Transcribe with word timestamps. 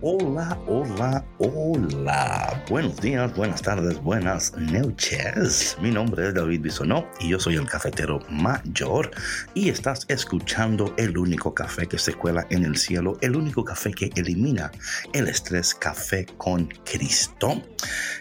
Hola, 0.00 0.56
hola, 0.68 1.24
hola. 1.38 2.64
Buenos 2.70 3.00
días, 3.00 3.34
buenas 3.34 3.60
tardes, 3.62 4.00
buenas 4.00 4.56
noches. 4.56 5.76
Mi 5.82 5.90
nombre 5.90 6.28
es 6.28 6.34
David 6.34 6.60
Bisonó 6.60 7.04
y 7.18 7.30
yo 7.30 7.40
soy 7.40 7.56
el 7.56 7.66
cafetero 7.66 8.20
mayor. 8.30 9.10
Y 9.54 9.70
estás 9.70 10.06
escuchando 10.06 10.94
el 10.98 11.18
único 11.18 11.52
café 11.52 11.88
que 11.88 11.98
se 11.98 12.14
cuela 12.14 12.46
en 12.50 12.64
el 12.64 12.76
cielo, 12.76 13.18
el 13.22 13.34
único 13.34 13.64
café 13.64 13.90
que 13.90 14.12
elimina 14.14 14.70
el 15.14 15.26
estrés, 15.26 15.74
café 15.74 16.26
con 16.36 16.68
Cristo. 16.84 17.60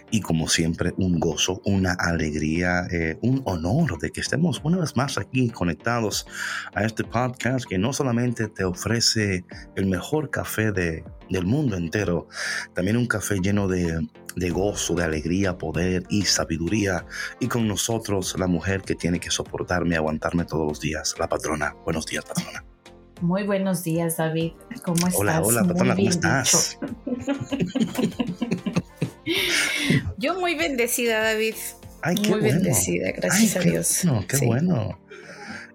Y 0.10 0.22
como 0.22 0.48
siempre, 0.48 0.94
un 0.98 1.20
gozo, 1.20 1.62
una 1.66 1.94
alegría, 1.94 2.88
eh, 2.92 3.18
un 3.22 3.42
honor 3.46 4.00
de 4.00 4.12
que 4.12 4.22
estemos 4.22 4.62
una 4.64 4.78
vez 4.78 4.96
más 4.96 5.18
aquí 5.18 5.50
conectados 5.50 6.26
a 6.74 6.84
este 6.86 7.04
podcast 7.04 7.66
que 7.66 7.78
no 7.78 7.92
solamente 7.92 8.48
te 8.48 8.64
ofrece 8.64 9.44
el 9.76 9.88
mejor 9.88 10.30
café 10.30 10.72
de, 10.72 11.04
del 11.30 11.46
mundo 11.46 11.76
entero, 11.76 12.28
también 12.74 12.96
un 12.96 13.08
café 13.08 13.40
lleno 13.42 13.68
de, 13.68 14.08
de 14.38 14.50
gozo, 14.50 14.96
de 14.96 15.04
alegría, 15.04 15.58
poder 15.58 16.04
y 16.10 16.24
sabiduría. 16.24 17.06
Y 17.40 17.48
con 17.48 17.68
nosotros 17.68 18.36
la 18.40 18.48
mujer 18.48 18.84
que 18.84 18.96
tiene 18.96 19.20
que 19.20 19.32
soportarme, 19.32 19.98
aguantarme 19.98 20.46
todos 20.46 20.68
los 20.68 20.80
días, 20.80 21.16
la 21.20 21.28
patrona. 21.28 21.76
Buenos 21.84 22.06
días, 22.06 22.24
patrona. 22.24 22.64
Muy 23.22 23.44
buenos 23.44 23.84
días, 23.84 24.18
David. 24.18 24.54
¿Cómo 24.84 25.08
estás? 25.08 25.16
Hola, 25.16 25.42
hola, 25.42 25.64
patrona, 25.64 25.96
¿cómo 25.96 26.10
estás? 26.10 26.80
Yo 30.18 30.40
muy 30.40 30.56
bendecida, 30.56 31.22
David. 31.22 31.56
Ay, 32.02 32.16
qué 32.16 32.30
muy 32.30 32.40
bueno. 32.40 32.56
bendecida, 32.56 33.12
gracias 33.12 33.56
Ay, 33.56 33.60
a 33.62 33.64
qué 33.64 33.72
Dios. 33.72 34.00
Bueno, 34.04 34.26
qué 34.28 34.38
Sí. 34.38 34.46
bueno. 34.46 35.00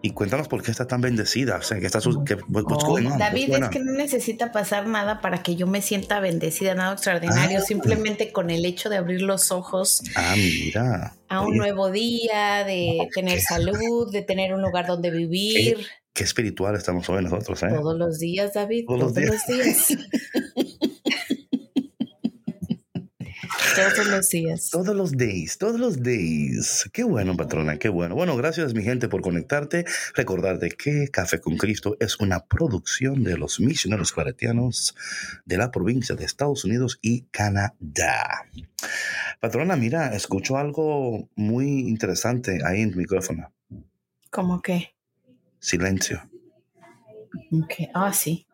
Y 0.04 0.10
cuéntanos 0.10 0.48
por 0.48 0.64
qué 0.64 0.72
está 0.72 0.88
tan 0.88 1.00
bendecida. 1.00 1.56
O 1.58 1.62
sea, 1.62 1.78
que 1.78 1.86
está 1.86 2.00
su, 2.00 2.24
que, 2.24 2.34
Oh? 2.34 3.18
David, 3.18 3.54
es 3.54 3.68
que 3.68 3.78
no 3.78 3.92
necesita 3.92 4.50
pasar 4.50 4.88
nada 4.88 5.20
para 5.20 5.44
que 5.44 5.54
yo 5.54 5.68
me 5.68 5.80
sienta 5.80 6.18
bendecida, 6.18 6.74
nada 6.74 6.94
extraordinario. 6.94 7.60
Ah. 7.60 7.64
Simplemente 7.64 8.32
con 8.32 8.50
el 8.50 8.64
hecho 8.64 8.88
de 8.90 8.96
abrir 8.96 9.22
los 9.22 9.52
ojos 9.52 10.02
Ah, 10.16 10.34
mira. 10.36 11.14
a 11.28 11.40
un 11.42 11.50
Oye, 11.50 11.58
nuevo 11.58 11.90
día, 11.92 12.64
de 12.64 13.06
tener 13.14 13.34
qué- 13.38 13.42
salud, 13.42 14.10
de 14.12 14.22
tener 14.22 14.54
un 14.54 14.62
lugar 14.62 14.86
donde 14.88 15.12
vivir. 15.12 15.86
Qué 16.12 16.24
espiritual 16.24 16.74
estamos 16.74 17.08
hoy 17.08 17.22
nosotros, 17.22 17.62
¿eh? 17.62 17.68
Todos 17.70 17.96
los 17.96 18.18
días, 18.18 18.54
David. 18.54 18.86
Todos 18.88 19.00
los 19.00 19.14
Todos 19.14 19.28
los 19.28 19.46
días. 19.46 19.86
Todos 23.74 24.06
los 24.06 24.28
días. 24.28 24.70
Todos 24.70 24.94
los 24.94 25.12
days, 25.12 25.56
todos 25.56 25.80
los 25.80 26.02
days. 26.02 26.90
Qué 26.92 27.04
bueno, 27.04 27.36
patrona, 27.36 27.78
qué 27.78 27.88
bueno. 27.88 28.14
Bueno, 28.14 28.36
gracias 28.36 28.74
mi 28.74 28.82
gente 28.82 29.08
por 29.08 29.22
conectarte. 29.22 29.86
Recordarte 30.14 30.70
que 30.70 31.08
Café 31.08 31.40
con 31.40 31.56
Cristo 31.56 31.96
es 31.98 32.20
una 32.20 32.44
producción 32.44 33.24
de 33.24 33.38
los 33.38 33.60
misioneros 33.60 34.12
claretianos 34.12 34.94
de 35.46 35.56
la 35.56 35.70
provincia 35.70 36.14
de 36.14 36.24
Estados 36.24 36.64
Unidos 36.64 36.98
y 37.00 37.22
Canadá. 37.30 38.46
Patrona, 39.40 39.76
mira, 39.76 40.14
escucho 40.14 40.58
algo 40.58 41.30
muy 41.34 41.88
interesante 41.88 42.60
ahí 42.64 42.82
en 42.82 42.92
tu 42.92 42.98
micrófono. 42.98 43.52
¿Cómo 44.30 44.60
que? 44.60 44.94
Silencio. 45.60 46.28
Ok. 47.50 47.88
Ah, 47.94 48.12
sí. 48.12 48.46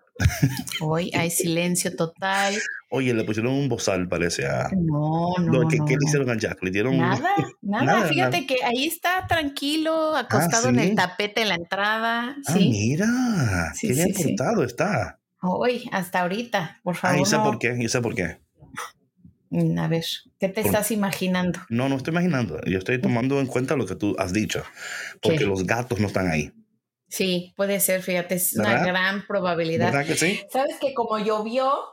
Hoy 0.81 1.11
hay 1.15 1.31
silencio 1.31 1.95
total. 1.97 2.55
Oye, 2.91 3.13
le 3.13 3.25
pusieron 3.25 3.53
un 3.53 3.69
bozal, 3.69 4.09
parece 4.09 4.47
a... 4.47 4.69
No, 4.75 5.35
no, 5.39 5.45
No, 5.53 5.63
no. 5.63 5.69
¿qué, 5.69 5.77
no. 5.79 5.87
le 5.87 5.97
hicieron 6.07 6.31
al 6.31 6.39
Jack? 6.39 6.63
Le 6.63 6.71
dieron... 6.71 6.97
Nada, 6.99 7.21
nada, 7.63 7.85
Nada, 7.85 8.07
Fíjate 8.09 8.37
nada. 8.41 8.47
que 8.47 8.65
ahí 8.65 8.87
está 8.87 9.27
tranquilo, 9.29 10.17
acostado 10.17 10.69
en 10.71 10.77
¿sí? 10.81 10.89
el 10.89 10.95
tapete 10.97 11.43
en 11.43 11.49
la 11.49 11.55
entrada. 11.57 12.37
Ah, 12.47 12.53
sí. 12.53 12.69
mira. 12.71 13.73
Sí, 13.75 13.89
qué 13.89 13.95
bien 13.95 14.13
portado 14.15 14.65
está. 14.65 15.19
Hoy, 15.43 15.89
hasta 15.93 16.21
ahorita, 16.23 16.81
por 16.83 16.97
Ah, 16.97 16.99
favor. 16.99 17.21
y 17.21 17.25
sé 17.27 17.37
por 17.39 17.59
qué, 17.59 17.77
y 17.79 17.89
sé 17.89 18.01
por 18.01 18.15
qué. 18.15 18.39
Mm, 19.51 19.79
A 19.79 19.89
ver, 19.89 20.05
¿qué 20.41 20.49
te 20.49 20.63
Por- 20.63 20.67
estás 20.67 20.91
imaginando? 20.91 21.61
No, 21.71 21.89
no 21.89 21.97
estoy 21.97 22.13
imaginando. 22.13 22.61
Yo 22.67 22.79
estoy 22.79 23.01
tomando 23.01 23.39
en 23.41 23.47
cuenta 23.47 23.77
lo 23.77 23.87
que 23.87 23.95
tú 23.95 24.15
has 24.19 24.33
dicho. 24.33 24.63
Porque 25.23 25.39
¿Qué? 25.39 25.45
los 25.47 25.65
gatos 25.67 26.01
no 26.01 26.07
están 26.09 26.29
ahí. 26.29 26.53
Sí, 27.09 27.55
puede 27.57 27.81
ser, 27.81 28.03
fíjate, 28.03 28.35
es 28.35 28.55
una 28.55 28.85
gran 28.85 29.27
probabilidad. 29.27 29.93
¿Verdad 29.93 30.07
que 30.07 30.17
sí? 30.17 30.41
¿Sabes 30.53 30.77
que 30.81 30.93
como 30.95 31.19
llovió, 31.19 31.85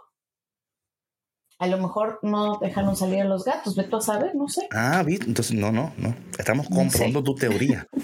a 1.57 1.67
lo 1.67 1.77
mejor 1.77 2.19
no 2.21 2.59
dejaron 2.61 2.95
salir 2.97 3.21
a 3.21 3.25
los 3.25 3.45
gatos? 3.45 3.75
Ve 3.75 3.83
tú 3.83 3.95
a 3.97 4.01
saber, 4.01 4.35
no 4.35 4.47
sé. 4.47 4.67
Ah. 4.73 5.03
Entonces, 5.07 5.53
no, 5.55 5.71
no, 5.71 5.93
no. 5.97 6.15
Estamos 6.37 6.69
No 6.69 6.75
comprobando 6.77 7.23
tu 7.23 7.35
teoría. 7.35 7.87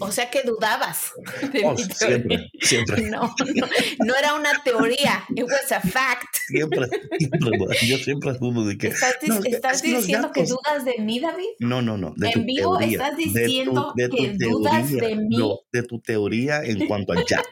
O 0.00 0.10
sea 0.10 0.30
que 0.30 0.42
dudabas 0.42 1.12
de 1.52 1.64
Oh, 1.64 1.74
mi 1.74 1.82
siempre, 1.84 2.50
siempre, 2.60 3.02
No, 3.10 3.20
no, 3.54 3.66
no 4.04 4.14
era 4.16 4.34
una 4.34 4.50
teoría, 4.64 5.24
it 5.34 5.44
was 5.44 5.70
a 5.72 5.80
fact. 5.80 6.36
siempre, 6.48 6.88
siempre. 7.18 7.50
Yo 7.86 7.98
siempre 7.98 8.32
dudo 8.34 8.66
de 8.66 8.76
que. 8.78 8.88
¿Estás, 8.88 9.14
No, 9.26 9.40
estás 9.44 9.82
diciendo 9.82 10.32
que 10.32 10.44
dudas 10.44 10.84
de 10.84 10.96
mí, 10.98 11.20
David? 11.20 11.44
No, 11.60 11.82
no, 11.82 11.96
no. 11.96 12.12
De 12.16 12.30
En 12.30 12.44
vivo 12.46 12.76
teoría, 12.78 12.96
estás 12.98 13.16
de 13.16 13.24
tu- 13.24 13.30
diciendo 13.32 13.92
de 13.96 14.08
tu 14.08 14.16
que 14.16 14.32
dudas 14.38 14.88
teoría, 14.88 15.08
de 15.08 15.16
mí. 15.16 15.36
No, 15.36 15.58
de 15.72 15.82
tu 15.84 16.00
teoría 16.00 16.62
en 16.64 16.86
cuanto 16.86 17.12
a 17.12 17.24
Jack. 17.24 17.46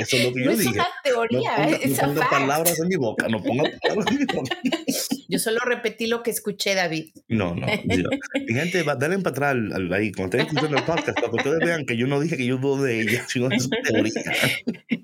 Eso 0.00 0.16
es 0.16 0.24
lo 0.24 0.32
que 0.32 0.40
No 0.40 0.44
yo 0.46 0.50
es 0.52 0.58
dije. 0.58 0.70
una 0.74 0.82
No 0.84 0.88
teoría, 1.04 1.50
ponga, 1.56 1.76
es 1.76 1.90
no 1.90 1.96
a 2.02 2.06
ponga 2.06 2.30
palabras 2.30 2.80
en 2.80 2.88
mi 2.88 2.96
boca, 2.96 3.28
no 3.28 3.42
ponga 3.42 3.64
palabras 3.82 4.06
en 4.12 4.18
mi 4.18 4.24
boca. 4.24 4.56
Yo 5.30 5.38
solo 5.38 5.60
repetí 5.60 6.06
lo 6.06 6.22
que 6.22 6.30
escuché, 6.30 6.74
David. 6.74 7.10
No, 7.28 7.54
no. 7.54 7.66
yo- 7.84 8.08
Mi 8.46 8.54
gente, 8.54 8.82
va, 8.82 8.94
dale 8.96 9.18
para 9.18 9.30
atrás 9.30 9.50
al- 9.52 9.72
al- 9.74 9.92
ahí, 9.92 10.10
cuando 10.10 10.38
estén 10.38 10.46
escuchando 10.48 10.78
el 10.78 10.84
podcast, 10.84 11.20
para 11.20 11.28
que 11.30 11.36
ustedes 11.36 11.58
vean 11.58 11.84
que 11.84 11.98
yo 11.98 12.06
no 12.06 12.18
dije 12.18 12.38
que 12.38 12.46
yo 12.46 12.56
dudo 12.56 12.82
de 12.84 13.02
ella, 13.02 13.26
sino 13.28 13.50
de 13.50 13.60
su 13.60 13.68
teoría. 13.68 14.12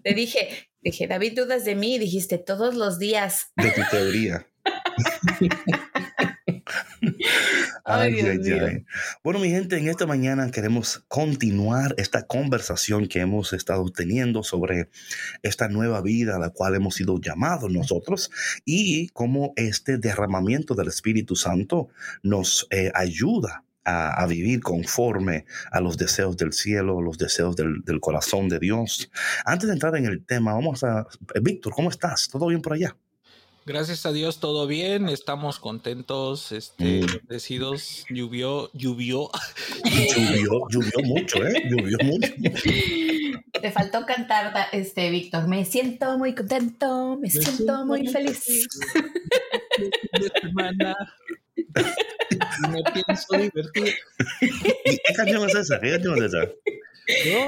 Te 0.02 0.14
dije, 0.14 0.48
dije, 0.80 1.06
David, 1.08 1.34
dudas 1.36 1.66
de 1.66 1.74
mí 1.74 1.96
y 1.96 1.98
dijiste 1.98 2.38
todos 2.38 2.74
los 2.74 2.98
días. 2.98 3.48
De 3.56 3.70
tu 3.70 3.82
teoría. 3.90 4.46
Ay, 7.84 8.12
Dios. 8.38 8.72
Bueno, 9.22 9.40
mi 9.40 9.50
gente, 9.50 9.76
en 9.76 9.88
esta 9.88 10.06
mañana 10.06 10.50
queremos 10.50 11.04
continuar 11.08 11.94
esta 11.98 12.26
conversación 12.26 13.08
que 13.08 13.20
hemos 13.20 13.52
estado 13.52 13.90
teniendo 13.90 14.42
sobre 14.42 14.88
esta 15.42 15.68
nueva 15.68 16.00
vida 16.00 16.36
a 16.36 16.38
la 16.38 16.50
cual 16.50 16.74
hemos 16.74 16.94
sido 16.94 17.20
llamados 17.20 17.70
nosotros 17.70 18.30
y 18.64 19.08
cómo 19.08 19.52
este 19.56 19.98
derramamiento 19.98 20.74
del 20.74 20.88
Espíritu 20.88 21.36
Santo 21.36 21.88
nos 22.22 22.66
eh, 22.70 22.90
ayuda 22.94 23.64
a, 23.84 24.22
a 24.22 24.26
vivir 24.26 24.60
conforme 24.60 25.44
a 25.70 25.80
los 25.80 25.96
deseos 25.98 26.36
del 26.36 26.52
cielo, 26.52 27.02
los 27.02 27.18
deseos 27.18 27.54
del, 27.56 27.82
del 27.84 28.00
corazón 28.00 28.48
de 28.48 28.58
Dios. 28.58 29.10
Antes 29.44 29.68
de 29.68 29.74
entrar 29.74 29.96
en 29.96 30.06
el 30.06 30.24
tema, 30.24 30.54
vamos 30.54 30.82
a... 30.84 31.06
Víctor, 31.42 31.74
¿cómo 31.74 31.90
estás? 31.90 32.28
¿Todo 32.28 32.46
bien 32.46 32.62
por 32.62 32.72
allá? 32.72 32.96
Gracias 33.66 34.04
a 34.04 34.12
Dios, 34.12 34.40
todo 34.40 34.66
bien, 34.66 35.08
estamos 35.08 35.58
contentos, 35.58 36.52
este, 36.52 37.00
Mm. 37.00 37.06
bendecidos, 37.06 38.04
llovió, 38.10 38.70
llovió. 38.74 39.30
Llovió, 39.84 40.68
llovió 40.68 40.98
mucho, 41.04 41.46
¿eh? 41.46 41.62
Llovió 41.70 41.96
mucho. 42.02 42.32
Te 43.62 43.70
faltó 43.72 44.04
cantar, 44.04 44.52
este, 44.72 45.08
Víctor. 45.10 45.48
Me 45.48 45.64
siento 45.64 46.18
muy 46.18 46.34
contento, 46.34 47.16
me, 47.18 47.30
siento, 47.30 47.86
muy 47.86 48.06
feliz. 48.06 48.68
De 50.12 50.30
semana. 50.42 50.94
Me 52.70 52.82
pienso 52.92 53.26
divertir. 53.38 53.94
¿Y 54.42 54.96
¿Qué 54.98 55.14
canción 55.16 55.48
es 55.48 55.54
esa? 55.54 55.80
¿Qué 55.80 55.90
canción 55.92 56.18
es 56.18 56.24
esa? 56.34 56.50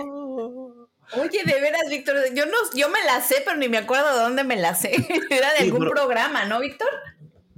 Oh. 0.01 0.73
Oye, 1.13 1.43
de 1.45 1.61
veras, 1.61 1.83
Víctor, 1.89 2.17
yo 2.35 2.47
no, 2.47 2.53
yo 2.75 2.89
me 2.89 3.03
la 3.05 3.21
sé, 3.21 3.43
pero 3.45 3.57
ni 3.57 3.69
me 3.69 3.79
acuerdo 3.79 4.13
de 4.15 4.21
dónde 4.23 4.45
me 4.45 4.57
la 4.57 4.75
sé. 4.75 4.91
Era 5.31 5.53
de 5.53 5.59
Sí, 5.59 5.65
algún 5.65 5.81
pero- 5.81 5.93
programa, 5.93 6.45
¿no, 6.45 6.61
Víctor? 6.61 6.89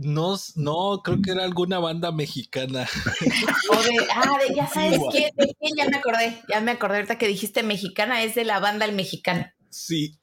No, 0.01 0.37
no, 0.55 1.01
creo 1.03 1.21
que 1.21 1.33
era 1.33 1.43
alguna 1.43 1.81
banda 1.81 2.13
mexicana. 2.13 2.87
O 3.71 3.83
de, 3.83 4.07
ah, 4.15 4.39
de, 4.47 4.55
ya 4.55 4.69
sabes 4.69 5.01
quién, 5.11 5.31
de 5.35 5.53
quién, 5.59 5.75
ya 5.77 5.89
me 5.89 5.97
acordé, 5.97 6.41
ya 6.49 6.61
me 6.61 6.71
acordé 6.71 6.97
ahorita 6.99 7.19
que 7.19 7.27
dijiste 7.27 7.65
mexicana, 7.65 8.23
es 8.23 8.37
de 8.37 8.45
la 8.45 8.61
banda 8.61 8.85
El 8.85 8.93
Mexicano. 8.95 9.47
Sí. 9.71 10.17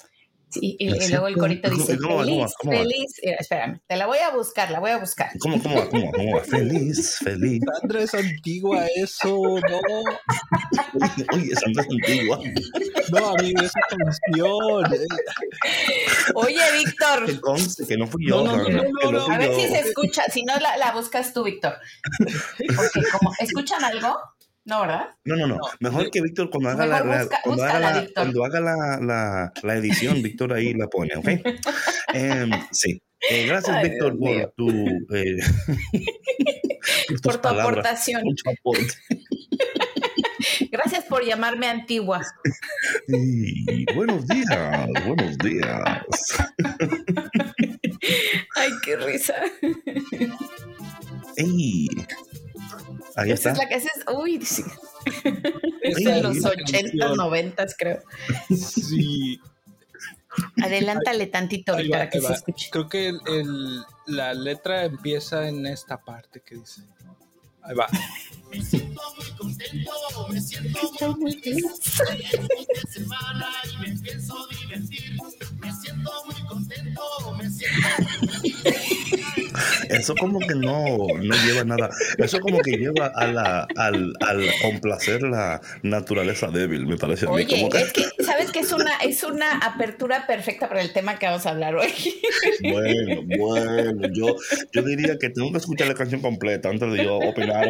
Sí, 0.56 0.76
y, 0.80 0.86
y 1.04 1.08
luego 1.10 1.28
el 1.28 1.36
corito 1.38 1.70
dice, 1.70 1.98
¿Cómo 1.98 2.16
va, 2.18 2.24
cómo 2.24 2.40
va, 2.40 2.48
feliz, 2.48 2.54
cómo 2.60 2.72
feliz. 2.74 3.20
Mira, 3.24 3.38
espérame, 3.40 3.82
te 3.88 3.96
la 3.98 4.06
voy 4.06 4.18
a 4.20 4.30
buscar, 4.32 4.72
la 4.72 4.80
voy 4.80 4.92
a 4.92 4.98
buscar. 4.98 5.30
¿Cómo, 5.40 5.62
cómo 5.62 5.76
va? 5.76 5.90
¿Cómo 5.90 6.06
va? 6.06 6.12
¿Cómo 6.14 6.36
va? 6.38 6.44
Feliz, 6.44 7.18
feliz. 7.24 7.62
Sandra 7.82 8.02
es 8.02 8.14
antigua, 8.14 8.88
eso, 8.96 9.36
no. 9.36 9.80
Oye, 11.34 11.52
no 11.74 11.82
es 11.82 11.88
antigua. 11.90 12.40
No, 13.12 13.28
amigo, 13.38 13.62
esa 13.62 13.80
canción. 13.90 14.94
eh. 14.94 15.08
Oye, 16.36 16.62
Víctor, 16.78 17.26
Que 17.26 17.40
conste 17.42 17.86
que 17.86 17.98
no 17.98 18.08
fui 18.08 18.28
yo. 18.28 18.44
No, 18.44 18.46
no, 18.46 18.58
no, 18.58 18.64
Sandra, 18.64 18.84
no, 18.84 19.00
que 19.00 19.12
no, 19.12 19.26
fui 19.26 19.36
a 19.36 19.38
ver 19.38 19.52
yo. 19.52 19.60
si 19.60 19.68
se 19.68 19.80
escucha, 19.80 20.24
si 20.32 20.44
no 20.44 20.58
la, 20.60 20.78
la 20.78 20.92
buscas 20.94 21.34
tú, 21.34 21.44
Víctor. 21.44 21.76
Como, 23.12 23.34
¿escuchan 23.40 23.84
algo? 23.84 24.18
No, 24.66 24.82
¿verdad? 24.82 25.10
No, 25.26 25.36
no, 25.36 25.48
no. 25.48 25.58
Mejor 25.80 26.10
que 26.10 26.22
Víctor 26.22 26.50
cuando 26.50 26.70
haga 26.70 26.86
la, 26.88 27.04
busca- 27.04 27.40
cuando 27.44 27.64
haga 27.64 27.80
la, 27.80 28.08
cuando 28.16 28.46
haga 28.46 28.60
la, 28.60 29.00
la, 29.00 29.54
la 29.62 29.76
edición, 29.76 30.22
Víctor 30.24 30.54
ahí 30.54 30.74
la 30.74 30.88
pone, 30.88 31.16
¿ok? 31.16 31.28
Em, 32.14 32.50
sí. 32.72 33.00
Eh, 33.30 33.46
gracias, 33.48 33.76
Ay, 33.78 33.90
Víctor, 33.90 34.18
Dios 34.20 34.42
por 34.42 34.52
tu, 34.56 34.70
eh, 35.16 35.38
por 37.24 37.36
tu 37.36 37.42
palabras, 37.42 37.68
aportación. 37.70 38.22
por 38.24 38.36
tu 38.36 38.50
aporte. 38.50 38.94
Gracias 40.72 41.06
por 41.06 41.24
llamarme 41.26 41.68
antigua. 41.68 42.22
Y 43.08 43.92
buenos 43.94 44.28
días, 44.28 44.88
buenos 45.06 45.38
días. 45.40 45.82
Ay, 48.56 48.70
qué 48.84 48.96
risa. 48.98 49.36
Ey. 51.38 51.88
Ahí 53.16 53.32
Esa 53.32 53.52
está. 53.52 53.52
es 53.52 53.58
la 53.58 53.68
que 53.70 53.76
haces. 53.76 53.92
Uy, 54.14 54.46
sí, 54.46 54.64
es 55.82 55.96
de 55.96 56.22
los 56.22 56.38
la 56.38 56.50
80, 56.50 56.72
canción. 56.82 57.18
90, 57.18 57.66
creo. 57.78 58.04
Sí. 58.50 59.40
Adelántale 60.62 61.28
tantito 61.28 61.74
Ahí 61.76 61.88
para 61.90 62.06
va, 62.06 62.10
que 62.10 62.20
se 62.20 62.28
va. 62.28 62.34
escuche. 62.36 62.70
Creo 62.72 62.90
que 62.90 63.08
el, 63.08 63.20
el- 63.28 63.84
la 64.08 64.34
letra 64.34 64.84
empieza 64.86 65.48
en 65.48 65.66
esta 65.66 65.98
parte 65.98 66.42
que 66.46 66.56
dice. 66.56 66.82
Ahí 67.64 67.74
va. 67.76 67.88
Eso 80.06 80.14
como 80.14 80.38
que 80.38 80.54
no, 80.54 80.86
no 81.24 81.36
lleva 81.48 81.64
nada. 81.64 81.90
Eso 82.20 82.40
como 82.40 82.60
que 82.60 82.78
lleva 82.78 83.08
a 83.08 83.26
la, 83.26 83.68
al, 83.76 84.14
al 84.20 84.46
complacer 84.62 85.24
la 85.24 85.60
naturaleza 85.82 86.52
débil, 86.52 86.86
me 86.86 86.96
parece 86.96 87.26
a 87.26 87.32
mí. 87.32 87.44
Como 87.48 87.70
que, 87.70 87.80
es 87.80 87.92
que, 87.92 88.04
¿sabes 88.24 88.52
que 88.52 88.60
es 88.60 88.72
una, 88.72 88.98
es 88.98 89.24
una 89.24 89.58
apertura 89.58 90.28
perfecta 90.28 90.70
para 90.70 90.82
el 90.82 90.94
tema 90.94 91.18
que 91.18 91.26
vamos 91.26 91.44
a 91.48 91.50
hablar 91.50 91.76
hoy? 91.76 91.92
bueno, 92.62 93.24
bueno, 93.36 94.08
yo, 94.14 94.36
yo 94.72 94.84
diría 94.84 95.18
que 95.20 95.32
tengo 95.32 95.52
que 95.52 95.58
escuchar 95.58 95.88
la 95.88 95.96
canción 95.96 96.22
completa 96.22 96.70
antes 96.70 96.92
de 96.92 97.04
yo 97.04 97.18
opinar. 97.18 97.68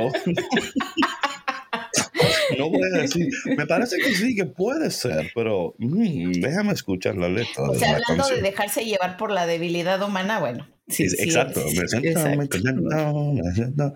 No 2.58 2.70
voy 2.70 2.82
a 2.84 3.02
decir, 3.02 3.30
me 3.46 3.66
parece 3.66 3.96
que 3.98 4.14
sí, 4.14 4.36
que 4.36 4.46
puede 4.46 4.92
ser, 4.92 5.32
pero 5.34 5.74
mm, 5.78 6.34
déjame 6.42 6.74
escuchar 6.74 7.16
la 7.16 7.30
letra 7.30 7.64
O 7.64 7.76
sea, 7.76 7.94
la 7.94 7.98
hablando 7.98 8.28
de 8.28 8.42
dejarse 8.42 8.84
llevar 8.84 9.16
por 9.16 9.32
la 9.32 9.46
debilidad 9.46 10.02
humana, 10.04 10.40
bueno. 10.40 10.75
Sí, 10.88 11.10
Sí, 11.10 11.18
sí, 11.18 11.24
exacto, 11.24 11.68
sí, 11.68 11.80
me 11.80 11.88
siento, 11.88 12.08
exacto. 12.10 12.38
me 12.38 12.48
siento, 12.48 13.34
me 13.34 13.54
siento. 13.54 13.94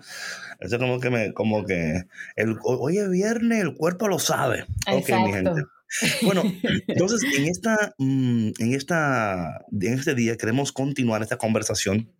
Eso 0.58 0.78
como 0.78 0.98
que 0.98 1.10
me, 1.10 1.32
como 1.32 1.64
que 1.64 2.04
el, 2.36 2.56
hoy 2.62 2.98
es 2.98 3.08
viernes, 3.08 3.62
el 3.62 3.74
cuerpo 3.74 4.08
lo 4.08 4.18
sabe. 4.18 4.62
Ok, 4.90 5.08
mi 5.08 5.30
Exacto. 5.30 5.32
gente. 5.32 5.62
Bueno, 6.22 6.42
entonces 6.88 7.22
en 7.36 7.46
esta, 7.46 7.94
mm, 7.98 8.50
en 8.58 8.74
esta, 8.74 9.64
en 9.72 9.92
este 9.94 10.14
día 10.14 10.36
queremos 10.36 10.72
continuar 10.72 11.22
esta 11.22 11.38
conversación 11.38 12.12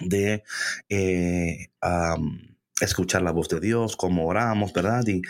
de 0.00 0.42
eh, 0.88 1.68
am, 1.80 2.55
escuchar 2.80 3.22
la 3.22 3.30
voz 3.32 3.48
de 3.48 3.58
Dios, 3.60 3.96
cómo 3.96 4.26
oramos, 4.26 4.72
¿verdad? 4.72 5.06
Y 5.06 5.22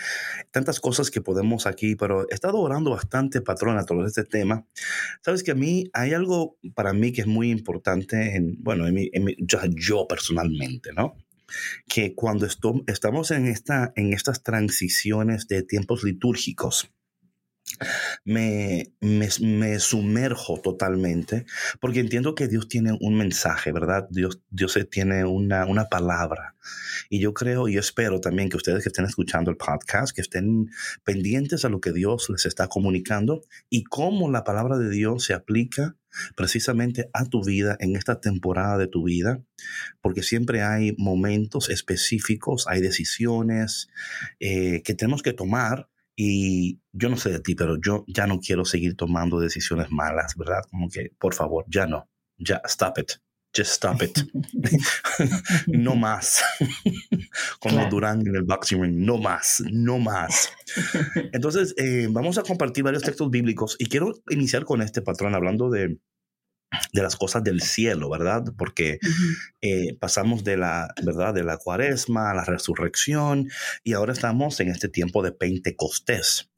tantas 0.51 0.81
cosas 0.81 1.11
que 1.11 1.21
podemos 1.21 1.67
aquí, 1.67 1.95
pero 1.95 2.23
he 2.29 2.35
estado 2.35 2.59
orando 2.59 2.91
bastante, 2.91 3.41
patrón, 3.41 3.79
a 3.79 3.85
todo 3.85 4.05
este 4.05 4.25
tema. 4.25 4.67
Sabes 5.25 5.43
que 5.43 5.53
a 5.53 5.55
mí 5.55 5.89
hay 5.93 6.13
algo 6.13 6.59
para 6.75 6.93
mí 6.93 7.13
que 7.13 7.21
es 7.21 7.27
muy 7.27 7.51
importante, 7.51 8.35
en, 8.37 8.57
bueno, 8.63 8.87
en 8.87 8.95
mi- 8.95 9.11
en 9.13 9.27
yo 9.77 10.07
personalmente, 10.09 10.91
¿no? 10.93 11.15
Que 11.87 12.15
cuando 12.17 12.47
esto- 12.47 12.83
estamos 12.89 13.31
en, 13.31 13.47
esta, 13.47 13.93
en 13.95 14.13
estas 14.13 14.43
transiciones 14.43 15.47
de 15.47 15.63
tiempos 15.63 16.03
litúrgicos, 16.03 16.91
me, 18.25 18.93
me, 19.01 19.29
me 19.41 19.79
sumerjo 19.79 20.61
totalmente 20.61 21.45
porque 21.81 22.01
entiendo 22.01 22.35
que 22.35 22.49
Dios 22.49 22.69
tiene 22.69 22.97
un 23.01 23.17
mensaje, 23.17 23.73
¿verdad? 23.73 24.07
Dios, 24.11 24.41
Dios 24.51 24.79
tiene 24.91 25.25
una, 25.25 25.67
una 25.67 25.87
palabra. 25.87 26.55
Y 27.11 27.21
yo 27.21 27.35
creo 27.35 27.69
y 27.69 27.77
espero 27.77 28.21
también 28.21 28.49
que 28.49 28.57
ustedes 28.57 28.83
que 28.83 28.89
estén 28.89 29.05
escuchando 29.05 29.51
el 29.51 29.57
podcast, 29.57 30.15
que 30.15 30.23
estén 30.23 30.71
pendientes 31.05 31.65
a 31.65 31.69
lo 31.69 31.81
que 31.81 31.93
Dios 31.93 32.29
les 32.31 32.47
está 32.47 32.69
comunicando 32.69 33.43
y 33.69 33.85
cómo 33.85 34.31
la 34.31 34.45
palabra 34.45 34.79
de 34.79 34.91
Dios 34.91 35.25
se 35.25 35.35
aplica 35.35 35.97
precisamente 36.35 37.11
a 37.13 37.27
tu 37.27 37.45
vida 37.45 37.77
en 37.79 37.95
esta 37.95 38.21
temporada 38.21 38.79
de 38.79 38.89
tu 38.89 39.05
vida, 39.05 39.43
porque 40.01 40.23
siempre 40.23 40.63
hay 40.63 40.95
momentos 40.99 41.69
específicos, 41.69 42.67
hay 42.69 42.81
decisiones 42.81 43.89
eh, 44.41 44.83
que 44.83 44.95
tenemos 44.95 45.23
que 45.23 45.35
tomar 45.35 45.91
y 46.17 46.81
yo 46.93 47.11
no 47.11 47.17
sé 47.19 47.31
de 47.31 47.41
ti, 47.41 47.55
pero 47.55 47.79
yo 47.81 48.05
ya 48.09 48.27
no 48.27 48.41
quiero 48.41 48.65
seguir 48.65 48.97
tomando 48.97 49.39
decisiones 49.39 49.91
malas, 49.91 50.35
¿verdad? 50.37 50.63
Como 50.71 50.89
que, 50.89 51.11
por 51.19 51.35
favor, 51.35 51.67
ya 51.69 51.87
no, 51.87 52.09
ya, 52.39 52.63
stop 52.65 52.99
it. 52.99 53.13
Just 53.55 53.73
stop 53.73 54.03
it. 54.03 54.19
no 55.67 55.95
más. 55.95 56.43
Como 57.61 57.77
Claro. 57.77 57.91
Durán 57.91 58.21
en 58.27 58.37
el 58.37 58.43
boxing 58.43 58.83
ring. 58.83 58.99
No 58.99 59.19
más. 59.19 59.63
No 59.71 59.99
más. 59.99 60.53
Entonces, 61.33 61.75
eh, 61.79 62.09
vamos 62.11 62.37
a 62.39 62.43
compartir 62.43 62.85
varios 62.85 63.03
textos 63.03 63.31
bíblicos 63.31 63.77
y 63.79 63.87
quiero 63.87 64.13
iniciar 64.29 64.65
con 64.65 64.83
este 64.83 65.01
patrón 65.01 65.35
hablando 65.35 65.71
de, 65.71 65.99
de 66.93 67.03
las 67.03 67.17
cosas 67.17 67.45
del 67.45 67.61
cielo, 67.61 68.11
¿verdad? 68.11 68.45
Porque 68.57 68.99
eh, 69.61 69.97
pasamos 69.99 70.45
de 70.45 70.57
la, 70.57 70.93
¿verdad? 71.03 71.35
De 71.35 71.45
la 71.45 71.59
cuaresma 71.59 72.31
a 72.31 72.35
la 72.35 72.45
resurrección 72.45 73.49
y 73.85 73.93
ahora 73.93 74.13
estamos 74.13 74.61
en 74.61 74.69
este 74.69 74.89
tiempo 74.89 75.23
de 75.23 75.33
Pentecostés. 75.33 76.51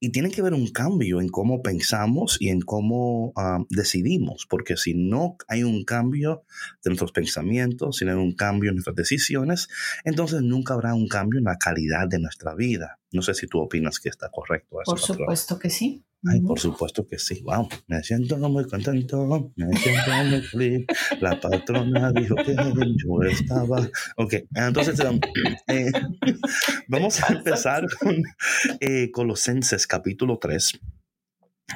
Y 0.00 0.10
tiene 0.10 0.30
que 0.30 0.40
haber 0.40 0.54
un 0.54 0.68
cambio 0.68 1.20
en 1.20 1.28
cómo 1.28 1.62
pensamos 1.62 2.36
y 2.40 2.48
en 2.48 2.60
cómo 2.60 3.32
ah, 3.36 3.58
decidimos, 3.70 4.46
porque 4.48 4.76
si 4.76 4.94
no 4.94 5.36
hay 5.48 5.64
un 5.64 5.84
cambio 5.84 6.44
de 6.84 6.90
nuestros 6.90 7.12
pensamientos, 7.12 7.96
si 7.96 8.04
no 8.04 8.12
hay 8.12 8.18
un 8.18 8.34
cambio 8.34 8.70
en 8.70 8.76
nuestras 8.76 8.96
decisiones, 8.96 9.68
entonces 10.04 10.42
nunca 10.42 10.74
habrá 10.74 10.94
un 10.94 11.08
cambio 11.08 11.38
en 11.38 11.44
la 11.44 11.58
calidad 11.58 12.08
de 12.08 12.20
nuestra 12.20 12.54
vida. 12.54 13.00
No 13.14 13.22
sé 13.22 13.32
si 13.32 13.46
tú 13.46 13.60
opinas 13.60 14.00
que 14.00 14.08
está 14.08 14.28
correcto 14.28 14.82
eso. 14.82 14.90
Por 14.90 15.00
patrón. 15.00 15.18
supuesto 15.18 15.58
que 15.58 15.70
sí. 15.70 16.04
Ay, 16.26 16.40
por 16.40 16.58
supuesto 16.58 17.06
que 17.06 17.18
sí. 17.18 17.42
Wow, 17.42 17.68
me 17.86 18.02
siento 18.02 18.36
muy 18.38 18.66
contento, 18.66 19.52
me 19.56 19.76
siento 19.76 20.10
muy 20.24 20.42
feliz. 20.42 20.86
La 21.20 21.38
patrona 21.38 22.12
dijo 22.12 22.34
que 22.34 22.56
yo 22.56 23.22
estaba. 23.22 23.88
Ok, 24.16 24.34
entonces 24.54 24.98
um, 25.00 25.20
eh, 25.68 25.92
vamos 26.88 27.22
a 27.22 27.34
empezar 27.34 27.86
con 28.00 28.22
eh, 28.80 29.10
Colosenses 29.12 29.86
capítulo 29.86 30.38
3. 30.38 30.80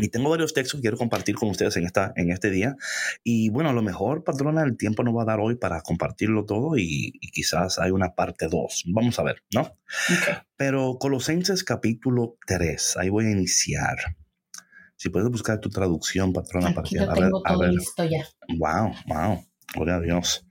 Y 0.01 0.09
tengo 0.09 0.31
varios 0.31 0.55
textos 0.55 0.79
que 0.79 0.83
quiero 0.83 0.97
compartir 0.97 1.35
con 1.35 1.49
ustedes 1.49 1.77
en, 1.77 1.85
esta, 1.85 2.13
en 2.17 2.31
este 2.31 2.51
día. 2.51 2.77
Y 3.25 3.49
bueno, 3.51 3.71
a 3.71 3.73
lo 3.73 3.83
mejor, 3.83 4.23
patrona, 4.23 4.63
el 4.63 4.77
tiempo 4.77 5.03
no 5.03 5.13
va 5.15 5.23
a 5.23 5.27
dar 5.27 5.41
hoy 5.41 5.57
para 5.57 5.81
compartirlo 5.81 6.45
todo 6.45 6.77
y, 6.77 7.13
y 7.21 7.31
quizás 7.31 7.79
hay 7.79 7.91
una 7.91 8.15
parte 8.15 8.49
2. 8.49 8.85
Vamos 8.89 9.19
a 9.19 9.23
ver, 9.23 9.43
¿no? 9.53 9.63
Ok. 9.63 10.47
Pero 10.57 10.99
Colosenses 10.99 11.65
capítulo 11.65 12.37
3, 12.47 12.97
ahí 12.99 13.09
voy 13.09 13.27
a 13.27 13.31
iniciar. 13.31 13.97
Si 14.97 15.09
puedes 15.09 15.29
buscar 15.31 15.61
tu 15.61 15.71
traducción, 15.71 16.33
patrona, 16.33 16.75
para 16.75 16.89
que 16.89 16.97
lo 16.97 17.11
a 17.11 17.15
ver, 17.15 17.25
tengo 17.25 17.43
a 17.47 17.53
todo 17.53 17.61
ver. 17.61 17.73
listo 17.73 18.05
ya. 18.05 18.27
Wow, 18.59 18.93
wow. 19.07 19.45
Gloria 19.75 19.97
a 19.97 20.01
Dios. 20.01 20.47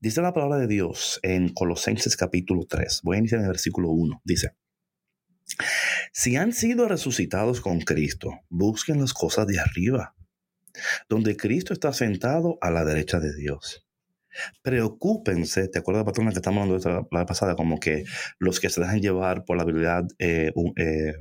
Dice 0.00 0.22
la 0.22 0.32
palabra 0.32 0.58
de 0.58 0.66
Dios 0.66 1.20
en 1.22 1.50
Colosenses 1.50 2.16
capítulo 2.16 2.66
3. 2.68 3.00
Voy 3.02 3.16
a 3.16 3.18
iniciar 3.18 3.40
en 3.40 3.46
el 3.46 3.50
versículo 3.50 3.90
1. 3.90 4.22
Dice, 4.24 4.54
si 6.16 6.36
han 6.36 6.52
sido 6.52 6.86
resucitados 6.86 7.60
con 7.60 7.80
Cristo, 7.80 8.38
busquen 8.48 9.00
las 9.00 9.12
cosas 9.12 9.48
de 9.48 9.58
arriba, 9.58 10.14
donde 11.08 11.36
Cristo 11.36 11.72
está 11.72 11.92
sentado 11.92 12.56
a 12.60 12.70
la 12.70 12.84
derecha 12.84 13.18
de 13.18 13.34
Dios. 13.34 13.84
Preocúpense, 14.62 15.66
¿te 15.66 15.80
acuerdas, 15.80 16.04
patrona, 16.04 16.30
que 16.30 16.36
estamos 16.36 16.62
hablando 16.62 16.78
de 16.78 17.06
la 17.10 17.18
vez 17.18 17.26
pasada? 17.26 17.56
Como 17.56 17.80
que 17.80 18.04
los 18.38 18.60
que 18.60 18.70
se 18.70 18.80
dejan 18.80 19.00
llevar 19.00 19.44
por 19.44 19.56
la 19.56 19.64
habilidad 19.64 20.04
eh, 20.20 20.52
eh, 20.76 21.14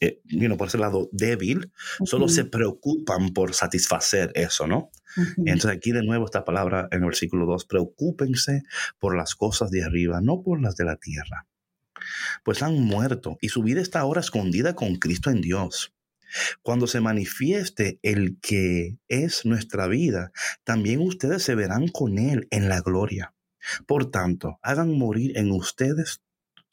eh, 0.00 0.20
por 0.56 0.68
ese 0.68 0.78
lado 0.78 1.08
débil, 1.10 1.72
solo 2.04 2.28
se 2.28 2.44
preocupan 2.44 3.30
por 3.30 3.52
satisfacer 3.52 4.30
eso, 4.36 4.68
¿no? 4.68 4.90
Entonces 5.38 5.72
aquí 5.76 5.90
de 5.90 6.04
nuevo 6.04 6.24
esta 6.24 6.44
palabra 6.44 6.86
en 6.92 7.00
el 7.00 7.06
versículo 7.06 7.46
2, 7.46 7.64
preocúpense 7.64 8.62
por 9.00 9.16
las 9.16 9.34
cosas 9.34 9.72
de 9.72 9.82
arriba, 9.82 10.20
no 10.22 10.44
por 10.44 10.62
las 10.62 10.76
de 10.76 10.84
la 10.84 10.96
tierra. 10.96 11.48
Pues 12.44 12.62
han 12.62 12.80
muerto 12.80 13.38
y 13.40 13.48
su 13.48 13.62
vida 13.62 13.80
está 13.80 14.00
ahora 14.00 14.20
escondida 14.20 14.74
con 14.74 14.96
Cristo 14.96 15.30
en 15.30 15.40
Dios. 15.40 15.94
Cuando 16.62 16.86
se 16.86 17.00
manifieste 17.00 17.98
el 18.02 18.38
que 18.40 18.98
es 19.08 19.44
nuestra 19.44 19.86
vida, 19.86 20.32
también 20.64 21.00
ustedes 21.00 21.42
se 21.42 21.54
verán 21.54 21.88
con 21.88 22.18
Él 22.18 22.48
en 22.50 22.68
la 22.68 22.80
gloria. 22.80 23.34
Por 23.86 24.10
tanto, 24.10 24.58
hagan 24.62 24.96
morir 24.96 25.36
en 25.36 25.50
ustedes 25.50 26.20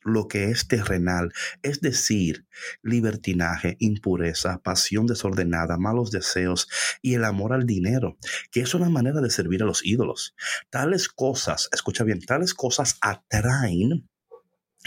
lo 0.06 0.28
que 0.28 0.50
es 0.50 0.68
terrenal, 0.68 1.32
es 1.62 1.80
decir, 1.80 2.46
libertinaje, 2.82 3.78
impureza, 3.80 4.62
pasión 4.62 5.08
desordenada, 5.08 5.78
malos 5.78 6.12
deseos 6.12 6.68
y 7.02 7.13
el 7.13 7.24
amor 7.24 7.54
al 7.54 7.66
dinero, 7.66 8.18
que 8.52 8.62
es 8.62 8.74
una 8.74 8.90
manera 8.90 9.22
de 9.22 9.30
servir 9.30 9.63
a 9.63 9.66
los 9.66 9.86
ídolos. 9.86 10.36
Tales 10.70 11.08
cosas, 11.08 11.70
escucha 11.72 12.04
bien, 12.04 12.20
tales 12.20 12.54
cosas 12.54 12.98
atraen 13.02 14.10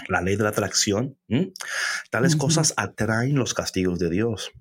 la 0.09 0.21
ley 0.21 0.37
de 0.37 0.43
la 0.45 0.50
atracción, 0.50 1.19
tales 2.11 2.37
cosas 2.37 2.75
atraen 2.76 3.37
los 3.37 3.55
castigos 3.55 3.99
de 3.99 4.11
Dios. 4.11 4.53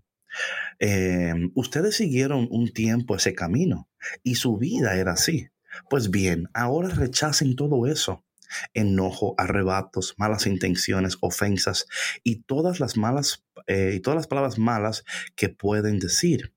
Em, 0.80 1.52
ustedes 1.56 1.96
siguieron 1.96 2.48
un 2.52 2.74
tiempo 2.74 3.16
ese 3.16 3.34
camino 3.34 3.90
y 4.24 4.36
su 4.36 4.58
vida 4.58 4.96
era 4.96 5.14
así. 5.14 5.50
Pues 5.90 6.10
bien, 6.10 6.50
ahora 6.54 6.90
rechacen 6.90 7.56
todo 7.56 7.88
eso 7.88 8.26
enojo, 8.74 9.36
arrebatos, 9.38 10.16
malas 10.18 10.48
intenciones, 10.48 11.18
ofensas 11.22 11.88
y 12.24 12.44
todas 12.44 12.80
las 12.80 12.98
malas 12.98 13.44
eh, 13.68 13.94
y 13.96 14.00
todas 14.00 14.16
las 14.18 14.28
palabras 14.28 14.58
malas 14.58 15.04
que 15.36 15.50
pueden 15.50 16.00
decir. 16.00 16.54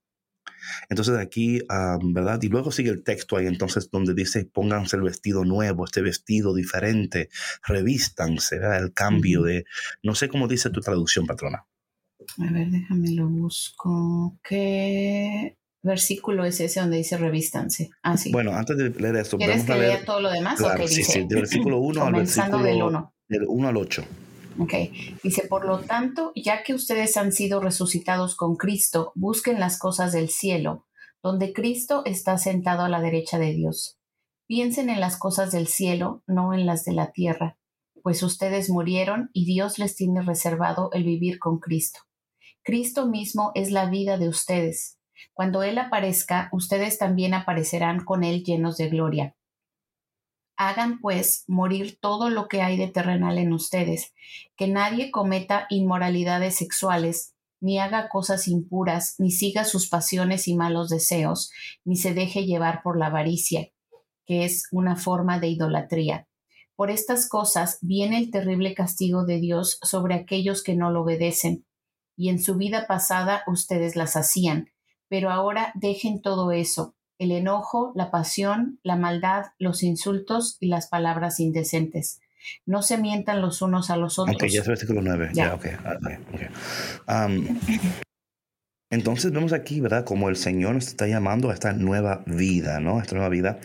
Entonces 0.88 1.16
aquí, 1.16 1.60
¿verdad? 2.02 2.40
Y 2.42 2.48
luego 2.48 2.70
sigue 2.70 2.90
el 2.90 3.02
texto 3.02 3.36
ahí, 3.36 3.46
entonces, 3.46 3.90
donde 3.90 4.14
dice, 4.14 4.44
pónganse 4.44 4.96
el 4.96 5.02
vestido 5.02 5.44
nuevo, 5.44 5.84
este 5.84 6.02
vestido 6.02 6.54
diferente, 6.54 7.28
revístanse, 7.66 8.58
¿verdad? 8.58 8.82
El 8.82 8.92
cambio 8.92 9.42
de, 9.42 9.64
no 10.02 10.14
sé 10.14 10.28
cómo 10.28 10.48
dice 10.48 10.70
tu 10.70 10.80
traducción, 10.80 11.26
patrona. 11.26 11.66
A 12.38 12.52
ver, 12.52 12.68
déjame 12.68 13.10
lo 13.12 13.28
busco. 13.28 14.38
¿Qué 14.42 15.56
versículo 15.82 16.44
es 16.44 16.60
ese 16.60 16.80
donde 16.80 16.98
dice 16.98 17.16
revístanse? 17.16 17.90
Ah, 18.02 18.16
sí. 18.16 18.30
Bueno, 18.32 18.52
antes 18.52 18.76
de 18.76 18.90
leer 18.90 19.16
esto, 19.16 19.38
¿quieres 19.38 19.64
que 19.64 19.74
lea 19.74 20.04
todo 20.04 20.20
lo 20.20 20.30
demás? 20.30 20.58
Claro, 20.58 20.86
sí, 20.86 21.02
sí, 21.02 21.20
del 21.20 21.40
versículo 21.40 21.78
1 21.78 22.04
al 22.04 22.12
versículo 22.12 22.62
del 22.62 22.82
1. 22.82 23.14
Del 23.28 23.44
1 23.46 23.68
al 23.68 23.76
8. 23.76 24.04
Ok, 24.60 24.72
dice, 25.22 25.46
por 25.48 25.64
lo 25.64 25.80
tanto, 25.80 26.32
ya 26.34 26.64
que 26.64 26.74
ustedes 26.74 27.16
han 27.16 27.32
sido 27.32 27.60
resucitados 27.60 28.34
con 28.34 28.56
Cristo, 28.56 29.12
busquen 29.14 29.60
las 29.60 29.78
cosas 29.78 30.12
del 30.12 30.30
cielo, 30.30 30.86
donde 31.22 31.52
Cristo 31.52 32.02
está 32.04 32.38
sentado 32.38 32.82
a 32.82 32.88
la 32.88 33.00
derecha 33.00 33.38
de 33.38 33.52
Dios. 33.52 33.98
Piensen 34.46 34.90
en 34.90 35.00
las 35.00 35.16
cosas 35.16 35.52
del 35.52 35.68
cielo, 35.68 36.22
no 36.26 36.54
en 36.54 36.66
las 36.66 36.84
de 36.84 36.92
la 36.92 37.12
tierra, 37.12 37.58
pues 38.02 38.22
ustedes 38.22 38.70
murieron 38.70 39.30
y 39.32 39.44
Dios 39.44 39.78
les 39.78 39.94
tiene 39.94 40.22
reservado 40.22 40.90
el 40.92 41.04
vivir 41.04 41.38
con 41.38 41.58
Cristo. 41.58 42.00
Cristo 42.64 43.06
mismo 43.06 43.52
es 43.54 43.70
la 43.70 43.88
vida 43.88 44.18
de 44.18 44.28
ustedes. 44.28 44.98
Cuando 45.34 45.62
Él 45.62 45.78
aparezca, 45.78 46.48
ustedes 46.52 46.98
también 46.98 47.34
aparecerán 47.34 48.04
con 48.04 48.24
Él 48.24 48.42
llenos 48.42 48.76
de 48.76 48.88
gloria. 48.88 49.36
Hagan 50.60 50.98
pues 50.98 51.44
morir 51.46 51.98
todo 52.00 52.30
lo 52.30 52.48
que 52.48 52.62
hay 52.62 52.76
de 52.76 52.88
terrenal 52.88 53.38
en 53.38 53.52
ustedes, 53.52 54.12
que 54.56 54.66
nadie 54.66 55.12
cometa 55.12 55.68
inmoralidades 55.70 56.56
sexuales, 56.56 57.36
ni 57.60 57.78
haga 57.78 58.08
cosas 58.08 58.48
impuras, 58.48 59.14
ni 59.18 59.30
siga 59.30 59.64
sus 59.64 59.88
pasiones 59.88 60.48
y 60.48 60.56
malos 60.56 60.88
deseos, 60.88 61.52
ni 61.84 61.96
se 61.96 62.12
deje 62.12 62.44
llevar 62.44 62.82
por 62.82 62.98
la 62.98 63.06
avaricia, 63.06 63.70
que 64.26 64.44
es 64.44 64.66
una 64.72 64.96
forma 64.96 65.38
de 65.38 65.46
idolatría. 65.46 66.26
Por 66.74 66.90
estas 66.90 67.28
cosas 67.28 67.78
viene 67.80 68.18
el 68.18 68.32
terrible 68.32 68.74
castigo 68.74 69.24
de 69.24 69.38
Dios 69.38 69.78
sobre 69.82 70.16
aquellos 70.16 70.64
que 70.64 70.74
no 70.74 70.90
lo 70.90 71.02
obedecen, 71.02 71.66
y 72.16 72.30
en 72.30 72.42
su 72.42 72.56
vida 72.56 72.88
pasada 72.88 73.44
ustedes 73.46 73.94
las 73.94 74.16
hacían, 74.16 74.70
pero 75.08 75.30
ahora 75.30 75.70
dejen 75.76 76.20
todo 76.20 76.50
eso, 76.50 76.96
el 77.18 77.32
enojo, 77.32 77.92
la 77.94 78.10
pasión, 78.10 78.78
la 78.82 78.96
maldad, 78.96 79.46
los 79.58 79.82
insultos 79.82 80.56
y 80.60 80.68
las 80.68 80.88
palabras 80.88 81.40
indecentes. 81.40 82.20
No 82.64 82.82
se 82.82 82.98
mientan 82.98 83.42
los 83.42 83.62
unos 83.62 83.90
a 83.90 83.96
los 83.96 84.18
otros. 84.18 84.36
Ok, 84.36 84.46
ya 84.48 84.60
es 84.60 84.66
el 84.66 84.72
versículo 84.72 85.02
9. 85.02 85.30
Ya, 85.34 85.58
entonces 88.90 89.32
vemos 89.32 89.52
aquí, 89.52 89.82
¿verdad? 89.82 90.04
Como 90.06 90.30
el 90.30 90.36
Señor 90.36 90.74
nos 90.74 90.86
está 90.86 91.06
llamando 91.06 91.50
a 91.50 91.54
esta 91.54 91.74
nueva 91.74 92.24
vida, 92.26 92.80
¿no? 92.80 93.00
Esta 93.00 93.16
nueva 93.16 93.28
vida. 93.28 93.58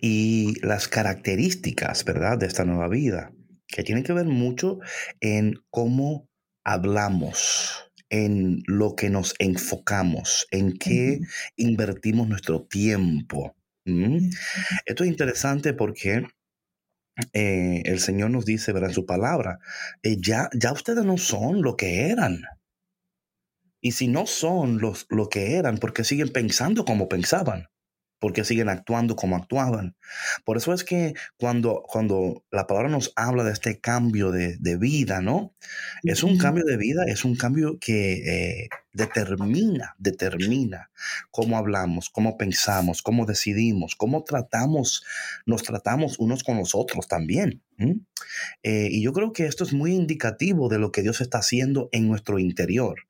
Y 0.00 0.54
las 0.66 0.88
características, 0.88 2.06
¿verdad? 2.06 2.38
De 2.38 2.46
esta 2.46 2.64
nueva 2.64 2.88
vida, 2.88 3.32
que 3.68 3.82
tienen 3.82 4.02
que 4.02 4.14
ver 4.14 4.24
mucho 4.24 4.78
en 5.20 5.56
cómo 5.68 6.26
hablamos, 6.64 7.91
en 8.12 8.62
lo 8.66 8.94
que 8.94 9.08
nos 9.08 9.34
enfocamos, 9.38 10.46
en 10.50 10.76
qué 10.76 11.20
invertimos 11.56 12.28
nuestro 12.28 12.62
tiempo. 12.62 13.56
Esto 14.84 15.04
es 15.04 15.10
interesante 15.10 15.72
porque 15.72 16.26
eh, 17.32 17.82
el 17.86 18.00
Señor 18.00 18.30
nos 18.30 18.44
dice, 18.44 18.72
¿verdad? 18.72 18.90
En 18.90 18.94
su 18.94 19.06
palabra, 19.06 19.60
eh, 20.02 20.18
ya, 20.20 20.50
ya 20.52 20.72
ustedes 20.72 21.04
no 21.06 21.16
son 21.16 21.62
lo 21.62 21.74
que 21.74 22.10
eran. 22.10 22.42
Y 23.80 23.92
si 23.92 24.08
no 24.08 24.26
son 24.26 24.78
los, 24.78 25.06
lo 25.08 25.30
que 25.30 25.56
eran, 25.56 25.78
porque 25.78 26.04
siguen 26.04 26.28
pensando 26.28 26.84
como 26.84 27.08
pensaban 27.08 27.68
porque 28.22 28.44
siguen 28.44 28.68
actuando 28.68 29.16
como 29.16 29.34
actuaban. 29.34 29.96
Por 30.44 30.56
eso 30.56 30.72
es 30.72 30.84
que 30.84 31.12
cuando, 31.36 31.82
cuando 31.84 32.44
la 32.52 32.68
palabra 32.68 32.88
nos 32.88 33.12
habla 33.16 33.42
de 33.42 33.50
este 33.50 33.80
cambio 33.80 34.30
de, 34.30 34.76
vida, 34.76 35.20
¿no? 35.20 35.56
Es 36.04 36.22
un 36.22 36.38
cambio 36.38 36.64
de 36.64 36.76
vida, 36.76 37.02
es 37.08 37.24
un 37.24 37.34
cambio 37.34 37.80
que 37.80 38.12
eh, 38.12 38.68
determina, 38.92 39.96
determina 39.98 40.92
cómo 41.32 41.58
hablamos, 41.58 42.10
cómo 42.10 42.38
pensamos, 42.38 43.02
cómo 43.02 43.26
decidimos, 43.26 43.96
cómo 43.96 44.22
tratamos, 44.22 45.02
nos 45.44 45.64
tratamos 45.64 46.20
unos 46.20 46.44
con 46.44 46.58
los 46.58 46.76
otros 46.76 47.08
también. 47.08 47.60
Eh, 48.62 48.86
y 48.88 49.02
yo 49.02 49.12
creo 49.12 49.32
que 49.32 49.46
esto 49.46 49.64
es 49.64 49.72
muy 49.72 49.94
indicativo 49.94 50.68
de 50.68 50.78
lo 50.78 50.92
que 50.92 51.02
Dios 51.02 51.20
está 51.20 51.38
haciendo 51.38 51.88
en 51.90 52.06
nuestro 52.06 52.38
interior. 52.38 53.00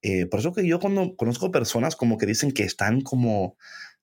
Eh, 0.00 0.26
por 0.26 0.38
eso 0.38 0.52
que 0.52 0.64
yo 0.64 0.78
cuando 0.78 1.16
conozco 1.16 1.50
personas 1.50 1.96
como 1.96 2.18
que 2.18 2.26
dicen 2.26 2.52
que 2.52 2.62
están 2.62 3.00
como 3.00 3.56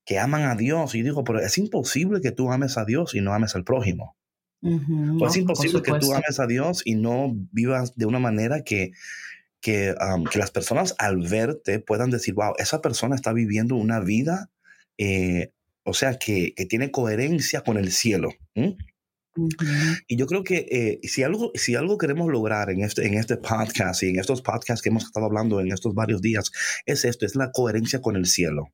que 0.06 0.18
aman 0.18 0.44
a 0.44 0.54
Dios. 0.54 0.94
Y 0.94 1.02
digo, 1.02 1.24
pero 1.24 1.40
es 1.40 1.58
imposible 1.58 2.22
que 2.22 2.32
tú 2.32 2.50
ames 2.50 2.78
a 2.78 2.86
Dios 2.86 3.14
y 3.14 3.20
no 3.20 3.34
ames 3.34 3.54
al 3.54 3.64
prójimo. 3.64 4.16
es 4.62 5.36
imposible 5.36 5.82
que 5.82 5.98
tú 5.98 6.14
ames 6.14 6.40
a 6.40 6.46
Dios 6.46 6.80
y 6.84 6.94
no 6.94 7.34
vivas 7.52 7.94
de 7.96 8.06
una 8.06 8.20
manera 8.20 8.62
que, 8.62 8.92
que, 9.60 9.94
que, 10.30 10.38
las 10.38 10.50
personas 10.50 10.94
al 10.98 11.18
verte 11.18 11.80
puedan 11.80 12.10
decir, 12.10 12.34
wow, 12.34 12.54
esa 12.56 12.80
persona 12.80 13.16
está 13.16 13.32
viviendo 13.32 13.74
una 13.74 14.00
vida, 14.00 14.48
eh, 14.96 15.52
o 15.82 15.92
sea, 15.92 16.18
que, 16.18 16.54
que, 16.54 16.64
tiene 16.66 16.90
coherencia 16.90 17.60
con 17.60 17.76
el 17.76 17.92
cielo. 17.92 18.30
Y 20.08 20.16
yo 20.16 20.26
creo 20.26 20.44
que 20.44 20.66
eh, 20.70 21.00
si, 21.06 21.22
algo, 21.22 21.50
si 21.54 21.74
algo 21.74 21.98
queremos 21.98 22.30
lograr 22.30 22.70
en 22.70 22.82
este, 22.82 23.06
en 23.06 23.14
este 23.14 23.36
podcast 23.36 24.02
y 24.02 24.08
en 24.08 24.18
estos 24.18 24.40
podcasts 24.40 24.82
que 24.82 24.88
hemos 24.88 25.04
estado 25.04 25.26
hablando 25.26 25.60
en 25.60 25.70
estos 25.72 25.94
varios 25.94 26.22
días, 26.22 26.50
es 26.86 27.04
esto, 27.04 27.26
es 27.26 27.36
la 27.36 27.50
coherencia 27.52 28.00
con 28.00 28.16
el 28.16 28.26
cielo. 28.26 28.72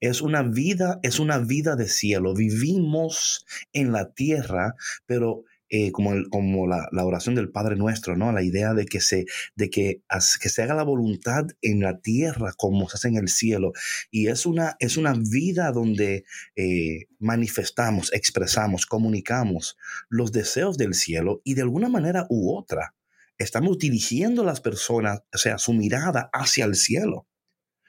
Es 0.00 0.22
una 0.22 0.42
vida, 0.42 1.00
es 1.02 1.18
una 1.18 1.38
vida 1.38 1.76
de 1.76 1.88
cielo. 1.88 2.34
Vivimos 2.34 3.46
en 3.72 3.92
la 3.92 4.12
tierra, 4.12 4.74
pero 5.06 5.44
eh, 5.76 5.90
como, 5.92 6.12
como 6.30 6.66
la, 6.68 6.88
oración 7.04 7.34
del 7.34 7.50
Padre 7.50 7.74
Nuestro, 7.74 8.16
¿no? 8.16 8.30
La 8.32 8.42
idea 8.42 8.74
de 8.74 8.86
que 8.86 9.00
se, 9.00 9.24
de 9.56 9.70
que, 9.70 10.02
que 10.40 10.48
se 10.48 10.62
haga 10.62 10.74
la 10.74 10.84
voluntad 10.84 11.46
en 11.62 11.80
la 11.80 12.00
tierra 12.00 12.52
como 12.56 12.88
se 12.88 12.96
hace 12.96 13.08
en 13.08 13.16
el 13.16 13.28
cielo. 13.28 13.72
Y 14.10 14.28
es 14.28 14.46
una, 14.46 14.76
es 14.78 14.96
una 14.96 15.14
vida 15.14 15.72
donde 15.72 16.26
eh, 16.54 17.06
manifestamos, 17.18 18.12
expresamos, 18.12 18.86
comunicamos 18.86 19.76
los 20.08 20.32
deseos 20.32 20.76
del 20.78 20.94
cielo 20.94 21.40
y 21.44 21.54
de 21.54 21.62
alguna 21.62 21.88
manera 21.88 22.26
u 22.28 22.56
otra 22.56 22.94
estamos 23.38 23.78
dirigiendo 23.78 24.42
a 24.42 24.46
las 24.46 24.60
personas, 24.60 25.22
o 25.34 25.38
sea, 25.38 25.58
su 25.58 25.72
mirada 25.72 26.30
hacia 26.32 26.66
el 26.66 26.76
cielo. 26.76 27.26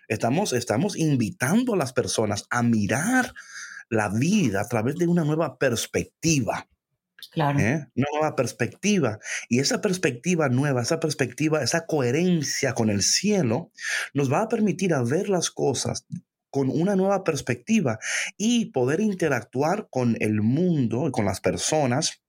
Estamos, 0.07 0.53
estamos 0.53 0.97
invitando 0.97 1.73
a 1.73 1.77
las 1.77 1.93
personas 1.93 2.45
a 2.49 2.63
mirar 2.63 3.33
la 3.89 4.09
vida 4.09 4.61
a 4.61 4.67
través 4.67 4.95
de 4.95 5.07
una 5.07 5.23
nueva 5.23 5.57
perspectiva. 5.57 6.67
Claro. 7.31 7.59
¿eh? 7.59 7.87
Una 7.95 8.07
nueva 8.13 8.35
perspectiva. 8.35 9.19
Y 9.49 9.59
esa 9.59 9.81
perspectiva 9.81 10.49
nueva, 10.49 10.81
esa 10.81 10.99
perspectiva, 10.99 11.63
esa 11.63 11.85
coherencia 11.85 12.73
con 12.73 12.89
el 12.89 13.01
cielo, 13.01 13.71
nos 14.13 14.31
va 14.31 14.41
a 14.41 14.49
permitir 14.49 14.93
a 14.93 15.03
ver 15.03 15.29
las 15.29 15.49
cosas 15.49 16.05
con 16.49 16.69
una 16.69 16.95
nueva 16.95 17.23
perspectiva 17.23 17.99
y 18.37 18.67
poder 18.67 19.01
interactuar 19.01 19.87
con 19.89 20.15
el 20.21 20.41
mundo 20.41 21.07
y 21.07 21.11
con 21.11 21.25
las 21.25 21.41
personas 21.41 22.21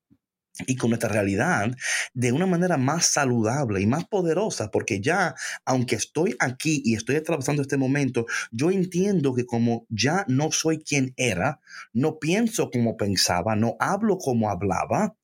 y 0.67 0.77
con 0.77 0.91
nuestra 0.91 1.09
realidad 1.09 1.77
de 2.15 2.33
una 2.33 2.47
manera 2.47 2.77
más 2.77 3.07
saludable 3.07 3.81
y 3.81 3.87
más 3.87 4.05
poderosa, 4.07 4.71
porque 4.71 5.01
ya, 5.01 5.35
aunque 5.65 5.97
estoy 5.97 6.37
aquí 6.39 6.83
y 6.85 6.95
estoy 6.95 7.17
atravesando 7.17 7.63
este 7.63 7.77
momento, 7.77 8.27
yo 8.51 8.71
entiendo 8.71 9.35
que 9.35 9.47
como 9.47 9.87
ya 9.89 10.25
no 10.29 10.51
soy 10.53 10.79
quien 10.79 11.13
era, 11.17 11.61
no 11.93 12.19
pienso 12.19 12.71
como 12.71 12.97
pensaba, 12.97 13.57
no 13.57 13.77
hablo 13.81 14.19
como 14.19 14.51
hablaba, 14.51 15.15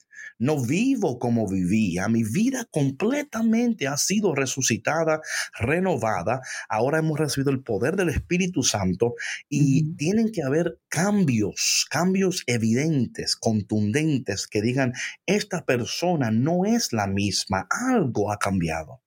no 0.42 0.60
vivo 0.60 1.20
como 1.20 1.48
vivía. 1.48 2.08
Mi 2.08 2.24
vida 2.24 2.66
completamente 2.70 3.86
ha 3.86 3.96
sido 3.96 4.34
resucitada, 4.34 5.20
renovada. 5.58 6.40
Ahora 6.68 6.98
hemos 6.98 7.18
recibido 7.18 7.52
el 7.52 7.62
poder 7.62 7.94
del 7.94 8.08
Espíritu 8.08 8.64
Santo 8.64 9.14
y 9.48 9.94
tienen 9.94 10.32
que 10.32 10.42
haber 10.42 10.80
cambios, 10.88 11.86
cambios 11.88 12.42
evidentes, 12.48 13.36
contundentes, 13.36 14.48
que 14.48 14.62
digan, 14.62 14.94
esta 15.26 15.64
persona 15.64 16.32
no 16.32 16.64
es 16.64 16.92
la 16.92 17.06
misma, 17.06 17.68
algo 17.70 18.32
ha 18.32 18.38
cambiado. 18.38 19.00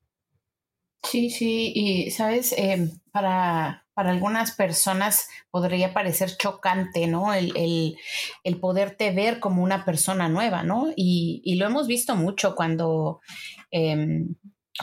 Sí, 1.04 1.30
sí, 1.30 1.74
y 1.76 2.12
sabes, 2.12 2.56
em, 2.58 2.90
para, 3.12 3.85
para 3.96 4.12
algunas 4.12 4.52
personas 4.52 5.30
podría 5.50 5.94
parecer 5.94 6.36
chocante, 6.38 7.08
¿no? 7.08 7.34
El, 7.34 7.56
el, 7.56 7.98
el, 8.44 8.60
poderte 8.60 9.12
ver 9.12 9.40
como 9.40 9.64
una 9.64 9.86
persona 9.86 10.28
nueva, 10.28 10.64
¿no? 10.64 10.92
Y, 10.96 11.42
y 11.44 11.56
lo 11.56 11.66
hemos 11.66 11.88
visto 11.88 12.16
mucho 12.16 12.56
cuando 12.56 13.22
em, 13.72 14.36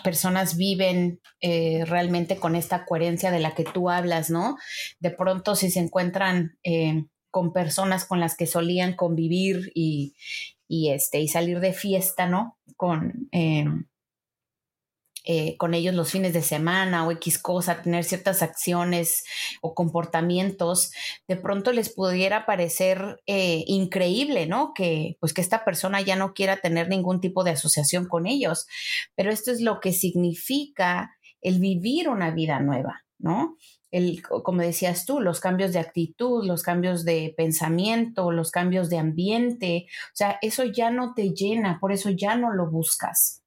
personas 0.02 0.57
viven 0.57 1.21
eh, 1.42 1.85
realmente 1.85 2.38
con 2.38 2.57
esta 2.57 2.87
coherencia 2.87 3.31
de 3.31 3.40
la 3.40 3.54
que 3.54 3.64
tú 3.64 3.90
hablas, 3.90 4.31
¿no? 4.31 4.57
De 4.99 5.11
pronto 5.11 5.54
si 5.57 5.71
se 5.71 5.81
encuentran 5.81 6.57
em, 6.62 7.09
con 7.31 7.52
personas 7.52 8.07
con 8.07 8.19
las 8.19 8.35
que 8.35 8.47
solían 8.47 8.95
convivir 8.97 9.73
y, 9.75 10.16
y, 10.66 10.90
este, 10.90 11.21
y 11.21 11.28
salir 11.28 11.61
de 11.61 11.75
fiesta, 11.75 12.26
¿no? 12.26 12.59
Con 12.76 13.28
eh, 15.25 15.57
con 15.57 15.75
ellos 15.75 15.95
los 15.95 16.11
fines 16.11 16.33
de 16.33 16.43
semana 16.43 17.07
o 17.07 17.12
X 17.12 17.38
cosa, 17.38 17.83
tener 17.83 18.05
ciertas 18.05 18.43
acciones 18.43 19.23
o 19.61 19.75
comportamientos, 19.75 20.93
de 21.29 21.37
pronto 21.37 21.73
les 21.73 21.93
pudiera 21.93 22.45
parecer 22.45 23.21
eh, 23.26 23.64
increíble, 23.67 24.47
¿no? 24.47 24.73
Que 24.75 25.17
pues 25.21 25.33
que 25.33 25.41
esta 25.41 25.64
persona 25.64 26.00
ya 26.00 26.17
no 26.17 26.35
quiera 26.35 26.57
tener 26.57 26.88
ningún 26.88 27.21
tipo 27.21 27.45
de 27.45 27.52
asociación 27.52 28.07
con 28.07 28.26
ellos. 28.26 28.67
Pero 29.14 29.31
esto 29.31 29.52
es 29.52 29.61
lo 29.61 29.81
que 29.81 29.93
significa 29.93 31.12
el 31.41 31.59
vivir 31.61 32.09
una 32.09 32.31
vida 32.31 32.61
nueva, 32.61 33.05
¿no? 33.19 33.57
El, 33.91 34.23
como 34.23 34.62
decías 34.62 35.05
tú, 35.05 35.21
los 35.21 35.38
cambios 35.38 35.73
de 35.73 35.79
actitud, 35.79 36.45
los 36.45 36.62
cambios 36.62 37.05
de 37.05 37.35
pensamiento, 37.37 38.33
los 38.33 38.50
cambios 38.50 38.88
de 38.88 38.99
ambiente, 38.99 39.87
o 39.88 40.14
sea, 40.17 40.38
eso 40.41 40.64
ya 40.64 40.91
no 40.91 41.12
te 41.14 41.35
llena, 41.35 41.79
por 41.79 41.93
eso 41.93 42.09
ya 42.09 42.35
no 42.35 42.55
lo 42.55 42.71
buscas. 42.71 43.41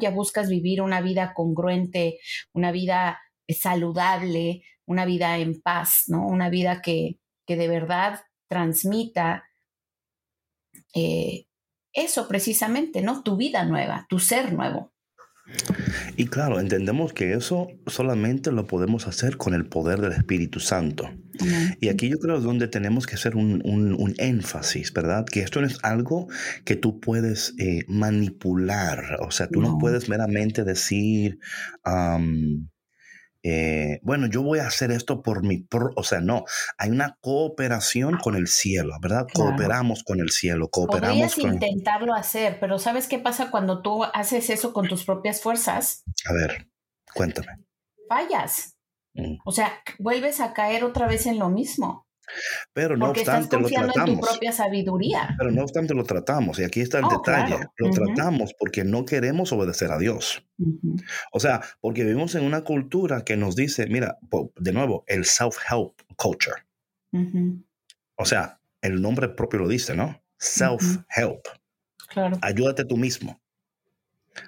Ya 0.00 0.10
buscas 0.10 0.48
vivir 0.48 0.82
una 0.82 1.00
vida 1.00 1.32
congruente, 1.34 2.18
una 2.52 2.72
vida 2.72 3.20
saludable, 3.48 4.62
una 4.86 5.04
vida 5.04 5.38
en 5.38 5.60
paz, 5.60 6.04
¿no? 6.08 6.26
Una 6.26 6.50
vida 6.50 6.82
que, 6.82 7.18
que 7.46 7.56
de 7.56 7.68
verdad 7.68 8.20
transmita 8.48 9.44
eh, 10.94 11.46
eso 11.92 12.28
precisamente, 12.28 13.02
¿no? 13.02 13.22
Tu 13.22 13.36
vida 13.36 13.64
nueva, 13.64 14.06
tu 14.08 14.18
ser 14.18 14.52
nuevo. 14.52 14.92
Y 16.16 16.26
claro, 16.26 16.60
entendemos 16.60 17.12
que 17.12 17.32
eso 17.32 17.68
solamente 17.86 18.52
lo 18.52 18.66
podemos 18.66 19.06
hacer 19.06 19.36
con 19.36 19.54
el 19.54 19.66
poder 19.66 20.00
del 20.00 20.12
Espíritu 20.12 20.60
Santo. 20.60 21.10
Y 21.80 21.88
aquí 21.88 22.08
yo 22.08 22.18
creo 22.18 22.40
donde 22.40 22.68
tenemos 22.68 23.06
que 23.06 23.14
hacer 23.14 23.36
un, 23.36 24.14
énfasis, 24.18 24.92
¿verdad? 24.92 25.24
Que 25.24 25.40
esto 25.40 25.60
no 25.60 25.66
es 25.66 25.78
algo 25.82 26.28
que 26.64 26.76
tú 26.76 27.00
puedes 27.00 27.54
eh, 27.58 27.84
manipular. 27.88 29.18
O 29.20 29.30
sea, 29.30 29.48
tú 29.48 29.60
no, 29.60 29.78
puedes 29.78 30.08
meramente 30.08 30.64
decir, 30.64 31.38
eh, 33.42 34.00
bueno, 34.02 34.26
yo 34.26 34.42
voy 34.42 34.58
a 34.58 34.66
hacer 34.66 34.90
esto 34.90 35.22
por 35.22 35.42
mi, 35.42 35.66
o 35.96 36.02
sea, 36.02 36.20
no, 36.20 36.44
hay 36.76 36.90
una 36.90 37.16
cooperación 37.20 38.18
con 38.18 38.36
el 38.36 38.48
cielo, 38.48 38.94
¿verdad? 39.00 39.26
Cooperamos 39.32 40.04
con 40.04 40.20
el 40.20 40.30
cielo, 40.30 40.68
cooperamos 40.68 41.34
Podrías 41.34 41.38
intentarlo 41.38 42.14
hacer, 42.14 42.58
pero 42.60 42.78
¿sabes 42.78 43.06
qué 43.06 43.18
pasa 43.18 43.50
cuando 43.50 43.80
tú 43.80 44.04
haces 44.04 44.50
eso 44.50 44.74
con 44.74 44.88
tus 44.88 45.04
propias 45.04 45.40
fuerzas? 45.40 46.02
A 46.26 46.34
ver, 46.34 46.68
cuéntame. 47.14 47.64
Fallas. 48.08 48.76
Mm. 49.14 49.36
O 49.44 49.52
sea, 49.52 49.72
vuelves 49.98 50.40
a 50.40 50.52
caer 50.52 50.84
otra 50.84 51.06
vez 51.06 51.26
en 51.26 51.38
lo 51.38 51.48
mismo. 51.48 52.06
Pero 52.72 52.96
no 52.96 53.10
obstante 53.10 53.58
lo 53.58 53.68
tratamos. 53.68 54.08
En 54.08 54.14
tu 54.14 54.20
propia 54.20 54.52
sabiduría. 54.52 55.34
Pero 55.38 55.50
no 55.50 55.62
obstante 55.62 55.94
lo 55.94 56.04
tratamos, 56.04 56.58
y 56.58 56.64
aquí 56.64 56.80
está 56.80 56.98
el 56.98 57.06
oh, 57.06 57.10
detalle. 57.10 57.58
Lo 57.76 57.90
tratamos 57.90 58.54
porque 58.58 58.84
no 58.84 59.04
queremos 59.04 59.52
obedecer 59.52 59.90
a 59.90 59.98
Dios. 59.98 60.44
O 61.32 61.40
sea, 61.40 61.60
porque 61.80 62.04
vivimos 62.04 62.34
en 62.34 62.44
una 62.44 62.62
cultura 62.62 63.24
que 63.24 63.36
nos 63.36 63.56
dice, 63.56 63.86
mira, 63.86 64.18
de 64.56 64.72
nuevo, 64.72 65.04
el 65.06 65.24
self-help 65.24 65.94
culture. 66.16 66.56
O 68.16 68.24
sea, 68.24 68.60
el 68.82 69.00
nombre 69.02 69.28
propio 69.28 69.60
lo 69.60 69.68
dice, 69.68 69.94
¿no? 69.94 70.22
Self-help. 70.38 71.42
Claro. 72.08 72.38
Ayúdate 72.42 72.84
tú 72.84 72.96
mismo. 72.96 73.40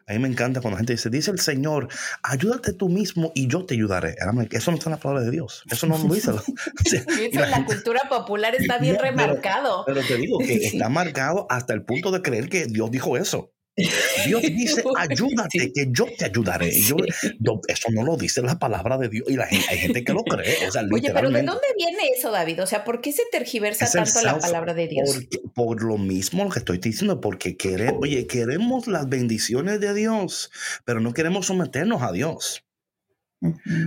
A 0.06 0.12
mí 0.12 0.18
me 0.18 0.28
encanta 0.28 0.60
cuando 0.60 0.76
la 0.76 0.78
gente 0.78 0.94
dice, 0.94 1.10
dice 1.10 1.30
el 1.30 1.40
Señor, 1.40 1.88
ayúdate 2.22 2.72
tú 2.72 2.88
mismo 2.88 3.32
y 3.34 3.48
yo 3.48 3.64
te 3.64 3.74
ayudaré. 3.74 4.16
Eso 4.50 4.70
no 4.70 4.76
está 4.76 4.90
en 4.90 4.96
la 4.96 5.00
palabra 5.00 5.24
de 5.24 5.30
Dios. 5.30 5.62
Eso 5.70 5.86
no 5.86 5.98
lo 5.98 6.14
dice. 6.14 6.32
en 7.32 7.50
la 7.50 7.64
cultura 7.64 8.00
popular 8.08 8.54
está 8.54 8.78
bien 8.78 8.98
remarcado. 8.98 9.84
Pero, 9.86 10.00
te 10.02 10.16
digo 10.16 10.38
que 10.38 10.54
está 10.66 10.88
marcado 10.88 11.46
hasta 11.50 11.74
el 11.74 11.84
punto 11.84 12.10
de 12.10 12.22
creer 12.22 12.48
que 12.48 12.66
Dios 12.66 12.90
dijo 12.90 13.16
eso. 13.16 13.52
Dios 13.76 14.42
dice, 14.42 14.84
ayúdate, 14.96 15.72
que 15.72 15.86
yo 15.90 16.06
te 16.16 16.26
ayudaré. 16.26 16.70
Yo, 16.80 16.96
eso 17.68 17.88
no 17.90 18.04
lo 18.04 18.16
dice 18.16 18.42
la 18.42 18.58
palabra 18.58 18.98
de 18.98 19.08
Dios 19.08 19.28
y 19.28 19.36
la 19.36 19.46
gente, 19.46 19.66
hay 19.70 19.78
gente 19.78 20.04
que 20.04 20.12
lo 20.12 20.22
cree. 20.24 20.56
Oye, 20.92 21.10
pero 21.12 21.30
¿de 21.30 21.42
dónde 21.42 21.66
viene 21.76 22.08
eso, 22.16 22.30
David? 22.30 22.62
O 22.62 22.66
sea, 22.66 22.84
¿por 22.84 23.00
qué 23.00 23.12
se 23.12 23.22
tergiversa 23.30 23.90
tanto 23.90 24.22
la 24.22 24.38
palabra 24.38 24.74
de 24.74 24.88
Dios? 24.88 25.20
por 25.54 25.82
lo 25.82 25.98
mismo 25.98 26.44
lo 26.44 26.50
que 26.50 26.60
estoy 26.60 26.78
diciendo, 26.78 27.20
porque 27.20 27.56
queremos, 27.56 28.00
oye, 28.02 28.26
queremos 28.26 28.86
las 28.86 29.08
bendiciones 29.08 29.80
de 29.80 29.94
Dios, 29.94 30.50
pero 30.84 31.00
no 31.00 31.12
queremos 31.12 31.46
someternos 31.46 32.02
a 32.02 32.12
Dios. 32.12 32.64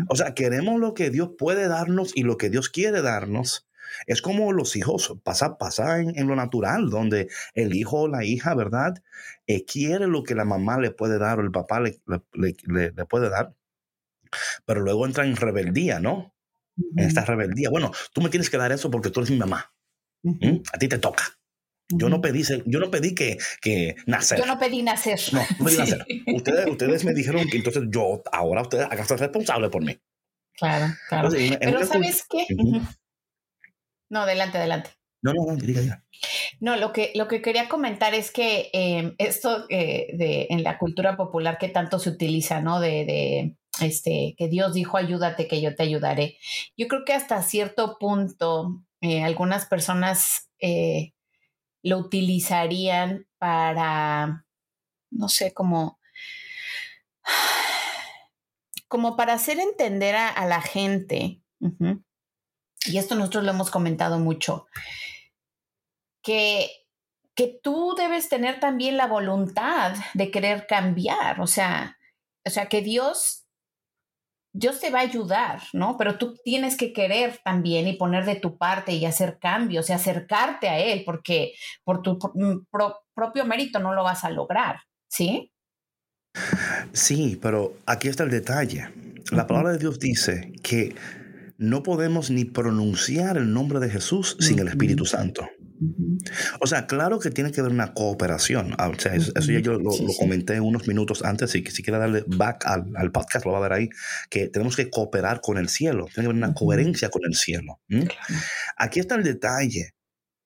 O 0.09 0.15
sea, 0.15 0.33
queremos 0.33 0.79
lo 0.79 0.93
que 0.93 1.09
Dios 1.09 1.31
puede 1.37 1.67
darnos 1.67 2.11
y 2.15 2.23
lo 2.23 2.37
que 2.37 2.49
Dios 2.49 2.69
quiere 2.69 3.01
darnos, 3.01 3.67
es 4.05 4.21
como 4.21 4.51
los 4.53 4.75
hijos, 4.75 5.15
pasa, 5.23 5.57
pasa 5.57 5.99
en, 5.99 6.27
lo 6.27 6.35
natural, 6.35 6.89
donde 6.89 7.29
el 7.53 7.75
hijo 7.75 8.01
o 8.01 8.07
la 8.07 8.23
hija, 8.23 8.53
¿verdad? 8.55 9.01
Eh, 9.47 9.65
quiere 9.65 10.07
lo 10.07 10.23
que 10.23 10.35
la 10.35 10.45
mamá 10.45 10.79
le 10.79 10.91
puede 10.91 11.17
dar 11.17 11.39
o 11.39 11.41
el 11.41 11.51
papá 11.51 11.79
le, 11.79 11.99
le, 12.33 13.05
puede 13.05 13.29
dar, 13.29 13.53
pero 14.65 14.81
luego 14.81 15.05
entra 15.05 15.25
en 15.25 15.35
rebeldía, 15.35 15.99
¿no? 15.99 16.33
En 16.97 17.05
esta 17.05 17.23
rebeldía. 17.23 17.69
Bueno, 17.69 17.91
tú 18.13 18.21
me 18.21 18.29
tienes 18.29 18.49
que 18.49 18.57
dar 18.57 18.71
eso 18.71 18.91
porque 18.91 19.09
tú 19.09 19.21
eres 19.21 19.31
mi 19.31 19.37
mamá. 19.37 19.71
A 20.73 20.77
ti 20.77 20.87
te 20.87 20.97
toca. 20.97 21.23
Yo 21.89 22.09
no 22.09 22.19
pedí, 22.19 22.41
yo 22.65 22.79
no 22.79 22.89
pedí 22.89 23.13
que, 23.13 23.37
que, 23.61 23.95
nacer. 24.07 24.39
Yo 24.39 24.45
no 24.47 24.57
pedí 24.57 24.81
nacer. 24.81 25.19
No, 25.31 25.39
no 25.59 25.65
pedí 25.65 25.77
nacer. 25.77 26.05
Ustedes, 26.35 26.67
ustedes 26.67 27.05
me 27.05 27.13
dijeron 27.13 27.47
que 27.47 27.57
entonces 27.57 27.83
yo, 27.89 28.23
ahora 28.31 28.63
ustedes 28.63 28.87
hagan 28.89 29.07
ser 29.07 29.19
responsable 29.19 29.69
por 29.69 29.83
mí. 29.83 29.95
Claro, 30.57 30.93
claro. 31.09 31.29
Pero 31.59 31.85
¿sabes 31.85 32.25
qué? 32.29 32.47
No, 34.15 34.21
adelante, 34.21 34.57
adelante. 34.57 34.91
No, 35.21 35.33
no, 35.33 35.45
no, 35.45 35.57
diga, 35.57 35.81
diga. 35.81 36.05
No, 36.61 36.77
lo 36.77 36.93
que, 36.93 37.11
lo 37.15 37.27
que 37.27 37.41
quería 37.41 37.67
comentar 37.67 38.13
es 38.13 38.31
que 38.31 38.69
em, 38.71 39.13
esto 39.17 39.65
eh, 39.67 40.07
de, 40.13 40.47
en 40.51 40.63
la 40.63 40.77
cultura 40.77 41.17
popular 41.17 41.57
que 41.57 41.67
tanto 41.67 41.99
se 41.99 42.11
utiliza, 42.11 42.61
¿no? 42.61 42.79
De, 42.79 43.03
de, 43.03 43.57
este, 43.81 44.33
que 44.37 44.47
Dios 44.47 44.73
dijo, 44.73 44.95
ayúdate, 44.95 45.49
que 45.49 45.59
yo 45.59 45.75
te 45.75 45.83
ayudaré. 45.83 46.37
Yo 46.77 46.87
creo 46.87 47.03
que 47.03 47.11
hasta 47.11 47.41
cierto 47.41 47.97
punto 47.99 48.85
eh, 49.01 49.21
algunas 49.21 49.65
personas 49.65 50.49
eh, 50.61 51.11
lo 51.83 51.97
utilizarían 51.97 53.27
para, 53.37 54.45
no 55.11 55.27
sé, 55.27 55.53
como, 55.53 55.99
como 58.87 59.17
para 59.17 59.33
hacer 59.33 59.59
entender 59.59 60.15
a, 60.15 60.45
la 60.45 60.61
gente 60.61 61.41
y 62.87 62.97
esto 62.97 63.15
nosotros 63.15 63.43
lo 63.43 63.51
hemos 63.51 63.71
comentado 63.71 64.19
mucho, 64.19 64.67
que, 66.23 66.69
que 67.35 67.59
tú 67.61 67.95
debes 67.97 68.29
tener 68.29 68.59
también 68.59 68.97
la 68.97 69.07
voluntad 69.07 69.95
de 70.13 70.31
querer 70.31 70.67
cambiar, 70.67 71.39
o 71.41 71.47
sea, 71.47 71.97
o 72.45 72.49
sea, 72.49 72.67
que 72.67 72.81
Dios 72.81 73.45
Dios 74.57 74.79
te 74.79 74.89
va 74.89 74.99
a 74.99 75.01
ayudar, 75.01 75.61
¿no? 75.73 75.97
Pero 75.97 76.17
tú 76.17 76.35
tienes 76.41 76.77
que 76.77 76.93
querer 76.93 77.41
también 77.43 77.89
y 77.89 77.97
poner 77.97 78.23
de 78.23 78.37
tu 78.37 78.57
parte 78.57 78.93
y 78.93 79.05
hacer 79.05 79.37
cambios 79.37 79.89
y 79.89 79.93
acercarte 79.93 80.69
a 80.69 80.79
Él, 80.79 81.03
porque 81.05 81.55
por 81.83 82.01
tu 82.01 82.17
mm, 82.33 82.67
propio 83.13 83.45
mérito 83.45 83.79
no 83.79 83.93
lo 83.93 84.05
vas 84.05 84.23
a 84.23 84.29
lograr, 84.29 84.79
¿sí? 85.09 85.51
Sí, 86.93 87.37
pero 87.41 87.73
aquí 87.85 88.07
está 88.07 88.23
el 88.23 88.29
detalle. 88.29 88.89
La 89.31 89.45
palabra 89.45 89.73
de 89.73 89.77
Dios 89.77 89.99
dice 89.99 90.53
que 90.63 90.95
no 91.57 91.83
podemos 91.83 92.29
ni 92.31 92.45
pronunciar 92.45 93.37
el 93.37 93.53
nombre 93.53 93.79
de 93.79 93.89
Jesús 93.89 94.37
sin 94.39 94.59
el 94.59 94.67
Espíritu 94.67 95.05
Santo. 95.05 95.47
O 96.61 96.67
sea, 96.67 96.87
claro 96.87 97.19
que 97.19 97.29
tiene 97.29 97.51
que 97.51 97.59
haber 97.59 97.71
una 97.71 97.93
cooperación. 97.93 98.73
Ah, 98.77 98.89
o 98.89 98.99
sea, 98.99 99.13
eso, 99.13 99.31
ya 99.33 99.59
yo 99.59 99.73
lo, 99.73 99.91
comenté 100.17 100.59
unos 100.59 100.87
minutos 100.87 101.23
antes. 101.23 101.53
y 101.55 101.65
si 101.65 101.83
quiere 101.83 101.99
darle 101.99 102.23
back 102.27 102.65
al, 102.65 103.11
podcast, 103.11 103.45
lo 103.45 103.51
va 103.51 103.59
a 103.59 103.61
ver 103.61 103.73
ahí. 103.73 103.89
Que 104.29 104.47
tenemos 104.47 104.75
que 104.75 104.89
cooperar 104.89 105.41
con 105.41 105.57
el 105.57 105.69
cielo. 105.69 106.05
Tiene 106.05 106.27
que 106.27 106.31
haber 106.31 106.35
una 106.35 106.53
coherencia 106.53 107.09
con 107.09 107.23
el 107.25 107.35
cielo. 107.35 107.81
Aquí 108.77 108.99
está 108.99 109.15
el 109.15 109.23
detalle. 109.23 109.95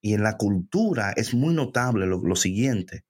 Y 0.01 0.13
en 0.13 0.23
la 0.23 0.37
cultura 0.37 1.11
es 1.15 1.33
muy 1.33 1.53
notable 1.53 2.05
lo, 2.05 2.23
lo 2.23 2.35
siguiente. 2.35 3.03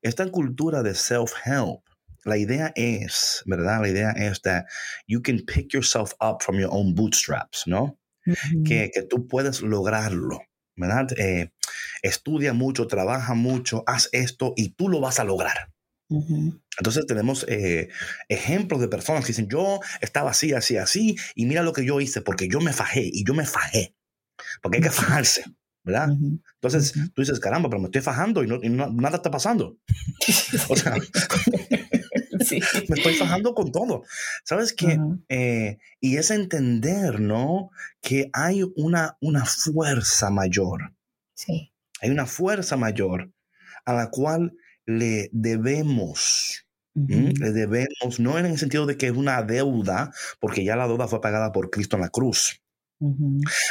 Esta 0.00 0.26
cultura 0.28 0.82
de 0.82 0.92
self-help 0.92 1.82
la 2.24 2.36
idea 2.36 2.72
es, 2.74 3.42
¿verdad? 3.46 3.80
La 3.82 3.88
idea 3.88 4.10
es 4.10 4.42
that 4.42 4.64
you 5.06 5.22
can 5.22 5.40
pick 5.44 5.72
yourself 5.72 6.12
up 6.20 6.42
from 6.42 6.58
your 6.58 6.70
own 6.72 6.94
bootstraps, 6.94 7.66
¿no? 7.66 7.98
que, 8.64 8.90
que, 8.92 9.02
tú 9.02 9.26
puedes 9.26 9.62
lograrlo, 9.62 10.40
¿verdad? 10.76 11.08
Eh, 11.18 11.52
estudia 12.02 12.52
mucho, 12.52 12.86
trabaja 12.86 13.34
mucho, 13.34 13.82
haz 13.86 14.08
esto 14.12 14.52
y 14.56 14.70
tú 14.70 14.88
lo 14.88 15.00
vas 15.00 15.18
a 15.20 15.24
lograr. 15.24 15.72
Entonces 16.78 17.06
tenemos 17.06 17.46
eh, 17.48 17.88
ejemplos 18.28 18.80
de 18.80 18.88
personas 18.88 19.24
que 19.24 19.28
dicen, 19.28 19.48
yo 19.48 19.80
estaba 20.00 20.32
así, 20.32 20.52
así, 20.52 20.76
así, 20.76 21.16
y 21.36 21.46
mira 21.46 21.62
lo 21.62 21.72
que 21.72 21.84
yo 21.84 22.00
hice, 22.00 22.20
porque 22.20 22.48
yo 22.48 22.60
me 22.60 22.72
fajé, 22.72 23.02
y 23.12 23.24
yo 23.24 23.32
me 23.32 23.46
fajé, 23.46 23.94
porque 24.60 24.78
hay 24.78 24.82
que 24.82 24.90
fajarse, 24.90 25.44
¿verdad? 25.84 26.08
Entonces 26.54 26.94
tú 27.14 27.22
dices, 27.22 27.38
caramba, 27.38 27.70
pero 27.70 27.80
me 27.80 27.86
estoy 27.86 28.02
fajando 28.02 28.42
y, 28.42 28.48
no, 28.48 28.58
y 28.60 28.70
no, 28.70 28.90
nada 28.90 29.16
está 29.16 29.30
pasando. 29.30 29.78
o 30.68 30.76
sea, 30.76 30.96
me 32.88 32.96
estoy 32.96 33.14
fajando 33.14 33.54
con 33.54 33.72
todo. 33.72 34.04
¿Sabes 34.44 34.72
qué? 34.72 34.98
Eh, 35.28 35.78
y 36.00 36.16
es 36.16 36.30
entender, 36.30 37.20
¿no? 37.20 37.70
Que 38.00 38.30
hay 38.32 38.62
una, 38.76 39.16
una 39.20 39.44
fuerza 39.44 40.30
mayor. 40.30 40.92
Sí. 41.34 41.72
Hay 42.00 42.10
una 42.10 42.26
fuerza 42.26 42.76
mayor 42.76 43.30
a 43.84 43.92
la 43.92 44.10
cual 44.10 44.54
le 44.86 45.30
debemos. 45.32 46.66
Le 46.92 47.52
debemos, 47.52 48.18
no 48.18 48.38
en 48.38 48.46
el 48.46 48.58
sentido 48.58 48.84
de 48.84 48.96
que 48.96 49.06
es 49.06 49.12
una 49.12 49.42
deuda, 49.42 50.12
porque 50.38 50.64
ya 50.64 50.76
la 50.76 50.86
deuda 50.88 51.08
fue 51.08 51.20
pagada 51.20 51.52
por 51.52 51.70
Cristo 51.70 51.96
en 51.96 52.02
la 52.02 52.10
cruz, 52.10 52.62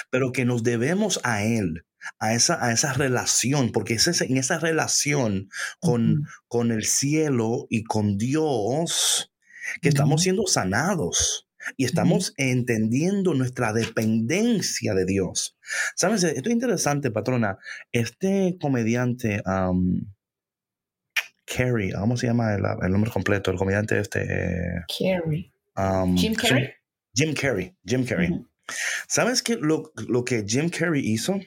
pero 0.09 0.31
que 0.31 0.45
nos 0.45 0.63
debemos 0.63 1.19
a 1.23 1.43
Él 1.43 1.85
a 2.19 2.33
esa, 2.33 2.63
a 2.63 2.71
esa 2.71 2.93
relación, 2.93 3.71
porque 3.71 3.95
es 3.95 4.21
en 4.21 4.37
esa 4.37 4.59
relación 4.59 5.49
con, 5.79 6.27
con 6.47 6.71
el 6.71 6.85
cielo 6.85 7.67
y 7.69 7.83
con 7.83 8.17
Dios 8.17 9.31
que 9.81 9.89
estamos 9.89 10.23
siendo 10.23 10.47
sanados 10.47 11.49
y 11.77 11.85
estamos 11.85 12.33
entendiendo 12.37 13.33
nuestra 13.33 13.73
dependencia 13.73 14.93
de 14.93 15.05
Dios. 15.05 15.57
¿Sabes? 15.95 16.23
Esto 16.23 16.49
es 16.49 16.53
interesante, 16.53 17.11
patrona. 17.11 17.57
Este 17.91 18.57
comediante, 18.59 19.41
um, 19.45 20.01
Carrie, 21.45 21.93
¿cómo 21.93 22.17
se 22.17 22.27
llama 22.27 22.53
el, 22.53 22.91
nombre 22.91 23.11
completo? 23.11 23.51
El 23.51 23.57
comediante 23.57 23.99
este. 23.99 24.85
Carrie. 24.87 25.51
Jim 26.15 26.35
Carrey. 26.35 26.69
Jim 27.13 27.33
Carrey. 27.33 27.75
Jim 27.85 28.05
Carrey. 28.05 28.45
¿Sabes 29.07 29.41
qué? 29.41 29.55
Lo, 29.55 29.91
lo 30.07 30.23
que 30.23 30.43
Jim 30.47 30.69
Carrey 30.69 31.01
hizo 31.05 31.39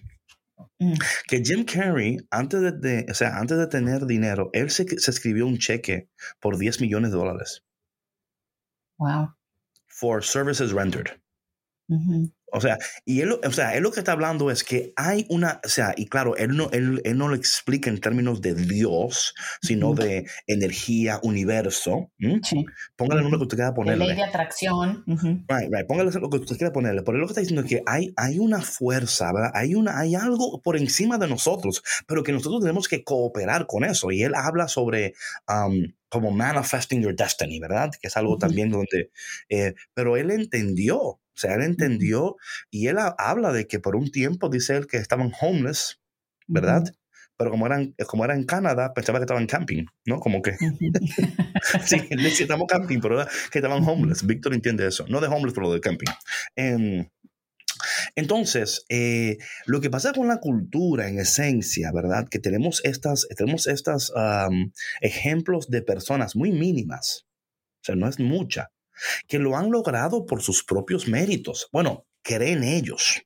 Mm. 0.78 0.94
Que 1.28 1.42
Jim 1.44 1.64
Carrey, 1.64 2.18
antes 2.30 2.80
de, 2.80 3.06
o 3.10 3.14
sea, 3.14 3.38
antes 3.38 3.58
de 3.58 3.66
tener 3.66 4.06
dinero, 4.06 4.50
él 4.52 4.70
se, 4.70 4.86
se, 4.98 5.10
escribió 5.10 5.46
un 5.46 5.58
cheque 5.58 6.08
por 6.40 6.58
10 6.58 6.80
millones 6.80 7.10
de 7.10 7.18
dólares. 7.18 7.64
Wow. 8.98 9.34
For 9.86 10.22
services 10.22 10.72
rendered. 10.72 11.20
O 12.52 12.60
sea, 12.60 12.78
y 13.04 13.20
él, 13.22 13.32
o 13.32 13.52
sea, 13.52 13.74
él 13.74 13.82
lo 13.82 13.90
que 13.90 14.00
está 14.00 14.12
hablando 14.12 14.50
es 14.50 14.62
que 14.62 14.92
hay 14.96 15.26
una, 15.30 15.60
o 15.64 15.68
sea, 15.68 15.94
y 15.96 16.06
claro, 16.06 16.36
él 16.36 16.56
no, 16.56 16.70
él, 16.72 17.00
él 17.04 17.16
no 17.16 17.28
lo 17.28 17.34
explica 17.34 17.88
en 17.88 17.98
términos 17.98 18.42
de 18.42 18.54
Dios, 18.54 19.34
sino 19.62 19.94
de 19.94 20.26
energía, 20.46 21.18
universo. 21.22 22.10
Sí. 22.42 22.64
Póngale 22.96 23.20
el 23.20 23.22
nombre 23.22 23.38
que 23.38 23.44
usted 23.44 23.56
quiera 23.56 23.74
ponerle. 23.74 24.06
ley 24.06 24.16
de 24.16 24.24
atracción. 24.24 25.02
Right, 25.06 25.70
right. 25.70 25.86
Póngale 25.86 26.10
lo 26.10 26.28
que 26.28 26.36
usted 26.36 26.56
quiera 26.56 26.72
ponerle. 26.72 27.02
Pero 27.02 27.16
él 27.16 27.22
lo 27.22 27.26
que 27.26 27.32
está 27.32 27.40
diciendo 27.40 27.62
es 27.62 27.68
que 27.68 27.82
hay, 27.86 28.12
hay 28.16 28.38
una 28.38 28.60
fuerza, 28.60 29.32
¿verdad? 29.32 29.50
Hay, 29.54 29.74
una, 29.74 29.98
hay 29.98 30.14
algo 30.14 30.60
por 30.62 30.76
encima 30.76 31.16
de 31.18 31.28
nosotros, 31.28 31.82
pero 32.06 32.22
que 32.22 32.32
nosotros 32.32 32.60
tenemos 32.60 32.86
que 32.86 33.02
cooperar 33.02 33.66
con 33.66 33.84
eso. 33.84 34.10
Y 34.10 34.22
él 34.22 34.34
habla 34.34 34.68
sobre... 34.68 35.14
Um, 35.48 35.94
como 36.12 36.30
manifesting 36.30 37.00
your 37.00 37.16
destiny, 37.16 37.58
¿verdad? 37.58 37.90
Que 37.98 38.08
es 38.08 38.16
algo 38.18 38.36
también 38.36 38.68
donde, 38.68 39.10
eh, 39.48 39.72
pero 39.94 40.18
él 40.18 40.30
entendió 40.30 41.21
sea, 41.46 41.54
él 41.54 41.62
entendió 41.62 42.36
y 42.70 42.88
él 42.88 42.96
habla 43.18 43.52
de 43.52 43.66
que 43.66 43.78
por 43.78 43.96
un 43.96 44.10
tiempo 44.10 44.48
dice 44.48 44.76
él 44.76 44.86
que 44.86 44.96
estaban 44.96 45.32
homeless, 45.40 46.00
¿verdad? 46.46 46.84
Pero 47.36 47.50
como, 47.50 47.66
eran, 47.66 47.94
como 48.06 48.24
era 48.24 48.34
en 48.34 48.44
Canadá, 48.44 48.92
pensaba 48.94 49.18
que 49.18 49.24
estaban 49.24 49.46
camping, 49.46 49.84
¿no? 50.04 50.20
Como 50.20 50.42
que... 50.42 50.56
sí, 51.84 51.96
necesitamos 52.10 52.66
camping, 52.68 53.00
pero 53.00 53.26
que 53.50 53.58
estaban 53.58 53.82
homeless. 53.82 54.26
Víctor 54.26 54.54
entiende 54.54 54.86
eso. 54.86 55.06
No 55.08 55.20
de 55.20 55.28
homeless, 55.28 55.54
pero 55.54 55.72
de 55.72 55.80
camping. 55.80 56.12
Em, 56.54 57.08
entonces, 58.14 58.84
eh, 58.88 59.38
lo 59.66 59.80
que 59.80 59.90
pasa 59.90 60.12
con 60.12 60.28
la 60.28 60.38
cultura 60.38 61.08
en 61.08 61.18
esencia, 61.18 61.90
¿verdad? 61.92 62.28
Que 62.28 62.38
tenemos 62.38 62.80
estas, 62.84 63.26
tenemos 63.36 63.66
estas 63.66 64.12
ejemplos 65.00 65.68
de 65.68 65.82
personas 65.82 66.36
muy 66.36 66.52
mínimas, 66.52 67.26
o 67.82 67.84
sea, 67.84 67.96
no 67.96 68.08
es 68.08 68.20
mucha, 68.20 68.70
que 69.26 69.38
lo 69.38 69.56
han 69.56 69.70
logrado 69.70 70.26
por 70.26 70.42
sus 70.42 70.64
propios 70.64 71.08
méritos. 71.08 71.68
Bueno, 71.72 72.06
creen 72.22 72.62
ellos. 72.62 73.22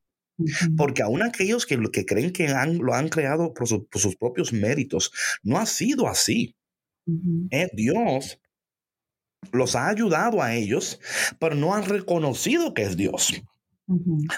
Porque 0.76 1.02
aún 1.02 1.22
aquellos 1.22 1.64
que, 1.64 1.78
que 1.90 2.04
creen 2.04 2.32
que 2.32 2.48
han, 2.48 2.78
lo 2.78 2.94
han 2.94 3.08
creado 3.08 3.54
por, 3.54 3.66
sus 3.66 4.16
propios 4.16 4.52
méritos, 4.52 5.10
no 5.42 5.58
ha 5.58 5.66
sido 5.66 6.08
así. 6.08 6.54
Eh, 7.50 7.68
Dios 7.72 8.38
los 9.52 9.76
ha 9.76 9.88
ayudado 9.88 10.42
a 10.42 10.54
ellos, 10.54 11.00
pero 11.38 11.54
no 11.54 11.74
han 11.74 11.84
reconocido 11.84 12.74
que 12.74 12.82
es 12.82 12.96
Dios. 12.96 13.32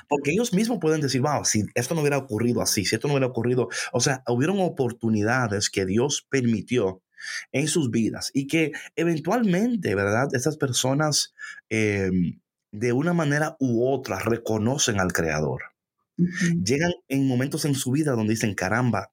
Porque 0.09 0.33
ellos 0.33 0.53
mismos 0.53 0.79
pueden 0.79 1.01
decir, 1.01 1.23
wow, 1.23 1.45
si 1.45 1.65
esto 1.75 1.95
no 1.95 2.03
hubiera 2.03 2.19
ocurrido 2.19 2.61
así, 2.61 2.85
si 2.85 2.95
esto 2.95 3.09
no 3.09 3.15
hubiera 3.15 3.29
ocurrido, 3.29 3.69
o 3.93 4.01
sea, 4.01 4.23
hubieron 4.29 4.61
oportunidades 4.61 5.71
que 5.71 5.87
Dios 5.87 6.27
permitió 6.29 7.03
en 7.53 7.69
sus 7.69 7.91
vidas 7.91 8.31
y 8.35 8.47
que 8.47 8.73
eventualmente, 8.97 9.95
¿verdad? 9.95 10.29
Estas 10.33 10.57
personas 10.57 11.35
em, 11.69 12.41
de 12.73 12.93
una 12.93 13.13
manera 13.13 13.57
u 13.59 13.89
otra 13.89 14.19
reconocen 14.19 15.01
al 15.01 15.13
Creador. 15.13 15.63
Llegan 16.65 16.93
en 17.07 17.29
momentos 17.29 17.65
en 17.65 17.77
su 17.77 17.93
vida 17.93 18.13
donde 18.13 18.35
dicen, 18.35 18.55
caramba, 18.55 19.13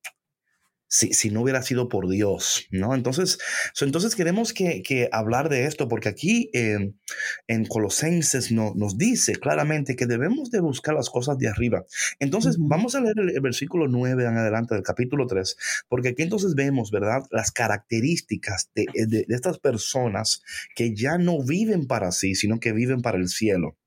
si, 0.95 1.29
no 1.29 1.41
hubiera 1.41 1.61
sido 1.61 1.89
por 1.89 2.07
Dios, 2.09 2.67
¿no? 2.71 2.95
Entonces, 2.95 3.37
entonces 3.81 4.15
queremos 4.15 4.53
que, 4.53 5.09
hablar 5.11 5.49
de 5.49 5.65
esto 5.65 5.87
porque 5.87 6.09
aquí 6.09 6.49
en 6.53 7.65
Colosenses 7.65 8.51
no, 8.51 8.73
nos 8.75 8.97
dice 8.97 9.35
claramente 9.35 9.95
que 9.95 10.05
debemos 10.05 10.51
de 10.51 10.61
buscar 10.61 10.95
las 10.95 11.09
cosas 11.09 11.37
de 11.37 11.47
arriba. 11.47 11.85
Entonces, 12.19 12.55
vamos 12.57 12.95
a 12.95 13.01
leer 13.01 13.15
el, 13.19 13.41
versículo 13.41 13.87
9 13.87 14.23
en 14.23 14.37
adelante 14.37 14.75
del 14.75 14.83
capítulo 14.83 15.27
3, 15.27 15.57
porque 15.89 16.09
aquí 16.09 16.23
entonces 16.23 16.55
vemos, 16.55 16.91
¿verdad? 16.91 17.23
Las 17.31 17.51
características 17.51 18.69
de, 18.73 18.85
de 19.07 19.25
estas 19.29 19.59
personas 19.59 20.41
que 20.75 20.95
ya 20.95 21.17
no 21.17 21.43
viven 21.43 21.87
para 21.87 22.11
sí, 22.11 22.35
sino 22.35 22.59
que 22.59 22.71
viven 22.71 23.01
para 23.01 23.17
el 23.17 23.27
cielo. 23.27 23.77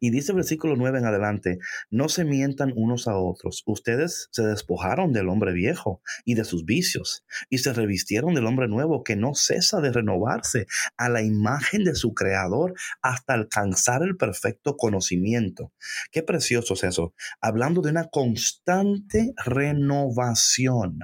Y 0.00 0.10
dice 0.10 0.32
el 0.32 0.36
versículo 0.36 0.76
9 0.76 0.98
en 0.98 1.06
adelante, 1.06 1.58
no 1.90 2.08
se 2.08 2.24
mientan 2.24 2.72
unos 2.76 3.08
a 3.08 3.16
otros. 3.16 3.62
Ustedes 3.66 4.28
se 4.30 4.42
despojaron 4.42 5.12
del 5.12 5.28
hombre 5.28 5.52
viejo 5.52 6.02
y 6.24 6.34
de 6.34 6.44
sus 6.44 6.64
vicios 6.64 7.24
y 7.50 7.58
se 7.58 7.72
revistieron 7.72 8.34
del 8.34 8.46
hombre 8.46 8.68
nuevo 8.68 9.04
que 9.04 9.16
no 9.16 9.34
cesa 9.34 9.80
de 9.80 9.92
renovarse 9.92 10.66
a 10.96 11.08
la 11.08 11.22
imagen 11.22 11.84
de 11.84 11.94
su 11.94 12.14
creador 12.14 12.74
hasta 13.02 13.34
alcanzar 13.34 14.02
el 14.02 14.16
perfecto 14.16 14.76
conocimiento. 14.76 15.72
Qué 16.10 16.22
precioso 16.22 16.74
es 16.74 16.84
eso. 16.84 17.14
Hablando 17.40 17.80
de 17.80 17.90
una 17.90 18.08
constante 18.08 19.34
renovación. 19.44 20.98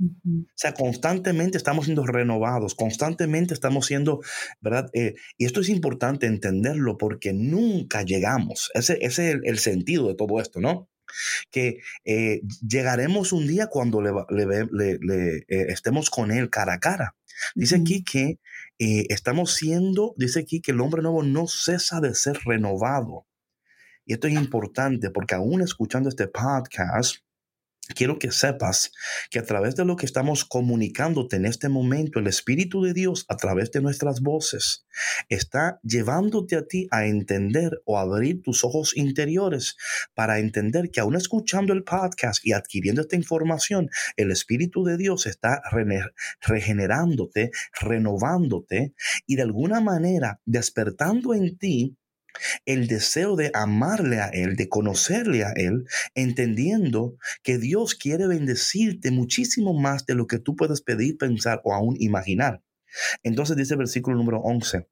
O 0.00 0.46
sea, 0.54 0.72
constantemente 0.72 1.58
estamos 1.58 1.84
siendo 1.84 2.06
renovados, 2.06 2.74
constantemente 2.74 3.52
estamos 3.52 3.86
siendo, 3.86 4.20
¿verdad? 4.60 4.88
Eh, 4.94 5.14
y 5.36 5.44
esto 5.44 5.60
es 5.60 5.68
importante 5.68 6.26
entenderlo 6.26 6.96
porque 6.96 7.32
nunca 7.34 8.02
llegamos. 8.02 8.70
Ese, 8.74 8.98
ese 9.02 9.32
es 9.32 9.40
el, 9.42 9.58
sentido 9.58 10.08
de 10.08 10.14
todo 10.14 10.40
esto, 10.40 10.60
¿no? 10.60 10.88
Que 11.50 11.80
eh, 12.04 12.40
llegaremos 12.66 13.32
un 13.32 13.46
día 13.46 13.66
cuando 13.66 14.00
le, 14.00 14.10
eh, 14.10 15.44
estemos 15.48 16.08
con 16.08 16.30
Él 16.30 16.48
cara 16.48 16.74
a 16.74 16.80
cara. 16.80 17.16
Dice 17.54 17.76
aquí 17.76 18.02
que 18.04 18.38
estamos 18.78 19.54
siendo, 19.54 20.14
dice 20.16 20.40
aquí 20.40 20.60
que 20.60 20.72
el 20.72 20.80
hombre 20.80 21.02
nuevo 21.02 21.22
no 21.22 21.46
cesa 21.46 22.00
de 22.00 22.14
ser 22.14 22.38
renovado. 22.44 23.26
Y 24.06 24.14
esto 24.14 24.28
es 24.28 24.34
importante 24.34 25.10
porque 25.10 25.34
aún 25.34 25.60
escuchando 25.60 26.08
este 26.08 26.26
podcast, 26.26 27.18
quiero 27.94 28.18
que 28.18 28.30
sepas 28.30 28.92
que 29.30 29.38
a 29.38 29.44
través 29.44 29.76
de 29.76 29.84
lo 29.84 29.96
que 29.96 30.06
estamos 30.06 30.44
comunicándote 30.44 31.36
en 31.36 31.46
este 31.46 31.68
momento, 31.68 32.18
el 32.18 32.26
Espíritu 32.26 32.82
de 32.82 32.92
Dios 32.92 33.26
a 33.28 33.36
través 33.36 33.70
de 33.70 33.80
nuestras 33.80 34.20
voces 34.20 34.86
está 35.28 35.80
llevándote 35.82 36.56
a 36.56 36.66
ti 36.66 36.88
a 36.90 37.06
entender 37.06 37.82
o 37.84 37.98
abrir 37.98 38.42
tus 38.42 38.64
ojos 38.64 38.96
interiores 38.96 39.76
para 40.14 40.38
entender 40.38 40.90
que 40.90 41.00
aún 41.00 41.16
escuchando 41.16 41.72
el 41.72 41.84
podcast 41.84 42.44
y 42.44 42.52
adquiriendo 42.52 43.02
esta 43.02 43.16
información, 43.16 43.90
el 44.16 44.30
Espíritu 44.30 44.84
de 44.84 44.96
Dios 44.96 45.26
está 45.26 45.62
regenerándote, 46.40 47.50
renovándote 47.80 48.94
y 49.26 49.36
de 49.36 49.42
alguna 49.42 49.80
manera 49.80 50.40
despertando 50.44 51.34
en 51.34 51.58
ti 51.58 51.96
el 52.64 52.86
deseo 52.86 53.36
de 53.36 53.50
amarle 53.54 54.20
a 54.20 54.28
Él, 54.28 54.56
de 54.56 54.68
conocerle 54.68 55.44
a 55.44 55.52
Él, 55.52 55.86
entendiendo 56.14 57.16
que 57.42 57.58
Dios 57.58 57.94
quiere 57.94 58.26
bendecirte 58.26 59.10
muchísimo 59.10 59.74
más 59.74 60.06
de 60.06 60.14
lo 60.14 60.26
que 60.26 60.38
tú 60.38 60.56
puedes 60.56 60.80
pedir, 60.80 61.18
pensar 61.18 61.60
o 61.64 61.74
aún 61.74 61.96
imaginar. 61.98 62.62
Entonces 63.22 63.56
dice 63.56 63.74
el 63.74 63.78
versículo 63.78 64.16
número 64.16 64.40
11, 64.40 64.88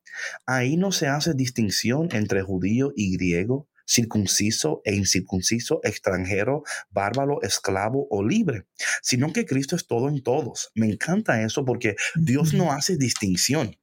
ahí 0.46 0.76
no 0.76 0.92
se 0.92 1.08
hace 1.08 1.34
distinción 1.34 2.08
entre 2.12 2.42
judío 2.42 2.92
y 2.94 3.16
griego, 3.16 3.68
circunciso 3.86 4.82
e 4.84 4.94
incircunciso, 4.94 5.80
extranjero, 5.82 6.62
bárbaro, 6.90 7.42
esclavo 7.42 8.06
o 8.10 8.22
libre, 8.22 8.66
sino 9.02 9.32
que 9.32 9.46
Cristo 9.46 9.76
es 9.76 9.86
todo 9.86 10.08
en 10.08 10.22
todos. 10.22 10.70
Me 10.74 10.86
encanta 10.86 11.42
eso 11.42 11.64
porque 11.64 11.96
Dios 12.14 12.52
no 12.52 12.72
hace 12.72 12.96
distinción. 12.96 13.76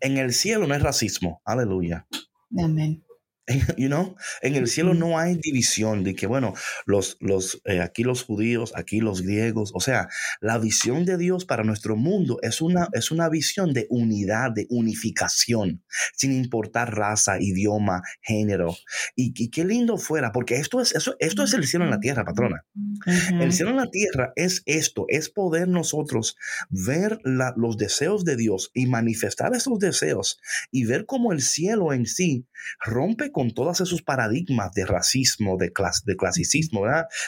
En 0.00 0.18
el 0.18 0.32
cielo 0.32 0.66
no 0.66 0.74
hay 0.74 0.80
racismo. 0.80 1.40
Aleluya. 1.44 2.06
Amén. 2.58 3.02
You 3.76 3.88
know? 3.88 4.16
En 4.42 4.54
el 4.54 4.68
cielo 4.68 4.94
no 4.94 5.18
hay 5.18 5.36
división 5.36 6.04
de 6.04 6.14
que, 6.14 6.26
bueno, 6.26 6.54
los, 6.86 7.16
los, 7.20 7.60
eh, 7.64 7.80
aquí 7.80 8.04
los 8.04 8.22
judíos, 8.22 8.72
aquí 8.76 9.00
los 9.00 9.22
griegos. 9.22 9.72
O 9.74 9.80
sea, 9.80 10.08
la 10.40 10.58
visión 10.58 11.04
de 11.04 11.16
Dios 11.16 11.44
para 11.44 11.64
nuestro 11.64 11.96
mundo 11.96 12.38
es 12.42 12.60
una, 12.60 12.88
es 12.92 13.10
una 13.10 13.28
visión 13.28 13.72
de 13.72 13.86
unidad, 13.90 14.52
de 14.52 14.66
unificación, 14.70 15.82
sin 16.14 16.32
importar 16.32 16.94
raza, 16.94 17.40
idioma, 17.40 18.02
género. 18.20 18.76
Y, 19.16 19.50
qué 19.50 19.64
lindo 19.64 19.96
fuera, 19.96 20.32
porque 20.32 20.56
esto 20.56 20.80
es, 20.80 20.94
eso, 20.94 21.16
esto 21.18 21.42
es 21.42 21.54
el 21.54 21.66
cielo 21.66 21.84
en 21.84 21.90
la 21.90 22.00
tierra, 22.00 22.24
patrona. 22.24 22.64
El 23.40 23.52
cielo 23.52 23.70
en 23.70 23.76
la 23.76 23.90
tierra 23.90 24.32
es 24.36 24.62
esto, 24.66 25.06
es 25.08 25.30
poder 25.30 25.68
nosotros 25.68 26.36
ver 26.68 27.18
los 27.24 27.76
deseos 27.76 28.24
de 28.24 28.36
Dios 28.36 28.70
y 28.74 28.86
manifestar 28.86 29.54
esos 29.54 29.78
deseos 29.78 30.38
y 30.70 30.84
ver 30.84 31.06
cómo 31.06 31.32
el 31.32 31.42
cielo 31.42 31.92
en 31.92 32.06
sí 32.06 32.46
rompe 32.84 33.29
con 33.32 33.52
todos 33.52 33.80
esos 33.80 34.02
paradigmas 34.02 34.72
de 34.72 34.86
racismo, 34.86 35.56
de, 35.56 35.72
de 36.04 36.16
clasicismo, 36.16 36.82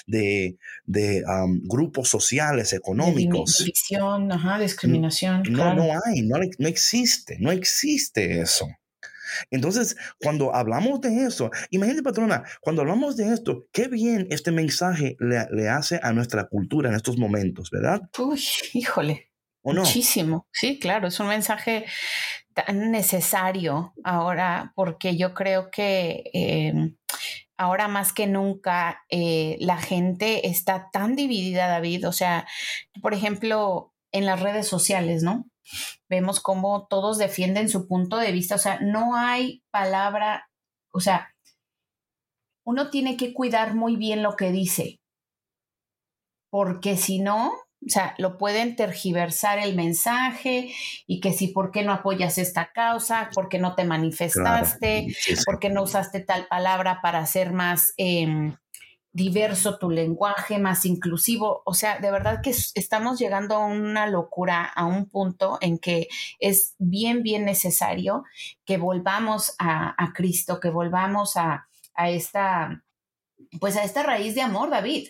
de, 0.06 0.56
de 0.84 1.24
grupos 1.64 2.08
sociales, 2.08 2.72
económicos. 2.72 3.58
División, 3.58 4.30
discriminación. 4.60 5.42
No, 5.50 5.74
no 5.74 5.84
hay, 6.04 6.22
no, 6.22 6.38
no 6.58 6.68
existe, 6.68 7.36
no 7.40 7.50
existe 7.50 8.40
eso. 8.40 8.66
Entonces, 9.50 9.96
cuando 10.20 10.54
hablamos 10.54 11.00
de 11.00 11.24
eso, 11.24 11.50
imagínate, 11.70 12.02
patrona, 12.02 12.44
cuando 12.60 12.82
hablamos 12.82 13.16
de 13.16 13.32
esto, 13.32 13.66
qué 13.72 13.88
bien 13.88 14.26
este 14.30 14.52
mensaje 14.52 15.16
le, 15.20 15.68
hace 15.68 16.00
a 16.02 16.12
nuestra 16.12 16.48
cultura 16.48 16.90
en 16.90 16.96
estos 16.96 17.16
momentos, 17.16 17.70
¿verdad? 17.70 18.00
Uy, 18.18 18.42
híjole. 18.74 19.28
Muchísimo. 19.64 20.48
Sí, 20.50 20.80
claro, 20.80 21.06
es 21.06 21.20
un 21.20 21.28
mensaje 21.28 21.84
tan 22.54 22.90
necesario 22.90 23.94
ahora 24.04 24.72
porque 24.74 25.16
yo 25.16 25.34
creo 25.34 25.70
que 25.70 26.24
em, 26.32 26.96
ahora 27.56 27.88
más 27.88 28.12
que 28.12 28.26
nunca 28.26 29.02
eh, 29.08 29.56
la 29.60 29.78
gente 29.78 30.48
está 30.48 30.90
tan 30.92 31.16
dividida, 31.16 31.68
David. 31.68 32.08
O 32.08 32.12
sea, 32.12 32.46
por 33.00 33.14
ejemplo, 33.14 33.92
en 34.12 34.26
las 34.26 34.40
redes 34.40 34.68
sociales, 34.68 35.22
¿no? 35.22 35.46
Vemos 36.08 36.40
cómo 36.40 36.86
todos 36.88 37.18
defienden 37.18 37.68
su 37.68 37.86
punto 37.88 38.18
de 38.18 38.32
vista. 38.32 38.56
O 38.56 38.58
sea, 38.58 38.80
no 38.80 39.16
hay 39.16 39.62
palabra, 39.70 40.50
o 40.92 41.00
sea, 41.00 41.34
uno 42.64 42.90
tiene 42.90 43.16
que 43.16 43.32
cuidar 43.32 43.74
muy 43.74 43.96
bien 43.96 44.22
lo 44.22 44.36
que 44.36 44.52
dice, 44.52 45.00
porque 46.50 46.96
si 46.96 47.18
no, 47.18 47.52
o 47.85 47.88
sea, 47.88 48.14
lo 48.18 48.38
pueden 48.38 48.77
tergiversar 48.77 49.59
el 49.59 49.75
mensaje 49.75 50.73
y 51.07 51.21
que 51.21 51.33
si, 51.33 51.49
¿por 51.49 51.73
qué 51.73 51.83
no 51.83 51.92
apoyas 51.92 52.38
esta 52.38 52.73
causa? 52.73 53.31
¿Por 53.35 53.49
qué 53.49 53.59
no 53.59 53.75
te 53.75 53.85
manifestaste? 53.85 55.09
¿Por 55.45 55.59
qué 55.59 55.68
no 55.68 55.83
usaste 55.83 56.21
tal 56.21 56.47
palabra 56.47 57.01
para 57.03 57.18
hacer 57.18 57.53
más 57.53 57.92
em, 57.97 58.57
diverso 59.12 59.79
tu 59.79 59.90
lenguaje, 59.90 60.59
más 60.59 60.85
inclusivo? 60.85 61.62
O 61.64 61.75
sea, 61.75 61.99
de 61.99 62.12
verdad 62.12 62.40
que 62.40 62.51
estamos 62.51 63.18
llegando 63.18 63.57
a 63.57 63.66
una 63.66 64.07
locura, 64.07 64.64
a 64.64 64.85
un 64.85 65.09
punto 65.09 65.59
en 65.61 65.79
que 65.79 66.09
es 66.38 66.77
bien, 66.79 67.25
bien 67.25 67.45
necesario 67.45 68.25
que 68.64 68.77
volvamos 68.77 69.57
a, 69.59 70.12
Cristo, 70.14 70.61
que 70.61 70.71
volvamos 70.71 71.37
a, 71.37 71.66
a 71.95 72.11
esta, 72.11 72.85
pues 73.59 73.77
a 73.77 73.83
esta 73.83 74.05
raíz 74.05 74.37
de 74.37 74.42
amor, 74.42 74.71
David. 74.71 75.09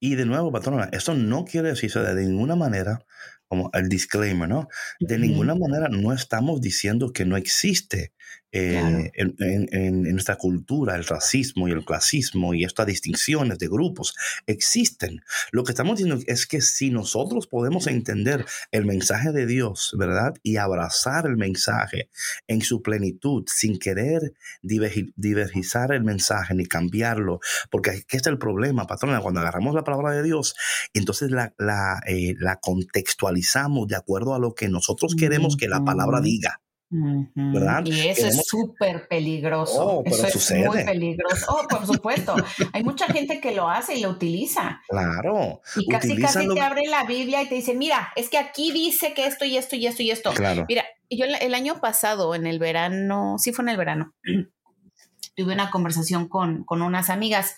Y 0.00 0.14
de 0.14 0.24
nuevo, 0.24 0.52
patrona, 0.52 0.88
esto 0.92 1.14
no 1.14 1.44
quiere 1.44 1.70
decir 1.70 1.92
de 1.92 2.26
ninguna 2.26 2.56
manera, 2.56 3.04
como 3.46 3.70
el 3.74 3.88
disclaimer, 3.88 4.48
¿no? 4.48 4.68
De 5.00 5.18
ninguna 5.18 5.54
manera 5.54 5.88
no 5.88 6.12
estamos 6.12 6.60
diciendo 6.60 7.12
que 7.12 7.24
no 7.24 7.36
existe 7.36 8.12
eh, 8.54 9.10
en, 9.14 10.02
nuestra 10.02 10.36
cultura, 10.36 10.94
el 10.96 11.06
racismo 11.06 11.68
y 11.68 11.70
el 11.70 11.86
clasismo 11.86 12.52
y 12.52 12.64
estas 12.64 12.86
distinciones 12.86 13.58
de 13.58 13.66
grupos 13.66 14.14
existen. 14.46 15.22
Lo 15.52 15.64
que 15.64 15.72
estamos 15.72 15.96
diciendo 15.96 16.22
es 16.26 16.46
que 16.46 16.60
si 16.60 16.90
nosotros 16.90 17.46
podemos 17.46 17.86
entender 17.86 18.44
el 18.70 18.84
mensaje 18.84 19.32
de 19.32 19.46
Dios, 19.46 19.94
¿verdad? 19.98 20.34
Y 20.42 20.58
abrazar 20.58 21.24
el 21.24 21.38
mensaje 21.38 22.10
en 22.46 22.60
su 22.60 22.82
plenitud 22.82 23.44
sin 23.46 23.78
querer 23.78 24.34
divergizar 24.60 25.92
el 25.92 26.04
mensaje 26.04 26.54
ni 26.54 26.66
cambiarlo, 26.66 27.40
porque 27.70 27.90
aquí 27.90 28.18
está 28.18 28.28
el 28.28 28.38
problema, 28.38 28.86
patrona, 28.86 29.20
cuando 29.20 29.40
agarramos 29.40 29.74
la 29.74 29.84
palabra 29.84 30.10
de 30.12 30.22
Dios, 30.22 30.54
entonces 30.92 31.30
la, 31.30 31.54
la, 31.56 32.02
eh, 32.06 32.34
la 32.38 32.56
contextualizamos 32.56 33.88
de 33.88 33.96
acuerdo 33.96 34.34
a 34.34 34.38
lo 34.38 34.54
que 34.54 34.68
nosotros 34.68 35.14
queremos 35.16 35.56
que 35.56 35.68
la 35.68 35.82
palabra 35.84 36.20
diga. 36.20 36.60
¿Verdad? 36.92 37.84
Y 37.86 38.08
eso 38.08 38.26
es 38.26 38.46
súper 38.46 39.08
peligroso. 39.08 40.02
Oh, 40.02 40.02
eso 40.04 40.26
es 40.26 40.50
muy 40.66 40.84
peligroso. 40.84 41.46
Oh, 41.48 41.66
por 41.66 41.86
supuesto. 41.86 42.34
Hay 42.72 42.84
mucha 42.84 43.06
gente 43.06 43.40
que 43.40 43.52
lo 43.52 43.68
hace 43.68 43.96
y 43.96 44.02
lo 44.02 44.10
utiliza. 44.10 44.82
Claro. 44.88 45.62
Y 45.76 45.86
casi 45.88 46.20
casi 46.20 46.46
te 46.48 46.60
abre 46.60 46.86
la 46.86 47.04
Biblia 47.04 47.42
y 47.42 47.48
te 47.48 47.54
dice, 47.54 47.74
mira, 47.74 48.12
es 48.14 48.28
que 48.28 48.38
aquí 48.38 48.72
dice 48.72 49.14
que 49.14 49.26
esto 49.26 49.44
y 49.44 49.56
esto 49.56 49.76
y 49.76 49.86
esto 49.86 50.02
y 50.02 50.10
esto. 50.10 50.32
Claro. 50.32 50.66
Mira, 50.68 50.84
yo 51.10 51.24
el 51.24 51.54
año 51.54 51.80
pasado, 51.80 52.34
en 52.34 52.46
el 52.46 52.58
verano, 52.58 53.36
sí 53.38 53.52
fue 53.52 53.64
en 53.64 53.70
el 53.70 53.76
verano, 53.76 54.14
tuve 55.36 55.52
una 55.52 55.70
conversación 55.70 56.28
con, 56.28 56.64
con 56.64 56.82
unas 56.82 57.10
amigas 57.10 57.56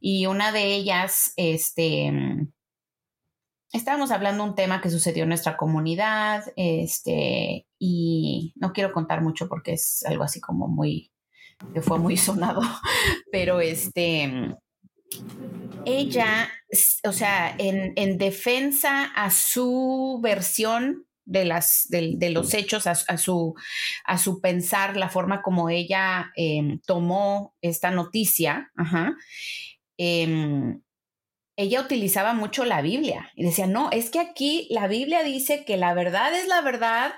y 0.00 0.26
una 0.26 0.52
de 0.52 0.74
ellas, 0.74 1.32
este, 1.36 2.12
estábamos 3.72 4.10
hablando 4.10 4.44
de 4.44 4.50
un 4.50 4.56
tema 4.56 4.80
que 4.80 4.90
sucedió 4.90 5.24
en 5.24 5.28
nuestra 5.28 5.56
comunidad, 5.56 6.44
este, 6.56 7.66
y 7.78 8.52
no 8.56 8.72
quiero 8.72 8.92
contar 8.92 9.22
mucho 9.22 9.48
porque 9.48 9.74
es 9.74 10.04
algo 10.06 10.24
así 10.24 10.40
como 10.40 10.68
muy, 10.68 11.12
que 11.74 11.82
fue 11.82 11.98
muy 11.98 12.16
sonado, 12.16 12.62
pero 13.30 13.60
este, 13.60 14.56
ella, 15.84 16.50
o 17.04 17.12
sea, 17.12 17.54
en, 17.58 18.18
defensa 18.18 19.04
a 19.04 19.30
su 19.30 20.20
versión 20.22 21.06
de, 21.24 21.44
las, 21.44 21.86
de, 21.90 22.30
los 22.30 22.54
hechos, 22.54 22.86
a, 22.86 22.94
su, 22.94 23.54
a 24.04 24.18
su 24.18 24.40
pensar, 24.40 24.96
la 24.96 25.10
forma 25.10 25.42
como 25.42 25.68
ella 25.68 26.32
em, 26.36 26.80
tomó 26.86 27.54
esta 27.60 27.90
noticia, 27.90 28.70
ajá, 28.76 29.14
em, 29.98 30.80
ella 31.58 31.80
utilizaba 31.80 32.34
mucho 32.34 32.64
la 32.64 32.82
Biblia 32.82 33.32
y 33.34 33.44
decía, 33.44 33.66
no, 33.66 33.90
es 33.90 34.10
que 34.10 34.20
aquí 34.20 34.68
la 34.70 34.86
Biblia 34.86 35.24
dice 35.24 35.64
que 35.64 35.76
la 35.76 35.92
verdad 35.92 36.32
es 36.32 36.46
la 36.46 36.60
verdad 36.60 37.14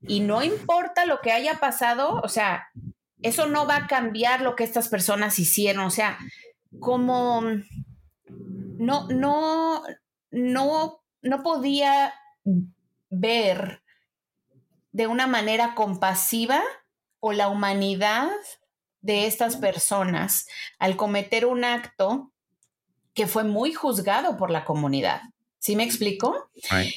y 0.00 0.20
no 0.20 0.42
importa 0.42 1.04
lo 1.04 1.20
que 1.20 1.32
haya 1.32 1.60
pasado, 1.60 2.18
o 2.24 2.28
sea, 2.30 2.68
eso 3.20 3.44
no 3.46 3.66
va 3.66 3.76
a 3.76 3.86
cambiar 3.86 4.40
lo 4.40 4.56
que 4.56 4.64
estas 4.64 4.88
personas 4.88 5.38
hicieron, 5.38 5.84
o 5.84 5.90
sea, 5.90 6.18
como 6.80 7.42
no, 8.78 9.06
no, 9.08 9.82
no, 10.30 11.02
no 11.20 11.42
podía 11.42 12.14
ver 13.10 13.82
de 14.92 15.06
una 15.08 15.26
manera 15.26 15.74
compasiva 15.74 16.62
o 17.20 17.34
la 17.34 17.48
humanidad 17.48 18.30
de 19.02 19.26
estas 19.26 19.58
personas 19.58 20.46
al 20.78 20.96
cometer 20.96 21.44
un 21.44 21.64
acto 21.64 22.30
que 23.14 23.26
fue 23.26 23.44
muy 23.44 23.72
juzgado 23.72 24.36
por 24.36 24.50
la 24.50 24.64
comunidad. 24.64 25.22
¿Sí 25.64 25.76
me 25.76 25.84
explico? 25.84 26.50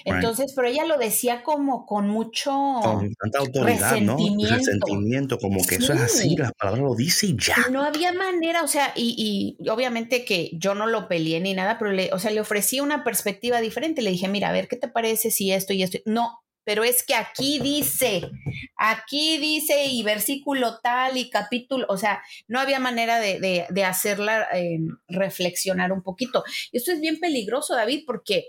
Entonces, 0.03 0.51
pero 0.53 0.67
ella 0.67 0.83
lo 0.83 0.97
decía 0.97 1.41
como 1.41 1.85
con 1.85 2.09
mucho 2.09 2.51
con 2.83 3.13
tanta 3.13 3.39
autoridad, 3.39 3.91
resentimiento. 3.91 4.51
¿no? 4.51 4.57
Resentimiento, 4.57 5.39
como 5.39 5.65
que 5.65 5.75
eso 5.75 5.93
es 5.93 6.01
así, 6.01 6.35
la 6.35 6.51
palabra 6.51 6.81
lo 6.81 6.93
dice 6.93 7.27
y 7.27 7.37
ya. 7.39 7.55
No 7.71 7.81
había 7.81 8.11
manera, 8.11 8.63
o 8.63 8.67
sea, 8.67 8.91
y, 8.93 9.55
y, 9.57 9.69
obviamente 9.69 10.25
que 10.25 10.49
yo 10.51 10.75
no 10.75 10.85
lo 10.85 11.07
peleé 11.07 11.39
ni 11.39 11.53
nada, 11.53 11.77
pero 11.79 11.93
le, 11.93 12.09
o 12.11 12.19
sea, 12.19 12.29
le 12.31 12.41
ofrecí 12.41 12.81
una 12.81 13.05
perspectiva 13.05 13.61
diferente. 13.61 14.01
Le 14.01 14.11
dije, 14.11 14.27
mira, 14.27 14.49
a 14.49 14.51
ver, 14.51 14.67
¿qué 14.67 14.75
te 14.75 14.89
parece 14.89 15.31
si 15.31 15.53
esto 15.53 15.71
y 15.71 15.83
esto? 15.83 15.99
No, 16.03 16.41
pero 16.67 16.83
es 16.83 17.01
que 17.01 17.15
aquí 17.15 17.59
dice, 17.59 18.29
aquí 18.75 19.37
dice 19.37 19.85
y 19.85 20.03
versículo 20.03 20.81
tal 20.81 21.15
y 21.15 21.29
capítulo, 21.29 21.85
o 21.87 21.97
sea, 21.97 22.21
no 22.49 22.59
había 22.59 22.77
manera 22.77 23.21
de, 23.21 23.65
de, 23.69 23.83
hacerla 23.85 24.49
em, 24.51 24.97
reflexionar 25.07 25.93
un 25.93 26.03
poquito. 26.03 26.43
Esto 26.73 26.91
es 26.91 26.99
bien 26.99 27.21
peligroso, 27.21 27.73
David, 27.73 28.03
porque 28.05 28.47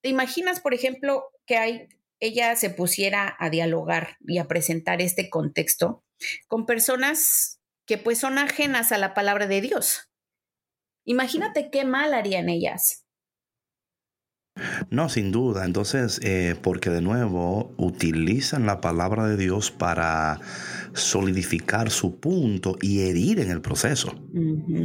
te 0.00 0.08
imaginas, 0.08 0.58
por 0.58 0.74
ejemplo, 0.74 1.22
que 1.46 1.56
hay, 1.56 1.88
ella 2.18 2.56
se 2.56 2.68
pusiera 2.68 3.36
a 3.38 3.48
dialogar 3.48 4.16
y 4.26 4.38
a 4.38 4.48
presentar 4.48 5.00
este 5.00 5.30
contexto 5.30 6.02
con 6.48 6.66
personas 6.66 7.60
que 7.86 7.96
pues 7.96 8.18
son 8.18 8.38
ajenas 8.38 8.90
a 8.90 8.98
la 8.98 9.14
palabra 9.14 9.46
de 9.46 9.60
Dios. 9.60 10.10
Imagínate 11.04 11.70
qué 11.70 11.84
mal 11.84 12.12
harían 12.12 12.48
ellas. 12.48 13.01
No, 14.90 15.08
sin 15.08 15.32
duda. 15.32 15.64
Entonces, 15.64 16.20
eh, 16.22 16.56
porque 16.60 16.90
de 16.90 17.00
nuevo 17.00 17.74
utilizan 17.78 18.66
la 18.66 18.80
palabra 18.80 19.26
de 19.26 19.36
Dios 19.36 19.70
para 19.70 20.40
solidificar 20.92 21.90
su 21.90 22.20
punto 22.20 22.76
y 22.80 23.00
herir 23.00 23.40
en 23.40 23.50
el 23.50 23.60
proceso. 23.60 24.14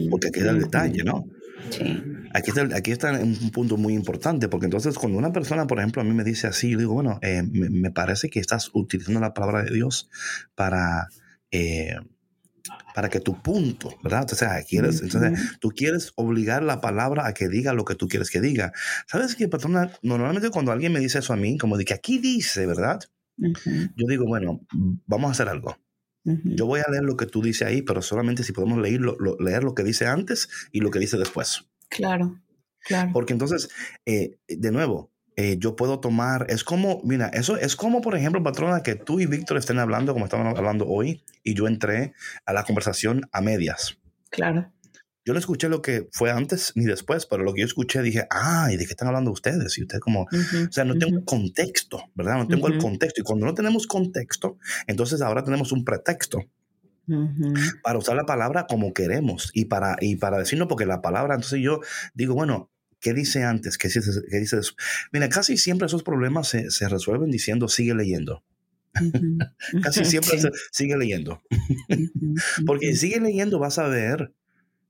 Porque 0.10 0.28
aquí 0.28 0.40
está 0.40 0.52
el 0.52 0.60
detalle, 0.60 1.04
¿no? 1.04 1.26
Sí. 1.70 2.02
Aquí 2.34 2.52
está, 2.52 2.68
aquí 2.76 2.92
está 2.92 3.12
un 3.20 3.52
punto 3.52 3.78
muy 3.78 3.94
importante, 3.94 4.48
porque 4.48 4.68
entonces 4.68 4.98
cuando 4.98 5.18
una 5.18 5.34
persona, 5.34 5.68
por 5.68 5.80
ejemplo, 5.80 6.02
a 6.02 6.06
mí 6.06 6.14
me 6.14 6.24
dice 6.24 6.48
así, 6.48 6.72
yo 6.72 6.78
digo, 6.78 6.94
bueno, 6.94 7.20
eh, 7.22 7.44
me, 7.44 7.92
parece 7.92 8.30
que 8.30 8.40
estás 8.40 8.70
utilizando 8.74 9.20
la 9.20 9.34
palabra 9.34 9.64
de 9.64 9.74
Dios 9.74 10.10
para... 10.56 11.08
Eh, 11.52 11.96
para 12.94 13.10
que 13.10 13.20
tu 13.20 13.42
punto, 13.42 13.98
¿verdad? 14.04 14.28
O 14.32 14.36
sea, 14.36 14.62
quieres, 14.64 15.02
entonces, 15.02 15.58
tú 15.60 15.70
quieres 15.70 16.12
obligar 16.16 16.64
la 16.64 16.82
palabra 16.82 17.28
a 17.28 17.34
que 17.34 17.48
diga 17.48 17.74
lo 17.74 17.86
que 17.86 17.96
tú 17.96 18.08
quieres 18.08 18.30
que 18.30 18.42
diga. 18.42 18.74
¿Sabes 19.08 19.36
qué, 19.36 19.48
patrona? 19.48 19.92
Normalmente 20.02 20.50
cuando 20.50 20.72
alguien 20.72 20.94
me 20.94 21.00
dice 21.00 21.20
eso 21.20 21.34
a 21.34 21.38
mí, 21.38 21.58
como 21.58 21.78
de 21.78 21.86
que 21.86 21.94
aquí 21.94 22.20
dice, 22.20 22.66
¿verdad? 22.66 23.00
Yo 23.38 24.08
digo, 24.08 24.26
bueno, 24.26 24.62
vamos 25.06 25.30
a 25.30 25.32
hacer 25.32 25.50
algo. 25.50 25.78
Yo 26.24 26.66
voy 26.66 26.82
a 26.82 26.92
leer 26.92 27.04
lo 27.04 27.16
que 27.16 27.26
tú 27.26 27.42
dices 27.42 27.68
ahí, 27.68 27.82
pero 27.82 28.02
solamente 28.02 28.44
si 28.44 28.52
podemos 28.52 28.80
leer 28.80 29.00
lo, 29.00 29.16
leer 29.40 29.64
lo 29.64 29.74
que 29.74 29.84
dice 29.84 30.08
antes 30.08 30.50
y 30.74 30.82
lo 30.82 30.92
que 30.92 31.00
dice 31.00 31.18
después. 31.18 31.70
Claro, 31.88 32.42
claro. 32.84 33.12
Porque 33.14 33.32
entonces, 33.32 33.70
eh, 34.06 34.38
de 34.50 34.72
nuevo, 34.72 35.14
eh, 35.40 35.58
yo 35.60 35.76
puedo 35.76 36.00
tomar, 36.00 36.48
es 36.50 36.64
como, 36.64 37.00
mira, 37.04 37.28
eso 37.28 37.58
es 37.58 37.76
como, 37.76 38.02
por 38.02 38.16
ejemplo, 38.18 38.42
patrona, 38.42 38.82
que 38.82 38.96
tú 38.96 39.20
y 39.20 39.28
Víctor 39.28 39.58
estén 39.58 39.78
hablando 39.78 40.12
como 40.14 40.26
estamos 40.26 40.58
hablando 40.58 40.88
hoy 40.88 41.24
y 41.44 41.54
yo 41.54 41.68
entré 41.68 42.14
a 42.48 42.54
la 42.54 42.64
conversación 42.64 43.22
a 43.32 43.42
medias. 43.42 44.00
Claro. 44.32 44.74
Yo 45.26 45.34
no 45.34 45.40
escuché 45.40 45.70
lo 45.70 45.84
que 45.84 46.10
fue 46.12 46.32
antes 46.32 46.72
ni 46.74 46.86
después, 46.86 47.28
pero 47.28 47.44
lo 47.44 47.54
que 47.54 47.62
yo 47.62 47.68
escuché 47.68 48.02
dije, 48.02 48.26
ah, 48.32 48.70
¿y 48.72 48.78
de 48.78 48.86
qué 48.86 48.92
están 48.92 49.10
hablando 49.10 49.30
ustedes? 49.30 49.78
Y 49.78 49.84
usted 49.84 50.00
como, 50.00 50.22
o 50.24 50.72
sea, 50.72 50.86
no 50.86 50.98
tengo 50.98 51.24
contexto, 51.24 52.02
¿verdad? 52.16 52.38
No 52.38 52.48
tengo 52.48 52.68
el 52.68 52.80
contexto. 52.80 53.22
Y 53.22 53.24
cuando 53.24 53.46
no 53.46 53.54
tenemos 53.54 53.86
contexto, 53.86 54.58
entonces 54.88 55.22
ahora 55.22 55.44
tenemos 55.44 55.72
un 55.72 55.86
pretexto. 55.86 56.40
para 57.84 58.00
usar 58.00 58.16
la 58.16 58.26
palabra 58.26 58.66
como 58.68 58.92
queremos 58.92 59.52
y 59.54 59.66
para, 59.66 59.98
y 60.02 60.16
para 60.16 60.40
decirnos, 60.40 60.68
porque 60.68 60.88
la 60.88 61.02
palabra, 61.02 61.36
entonces 61.36 61.60
yo 61.62 61.82
digo, 62.16 62.34
bueno, 62.34 62.72
¿Qué 63.08 63.14
dice 63.14 63.46
antes? 63.46 63.78
¿Qué 63.78 63.88
dice, 63.88 64.02
qué 64.30 64.38
dice 64.38 64.58
después? 64.58 64.86
Mira, 65.14 65.30
casi 65.30 65.56
siempre 65.56 65.86
esos 65.86 66.04
problemas 66.04 66.50
se, 66.50 66.70
se 66.72 66.90
resuelven 66.90 67.32
diciendo 67.32 67.70
sigue 67.70 67.96
leyendo. 67.96 68.44
casi 69.82 70.04
siempre 70.06 70.38
sigue 70.74 70.98
leyendo. 70.98 71.42
Porque 72.66 72.88
si 72.88 73.08
sigue 73.08 73.22
leyendo 73.22 73.60
vas 73.60 73.80
a 73.80 73.88
ver 73.88 74.34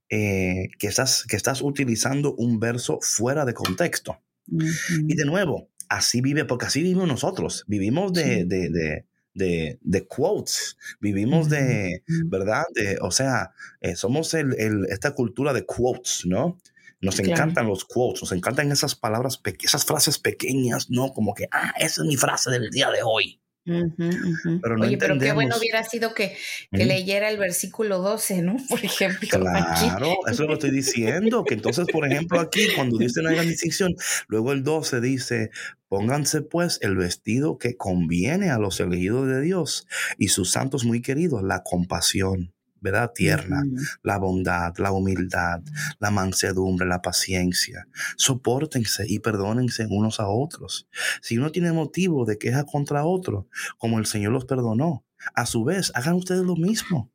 eh, 0.10 0.70
que, 0.80 0.88
estás, 0.88 1.26
que 1.28 1.36
estás 1.36 1.62
utilizando 1.62 2.34
un 2.34 2.60
verso 2.60 2.98
fuera 3.04 3.46
de 3.46 3.54
contexto. 3.54 4.20
Y 4.48 5.14
de 5.14 5.26
nuevo, 5.26 5.70
así 5.88 6.20
vive, 6.22 6.44
porque 6.46 6.66
así 6.66 6.82
vivimos 6.82 7.08
nosotros. 7.08 7.66
Vivimos 7.68 8.14
de, 8.14 8.46
de, 8.46 8.70
de 8.70 9.06
de, 9.36 9.78
de, 9.84 10.08
quotes, 10.08 10.78
vivimos 11.00 11.48
de, 11.48 12.02
¿verdad? 12.26 12.64
De, 12.74 12.98
o 13.02 13.12
sea, 13.12 13.52
eh, 13.82 13.96
somos 13.96 14.34
el, 14.34 14.60
el, 14.60 14.88
esta 14.90 15.12
cultura 15.12 15.54
de 15.54 15.64
quotes, 15.64 16.24
¿no? 16.26 16.58
Nos 17.00 17.20
encantan 17.20 17.68
los 17.68 17.86
quotes, 17.86 18.24
nos 18.24 18.32
encantan 18.32 18.72
esas 18.72 18.96
palabras, 18.96 19.40
esas 19.62 19.86
frases 19.86 20.18
pequeñas, 20.18 20.90
¿no? 20.90 21.12
Como 21.14 21.34
que, 21.34 21.48
ah, 21.52 21.74
esa 21.78 22.02
es 22.02 22.08
mi 22.08 22.18
frase 22.18 22.50
del 22.50 22.70
día 22.70 22.90
de 22.90 23.04
hoy. 23.04 23.40
Pero 23.68 24.76
Oye, 24.80 24.98
pero 24.98 25.20
qué 25.20 25.34
bueno 25.34 25.58
hubiera 25.58 25.84
sido 25.84 26.14
que, 26.14 26.38
que 26.72 26.86
leyera 26.86 27.30
el 27.30 27.38
versículo 27.38 28.00
12, 28.00 28.42
¿no? 28.42 28.56
Por 28.70 28.84
ejemplo. 28.84 29.28
Claro, 29.30 30.16
eso 30.26 30.44
es 30.44 30.48
lo 30.48 30.54
estoy 30.54 30.72
diciendo. 30.72 31.44
Que 31.44 31.56
entonces, 31.56 31.86
por 31.92 32.08
ejemplo, 32.08 32.40
aquí, 32.40 32.68
cuando 32.76 32.98
dice 32.98 33.22
no 33.22 33.30
hay 33.30 33.48
distinción, 33.48 33.96
luego 34.28 34.54
el 34.54 34.64
12 34.64 35.02
dice: 35.02 35.52
Pónganse 35.90 36.42
pues 36.42 36.80
el 36.82 36.96
vestido 36.96 37.58
que 37.58 37.76
conviene 37.76 38.50
a 38.50 38.58
los 38.58 38.80
elegidos 38.80 39.28
de 39.28 39.42
Dios 39.42 39.86
y 40.18 40.30
sus 40.30 40.52
santos 40.52 40.86
muy 40.86 41.02
queridos, 41.02 41.44
la 41.44 41.64
compasión 41.64 42.54
¿verdad? 42.82 43.12
Tierna, 43.14 43.64
la 44.04 44.18
bondad, 44.18 44.76
la 44.78 44.92
humildad, 44.92 45.62
la 46.00 46.12
mansedumbre, 46.12 46.88
la 46.88 47.02
paciencia. 47.02 47.88
Sopórtense 48.18 49.06
y 49.08 49.20
perdónense 49.20 49.88
unos 49.90 50.20
a 50.20 50.28
otros. 50.28 50.88
Si 51.22 51.38
uno 51.38 51.52
tiene 51.52 51.72
motivo 51.72 52.26
de 52.26 52.38
queja 52.38 52.66
contra 52.66 53.06
otro, 53.06 53.48
como 53.78 54.00
el 54.00 54.06
Señor 54.06 54.34
los 54.34 54.46
perdonó, 54.46 55.06
a 55.34 55.46
su 55.46 55.64
vez, 55.64 55.92
hagan 55.96 56.16
ustedes 56.16 56.44
lo 56.44 56.56
mismo. 56.56 57.12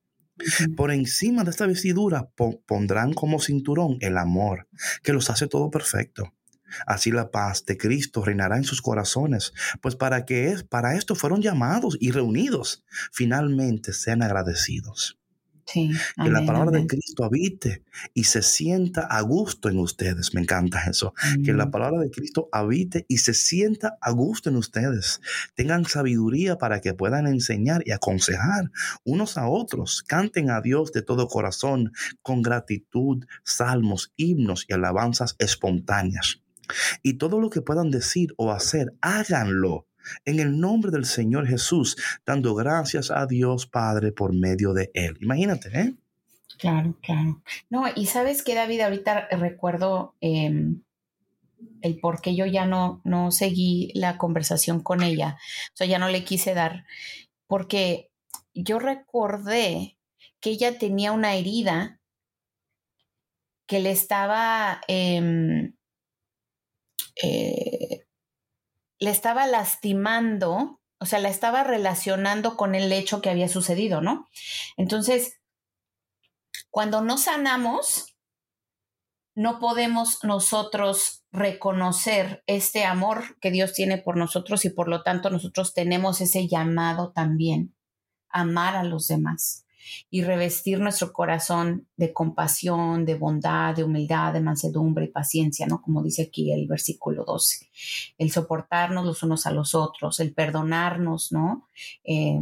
Por 0.77 0.91
encima 0.91 1.45
de 1.45 1.51
esta 1.51 1.67
vestidura 1.67 2.31
pondrán 2.67 3.13
como 3.13 3.39
cinturón 3.39 3.99
el 4.01 4.19
amor, 4.19 4.69
que 5.03 5.13
los 5.13 5.31
hace 5.31 5.47
todo 5.47 5.71
perfecto. 5.71 6.33
Así 6.87 7.11
la 7.11 7.31
paz 7.31 7.65
de 7.67 7.77
Cristo 7.77 8.25
reinará 8.25 8.57
en 8.57 8.65
sus 8.65 8.81
corazones, 8.81 9.53
pues 9.83 9.95
para 9.95 10.25
que 10.25 10.49
es, 10.49 10.65
para 10.65 10.97
esto 10.97 11.15
fueron 11.15 11.43
llamados 11.43 11.99
y 12.01 12.13
reunidos, 12.13 12.83
finalmente 13.13 13.93
sean 13.93 14.23
agradecidos 14.23 15.22
que 15.73 16.31
la 16.31 16.45
palabra 16.45 16.71
de 16.79 16.87
Cristo 16.87 17.25
habite 17.25 17.83
y 18.15 18.25
se 18.25 18.43
sienta 18.43 19.03
a 19.03 19.21
gusto 19.23 19.69
en 19.69 19.79
ustedes. 19.79 20.35
Me 20.35 20.41
encanta 20.41 20.85
eso. 20.85 21.15
Que 21.45 21.53
la 21.53 21.71
palabra 21.71 22.01
de 22.01 22.11
Cristo 22.11 22.49
habite 22.53 23.05
y 23.09 23.19
se 23.19 23.35
sienta 23.35 23.99
a 24.01 24.11
gusto 24.11 24.51
en 24.51 24.57
ustedes. 24.57 25.21
Tengan 25.55 25.85
sabiduría 25.85 26.59
para 26.59 26.81
que 26.81 26.95
puedan 26.95 27.27
enseñar 27.27 27.83
y 27.87 27.93
aconsejar 27.93 28.71
unos 29.05 29.37
a 29.39 29.49
otros. 29.49 30.03
Canten 30.03 30.51
a 30.51 30.61
Dios 30.61 30.93
de 30.93 31.03
todo 31.03 31.29
corazón 31.29 31.93
con 32.23 32.43
gratitud, 32.43 33.25
salmos, 33.45 34.13
himnos 34.17 34.67
y 34.69 34.73
alabanzas 34.73 35.37
espontáneas. 35.39 36.43
Y 37.03 37.15
todo 37.15 37.41
lo 37.41 37.51
que 37.51 37.63
puedan 37.63 37.91
decir 37.91 38.35
o 38.37 38.51
hacer, 38.53 38.95
háganlo 39.01 39.87
en 40.25 40.41
el 40.41 40.59
nombre 40.59 40.91
del 40.91 41.05
Señor 41.05 41.47
Jesús, 41.47 41.97
dando 42.25 42.55
gracias 42.55 43.11
a 43.11 43.27
Dios 43.27 43.67
Padre 43.67 44.13
por 44.13 44.35
medio 44.35 44.73
de 44.73 44.91
Él. 44.95 45.17
Imagínate, 45.21 45.69
¿eh? 45.79 45.95
Claro, 46.59 46.97
claro. 47.03 47.43
No, 47.71 47.87
y 47.95 48.07
sabes 48.07 48.43
que 48.43 48.55
David, 48.55 48.81
ahorita 48.81 49.29
recuerdo 49.33 50.15
em, 50.21 50.83
el 51.81 51.99
por 51.99 52.21
qué 52.21 52.37
yo 52.37 52.47
ya 52.47 52.67
no, 52.67 53.01
no 53.05 53.31
seguí 53.31 53.91
la 53.95 54.17
conversación 54.17 54.81
con 54.81 55.03
ella, 55.03 55.39
o 55.73 55.77
sea, 55.77 55.87
ya 55.87 55.99
no 55.99 56.09
le 56.09 56.25
quise 56.25 56.55
dar, 56.55 56.85
porque 57.47 58.11
yo 58.55 58.79
recordé 58.79 59.97
que 60.41 60.51
ella 60.51 60.79
tenía 60.79 61.13
una 61.13 61.35
herida 61.35 62.01
que 63.67 63.81
le 63.81 63.91
estaba 63.91 64.81
em, 64.89 65.75
eh, 67.23 68.02
le 69.03 69.11
estaba 69.11 69.49
lastimando, 69.49 70.81
o 71.01 71.07
sea, 71.07 71.19
la 71.19 71.29
estaba 71.29 71.65
relacionando 71.65 72.57
con 72.57 72.77
el 72.77 72.93
hecho 72.93 73.21
que 73.21 73.31
había 73.31 73.49
sucedido, 73.49 74.01
¿no? 74.01 74.29
Entonces, 74.77 75.41
cuando 76.71 77.01
no 77.01 77.19
sanamos, 77.19 78.15
no 79.35 79.59
podemos 79.59 80.23
nosotros 80.23 81.25
reconocer 81.33 82.45
este 82.47 82.85
amor 82.85 83.41
que 83.41 83.51
Dios 83.51 83.73
tiene 83.73 83.99
por 83.99 84.17
nosotros 84.17 84.65
y 84.65 84.71
por 84.71 84.87
lo 84.87 85.03
tanto 85.03 85.31
nosotros 85.31 85.75
tenemos 85.75 86.21
ese 86.21 86.47
llamado 86.47 87.11
también, 87.11 87.75
amar 88.29 88.77
a 88.77 88.85
los 88.85 89.09
demás 89.09 89.67
y 90.11 90.23
revestir 90.23 90.81
nuestro 90.81 91.13
corazón 91.13 91.87
de 91.97 92.13
compasión, 92.13 93.05
de 93.05 93.15
bondad, 93.15 93.75
de 93.75 93.85
humildad, 93.85 94.33
de 94.33 94.41
mansedumbre 94.41 95.07
y 95.07 95.09
paciencia, 95.09 95.67
¿no? 95.67 95.83
Como 95.83 96.03
dice 96.03 96.23
aquí 96.23 96.53
el 96.53 96.67
versículo 96.67 97.25
12. 97.25 97.71
El 98.19 98.31
soportarnos 98.31 99.05
los 99.05 99.23
unos 99.23 99.47
a 99.47 99.51
los 99.51 99.75
otros, 99.75 100.21
el 100.21 100.33
perdonarnos, 100.33 101.33
¿no? 101.33 101.69
Eh, 102.05 102.41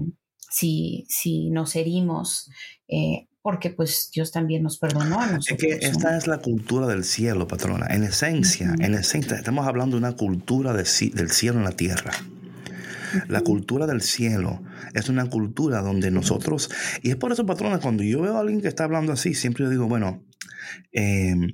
si, 0.50 1.06
si 1.08 1.50
nos 1.50 1.76
herimos, 1.76 2.50
eh, 2.88 3.28
porque 3.42 3.70
pues 3.70 4.10
Dios 4.12 4.32
también 4.32 4.62
nos 4.62 4.78
perdonó 4.78 5.20
a 5.20 5.26
nosotros. 5.26 5.62
Es 5.62 5.78
que 5.80 5.86
esta 5.86 6.16
es 6.16 6.26
la 6.26 6.38
cultura 6.38 6.86
del 6.86 7.04
cielo, 7.04 7.46
patrona. 7.46 7.86
En 7.88 8.04
esencia, 8.04 8.74
en 8.78 8.94
esencia, 8.94 9.36
estamos 9.36 9.66
hablando 9.66 9.96
de 9.96 10.00
una 10.00 10.16
cultura 10.16 10.72
del 10.72 10.86
cielo 10.86 11.58
en 11.58 11.64
la 11.64 11.72
tierra. 11.72 12.12
La 13.28 13.40
cultura 13.42 13.86
del 13.86 14.02
cielo 14.02 14.62
es 14.94 15.08
una 15.08 15.28
cultura 15.28 15.82
donde 15.82 16.10
nosotros, 16.10 16.70
y 17.02 17.10
es 17.10 17.16
por 17.16 17.32
eso, 17.32 17.46
patrona, 17.46 17.80
cuando 17.80 18.02
yo 18.02 18.22
veo 18.22 18.36
a 18.36 18.40
alguien 18.40 18.60
que 18.60 18.68
está 18.68 18.84
hablando 18.84 19.12
así, 19.12 19.34
siempre 19.34 19.64
yo 19.64 19.70
digo, 19.70 19.88
bueno, 19.88 20.24
em, 20.92 21.52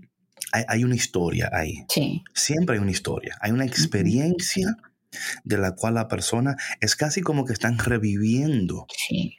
hay, 0.52 0.84
una 0.84 0.94
historia 0.94 1.50
ahí. 1.52 1.84
Sí. 1.88 2.22
Siempre 2.32 2.76
hay 2.76 2.82
una 2.82 2.90
historia. 2.90 3.36
Hay 3.40 3.52
una 3.52 3.66
experiencia 3.66 4.76
de 5.44 5.58
la 5.58 5.74
cual 5.74 5.94
la 5.94 6.08
persona 6.08 6.56
es 6.80 6.96
casi 6.96 7.20
como 7.20 7.44
que 7.44 7.52
están 7.52 7.78
reviviendo. 7.78 8.86
Sí 9.08 9.36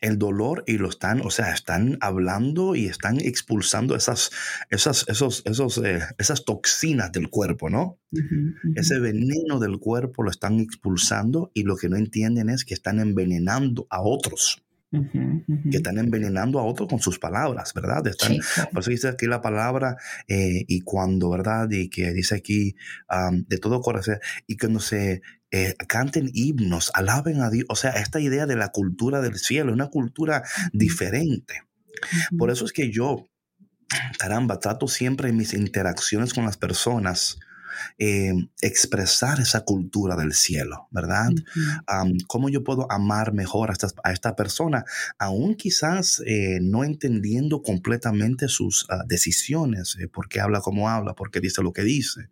el 0.00 0.18
dolor 0.18 0.64
y 0.66 0.78
lo 0.78 0.88
están, 0.88 1.20
o 1.22 1.30
sea, 1.30 1.52
están 1.52 1.96
hablando 2.00 2.74
y 2.74 2.86
están 2.86 3.18
expulsando 3.20 3.96
esas, 3.96 4.30
esas, 4.70 5.06
esos, 5.08 5.42
esos, 5.46 5.78
eh, 5.78 6.00
esas 6.18 6.44
toxinas 6.44 7.12
del 7.12 7.30
cuerpo, 7.30 7.70
¿no? 7.70 7.98
Ese 8.74 8.98
veneno 8.98 9.58
del 9.58 9.78
cuerpo 9.78 10.22
lo 10.22 10.30
están 10.30 10.60
expulsando 10.60 11.50
y 11.54 11.64
lo 11.64 11.76
que 11.76 11.88
no 11.88 11.96
entienden 11.96 12.48
es 12.50 12.64
que 12.64 12.74
están 12.74 13.00
envenenando 13.00 13.86
a 13.90 14.00
otros 14.02 14.65
que 14.90 15.76
están 15.76 15.98
envenenando 15.98 16.58
a 16.58 16.64
otros 16.64 16.88
con 16.88 17.00
sus 17.00 17.18
palabras, 17.18 17.74
¿verdad? 17.74 18.06
Están, 18.06 18.38
Por 18.72 18.80
eso 18.80 18.90
dice 18.90 19.08
aquí 19.08 19.26
la 19.26 19.40
palabra 19.40 19.96
eh, 20.28 20.64
y 20.68 20.80
cuando, 20.82 21.30
¿verdad? 21.30 21.68
Y 21.70 21.88
que 21.90 22.12
dice 22.12 22.36
aquí 22.36 22.76
de 23.48 23.58
todo 23.58 23.80
corazón 23.80 24.18
y 24.46 24.56
cuando 24.56 24.80
se 24.80 25.22
eh, 25.50 25.74
canten 25.88 26.30
himnos, 26.32 26.90
alaben 26.94 27.40
a 27.40 27.50
Dios, 27.50 27.66
o 27.68 27.76
sea, 27.76 27.92
esta 27.92 28.20
idea 28.20 28.46
de 28.46 28.56
la 28.56 28.68
cultura 28.68 29.20
del 29.20 29.36
cielo, 29.36 29.72
una 29.72 29.88
cultura 29.88 30.42
diferente. 30.72 31.62
Por 32.36 32.50
eso 32.50 32.64
es 32.64 32.72
que 32.72 32.90
yo, 32.90 33.28
caramba, 34.18 34.60
trato 34.60 34.86
siempre 34.86 35.30
en 35.30 35.36
mis 35.36 35.54
interacciones 35.54 36.34
con 36.34 36.44
las 36.44 36.56
personas 36.56 37.38
eh, 37.98 38.32
expresar 38.60 39.40
esa 39.40 39.62
cultura 39.62 40.16
del 40.16 40.32
cielo, 40.32 40.88
¿verdad? 40.90 41.30
¿Cómo 42.26 42.48
yo 42.48 42.62
puedo 42.64 42.90
amar 42.90 43.32
mejor 43.32 43.70
a 43.70 43.72
esta, 43.72 43.88
a 44.04 44.12
esta 44.12 44.36
persona, 44.36 44.84
aún 45.18 45.54
quizás 45.54 46.22
eh, 46.26 46.58
no 46.60 46.84
entendiendo 46.84 47.62
completamente 47.62 48.48
sus 48.48 48.86
ah, 48.90 49.04
decisiones, 49.06 49.96
eh, 50.00 50.08
por 50.08 50.28
qué 50.28 50.40
habla 50.40 50.60
como 50.60 50.88
habla, 50.88 51.14
por 51.14 51.30
qué 51.30 51.40
dice 51.40 51.62
lo 51.62 51.72
que 51.72 51.82
dice? 51.82 52.28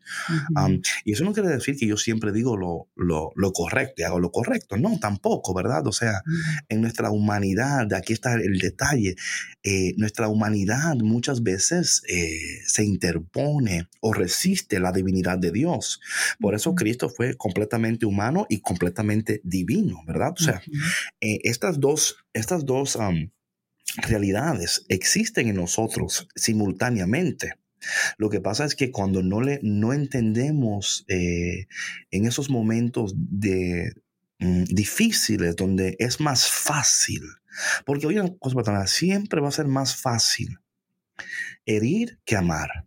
y 1.05 1.13
eso 1.13 1.25
no 1.25 1.33
quiere 1.33 1.49
decir 1.49 1.77
que 1.77 1.87
yo 1.87 1.97
siempre 1.97 2.33
digo 2.33 2.57
lo, 2.57 2.89
lo, 2.97 3.33
lo, 3.35 3.53
correcto 3.53 4.03
y 4.03 4.05
hago 4.05 4.21
lo 4.21 4.31
correcto, 4.31 4.77
no, 4.77 4.99
tampoco, 4.99 5.55
¿verdad? 5.55 5.87
O 5.87 5.93
sea, 5.93 6.23
en 6.69 6.81
nuestra 6.81 7.11
humanidad, 7.11 7.93
aquí 7.95 8.13
está 8.13 8.35
el 8.35 8.59
detalle, 8.59 9.17
nuestra 9.97 10.29
humanidad 10.29 10.97
muchas 10.97 11.43
veces 11.43 12.03
se 12.67 12.85
interpone 12.85 13.89
o 14.01 14.13
resiste 14.13 14.81
la 14.81 14.93
divinidad 14.93 15.34
de 15.37 15.51
Dios. 15.51 16.01
Por 16.41 16.55
eso 16.55 16.75
Cristo 16.75 17.09
fue 17.09 17.37
completamente 17.37 18.07
humano 18.07 18.47
y 18.49 18.61
completamente 18.61 19.41
divino, 19.45 20.03
¿verdad? 20.07 20.33
O 20.33 20.43
sea, 20.43 20.63
eh, 21.21 21.39
estas 21.45 21.81
dos, 21.81 22.17
estas 22.33 22.65
dos 22.65 22.99
realidades 23.97 24.85
existen 24.89 25.49
en 25.49 25.57
nosotros 25.57 26.29
simultáneamente. 26.35 27.55
Lo 28.17 28.31
que 28.31 28.41
pasa 28.41 28.65
es 28.65 28.75
que 28.75 28.91
cuando 28.91 29.23
no, 29.23 29.41
le, 29.41 29.61
no 29.63 29.93
entendemos 29.93 31.05
eh, 31.09 31.67
en 32.11 32.27
esos 32.27 32.51
momentos 32.51 33.15
de, 33.17 33.93
mm, 34.39 34.65
difíciles 34.65 35.57
donde 35.57 35.97
es 35.99 36.21
más 36.21 36.49
fácil, 36.49 37.23
porque 37.85 38.07
oye, 38.07 38.37
cosa, 38.39 38.87
siempre 38.87 39.41
va 39.41 39.49
a 39.49 39.53
ser 39.53 39.67
más 39.67 39.97
fácil 39.97 40.59
herir 41.67 42.19
que 42.25 42.37
amar 42.37 42.87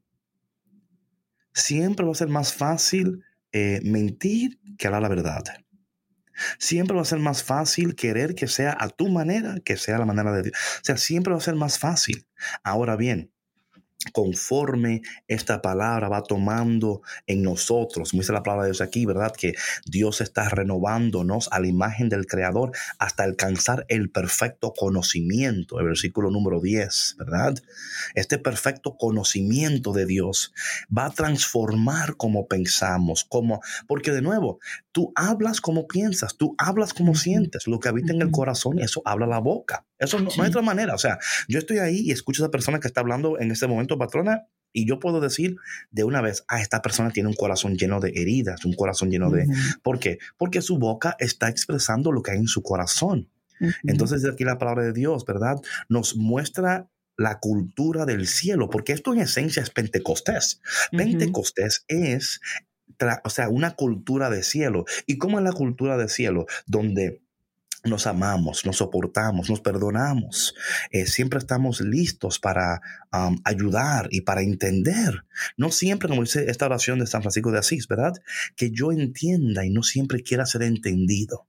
siempre 1.58 2.05
va 2.05 2.12
a 2.12 2.16
ser 2.16 2.30
más 2.30 2.53
fácil 2.53 3.24
eh, 3.51 3.82
mentir 3.84 4.60
que 4.78 4.88
hablar 4.88 5.01
la 5.01 5.10
verdad. 5.10 5.43
Siempre 6.60 6.95
va 6.95 7.01
a 7.01 7.05
ser 7.05 7.20
más 7.20 7.43
fácil 7.43 7.95
querer 7.95 8.36
que 8.36 8.47
sea 8.47 8.78
a 8.80 8.89
tu 8.89 9.10
manera 9.10 9.55
que 9.66 9.76
sea 9.76 9.97
la 9.97 10.05
manera 10.05 10.32
de 10.32 10.43
Dios. 10.43 10.55
O 10.55 10.86
sea, 10.86 10.97
siempre 10.97 11.34
va 11.34 11.39
a 11.39 11.41
ser 11.41 11.55
más 11.55 11.80
fácil. 11.80 12.28
Ahora 12.64 12.95
bien, 12.95 13.32
conforme 14.13 15.01
esta 15.27 15.61
palabra 15.61 16.09
va 16.09 16.23
tomando 16.23 17.01
en 17.25 17.41
nosotros, 17.41 18.11
como 18.11 18.21
dice 18.21 18.33
la 18.33 18.43
palabra 18.43 18.65
de 18.65 18.71
Dios 18.71 18.81
aquí, 18.81 19.05
¿verdad? 19.05 19.33
Que 19.35 19.53
Dios 19.85 20.21
está 20.21 20.49
renovándonos 20.49 21.49
a 21.51 21.59
la 21.59 21.67
imagen 21.67 22.09
del 22.09 22.27
Creador 22.27 22.71
hasta 22.99 23.23
alcanzar 23.23 23.85
el 23.89 24.09
perfecto 24.09 24.73
conocimiento, 24.73 25.79
el 25.79 25.87
versículo 25.87 26.29
número 26.29 26.61
10, 26.61 27.15
¿verdad? 27.17 27.55
Este 28.13 28.37
perfecto 28.37 28.97
conocimiento 28.97 29.93
de 29.93 30.05
Dios 30.05 30.53
va 30.95 31.05
a 31.05 31.11
transformar 31.11 32.17
como 32.17 32.47
pensamos, 32.47 33.25
como, 33.25 33.61
porque 33.87 34.11
de 34.11 34.21
nuevo, 34.21 34.59
tú 34.97 35.13
hablas 35.13 35.61
como 35.61 35.87
piensas, 35.87 36.37
tú 36.37 36.55
hablas 36.57 36.91
como 36.91 37.13
sientes, 37.13 37.67
lo 37.67 37.79
que 37.79 37.87
habita 37.87 38.13
en 38.13 38.21
el 38.23 38.31
corazón, 38.31 38.79
eso 38.79 39.03
habla 39.05 39.27
la 39.27 39.37
boca. 39.37 39.85
Eso 39.99 40.19
no, 40.19 40.31
hay 40.41 40.49
otra 40.49 40.63
manera. 40.63 40.95
O 40.95 40.97
sea, 40.97 41.19
yo 41.47 41.59
estoy 41.59 41.77
ahí 41.77 41.99
y 41.99 42.09
escucho 42.09 42.41
a 42.41 42.45
esa 42.45 42.51
persona 42.51 42.79
que 42.79 42.87
está 42.87 43.01
hablando 43.01 43.39
en 43.39 43.51
este 43.51 43.67
momento, 43.67 43.99
patrona, 43.99 44.47
y 44.73 44.87
yo 44.87 44.97
puedo 44.97 45.21
decir 45.21 45.57
de 45.91 46.03
una 46.03 46.19
vez, 46.21 46.45
ah, 46.47 46.61
esta 46.61 46.81
persona 46.81 47.11
tiene 47.11 47.29
un 47.29 47.35
corazón 47.35 47.77
lleno 47.77 47.99
de 47.99 48.09
heridas, 48.09 48.65
un 48.65 48.73
corazón 48.73 49.11
lleno 49.11 49.29
de... 49.29 49.45
¿Por 49.83 49.99
qué? 49.99 50.17
Porque 50.35 50.63
su 50.63 50.79
boca 50.79 51.15
está 51.19 51.47
expresando 51.47 52.11
lo 52.11 52.23
que 52.23 52.31
hay 52.31 52.37
en 52.39 52.47
su 52.47 52.63
corazón. 52.63 53.29
Entonces, 53.83 54.25
aquí 54.25 54.45
la 54.45 54.57
palabra 54.57 54.83
de 54.83 54.93
Dios, 54.93 55.25
¿verdad? 55.25 55.61
Nos 55.89 56.15
muestra 56.15 56.89
la 57.17 57.39
cultura 57.39 58.05
del 58.05 58.27
cielo, 58.27 58.69
porque 58.69 58.93
esto 58.93 59.13
en 59.13 59.21
esencia 59.21 59.63
es 59.63 59.71
Pentecostés. 59.71 60.61
Pentecostés 60.91 61.83
es, 61.87 62.39
o 63.23 63.29
sea, 63.29 63.49
una 63.49 63.75
cultura 63.75 64.29
de 64.29 64.43
cielo. 64.43 64.85
¿Y 65.05 65.17
cómo 65.17 65.37
es 65.39 65.43
la 65.43 65.53
cultura 65.53 65.97
de 65.97 66.09
cielo? 66.09 66.45
Donde 66.65 67.21
nos 67.83 68.07
amamos, 68.07 68.65
nos 68.65 68.77
soportamos, 68.77 69.49
nos 69.49 69.61
perdonamos. 69.61 70.55
Eh, 70.91 71.05
siempre 71.05 71.39
estamos 71.39 71.81
listos 71.81 72.39
para 72.39 72.81
ayudar 73.43 74.07
y 74.11 74.21
para 74.21 74.41
entender. 74.41 75.23
No 75.57 75.71
siempre, 75.71 76.09
como 76.09 76.23
dice 76.23 76.49
esta 76.49 76.65
oración 76.65 76.99
de 76.99 77.07
San 77.07 77.21
Francisco 77.21 77.51
de 77.51 77.59
Asís, 77.59 77.87
¿verdad? 77.87 78.13
Que 78.55 78.71
yo 78.71 78.91
entienda 78.91 79.65
y 79.65 79.69
no 79.69 79.83
siempre 79.83 80.21
quiera 80.23 80.45
ser 80.45 80.63
entendido. 80.63 81.47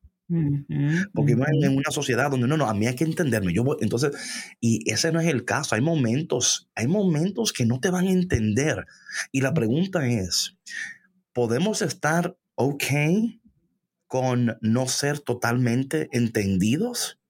Porque 1.14 1.32
en 1.32 1.76
una 1.76 1.90
sociedad 1.90 2.30
donde 2.30 2.46
no, 2.46 2.59
no, 2.59 2.68
a 2.68 2.74
mí 2.74 2.86
hay 2.86 2.94
que 2.94 3.05
entenderme. 3.05 3.55
Yo 3.55 3.64
entonces, 3.80 4.12
y 4.61 4.90
ese 4.90 5.11
no 5.11 5.20
es 5.20 5.26
el 5.26 5.46
caso. 5.46 5.74
Hay 5.74 5.80
momentos, 5.80 6.68
hay 6.74 6.86
momentos 6.86 7.55
que 7.55 7.64
no 7.64 7.80
te 7.80 7.88
van 7.88 8.07
a 8.07 8.12
entender. 8.12 8.86
Y 9.32 9.40
la 9.40 9.55
pregunta 9.55 10.07
es, 10.07 10.59
¿podemos 11.39 11.82
estar 11.82 12.36
ok 12.57 12.82
con 14.09 14.59
no 14.61 14.89
ser 14.89 15.20
totalmente 15.20 16.09
entendidos? 16.11 17.20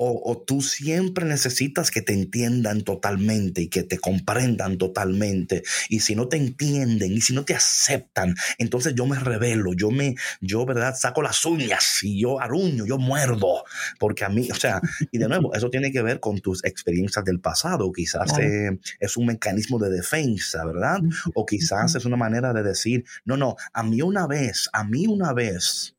O, 0.00 0.44
tú 0.46 0.62
siempre 0.62 1.24
necesitas 1.24 1.90
que 1.90 2.02
te 2.02 2.12
entiendan 2.12 2.82
totalmente 2.82 3.62
y 3.62 3.68
que 3.68 3.82
te 3.82 3.98
comprendan 3.98 4.78
totalmente. 4.78 5.64
Y 5.88 6.00
si 6.00 6.14
no 6.14 6.28
te 6.28 6.36
entienden 6.36 7.12
y 7.12 7.20
si 7.20 7.34
no 7.34 7.44
te 7.44 7.54
aceptan, 7.54 8.36
entonces 8.58 8.94
yo 8.94 9.06
me 9.06 9.18
revelo, 9.18 9.72
yo 9.74 9.90
me, 9.90 10.14
yo, 10.40 10.64
¿verdad? 10.64 10.94
Saco 10.96 11.20
las 11.20 11.44
uñas 11.44 11.98
y 12.04 12.20
yo 12.20 12.40
aruño, 12.40 12.86
yo 12.86 12.96
muerdo. 12.96 13.64
Porque 13.98 14.24
a 14.24 14.28
mí, 14.28 14.48
o 14.52 14.54
sea, 14.54 14.80
y 15.10 15.18
de 15.18 15.28
nuevo, 15.28 15.52
eso 15.52 15.68
tiene 15.68 15.90
que 15.90 16.02
ver 16.02 16.20
con 16.20 16.38
tus 16.40 16.64
experiencias 16.64 17.24
del 17.24 17.40
pasado. 17.40 17.90
Quizás 17.90 18.38
eh, 18.38 18.78
es 19.00 19.16
un 19.16 19.26
mecanismo 19.26 19.80
de 19.80 19.90
defensa, 19.90 20.64
¿verdad? 20.64 21.00
O 21.34 21.44
quizás 21.44 21.96
es 21.96 22.04
una 22.04 22.16
manera 22.16 22.52
de 22.52 22.62
decir, 22.62 23.04
no, 23.24 23.36
no, 23.36 23.56
a 23.72 23.82
mí 23.82 24.00
una 24.00 24.28
vez, 24.28 24.68
a 24.72 24.84
mí 24.84 25.08
una 25.08 25.32
vez 25.32 25.96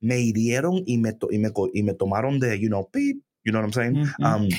me 0.00 0.18
hirieron 0.20 0.82
y 0.86 0.98
me, 0.98 1.16
y 1.30 1.38
me, 1.38 1.52
y 1.72 1.82
me 1.82 1.94
tomaron 1.94 2.38
de, 2.38 2.58
you 2.58 2.68
know, 2.68 2.88
pip, 2.90 3.22
You 3.44 3.52
know 3.52 3.60
what 3.60 3.66
I'm 3.66 3.72
saying? 3.72 4.08
um, 4.22 4.48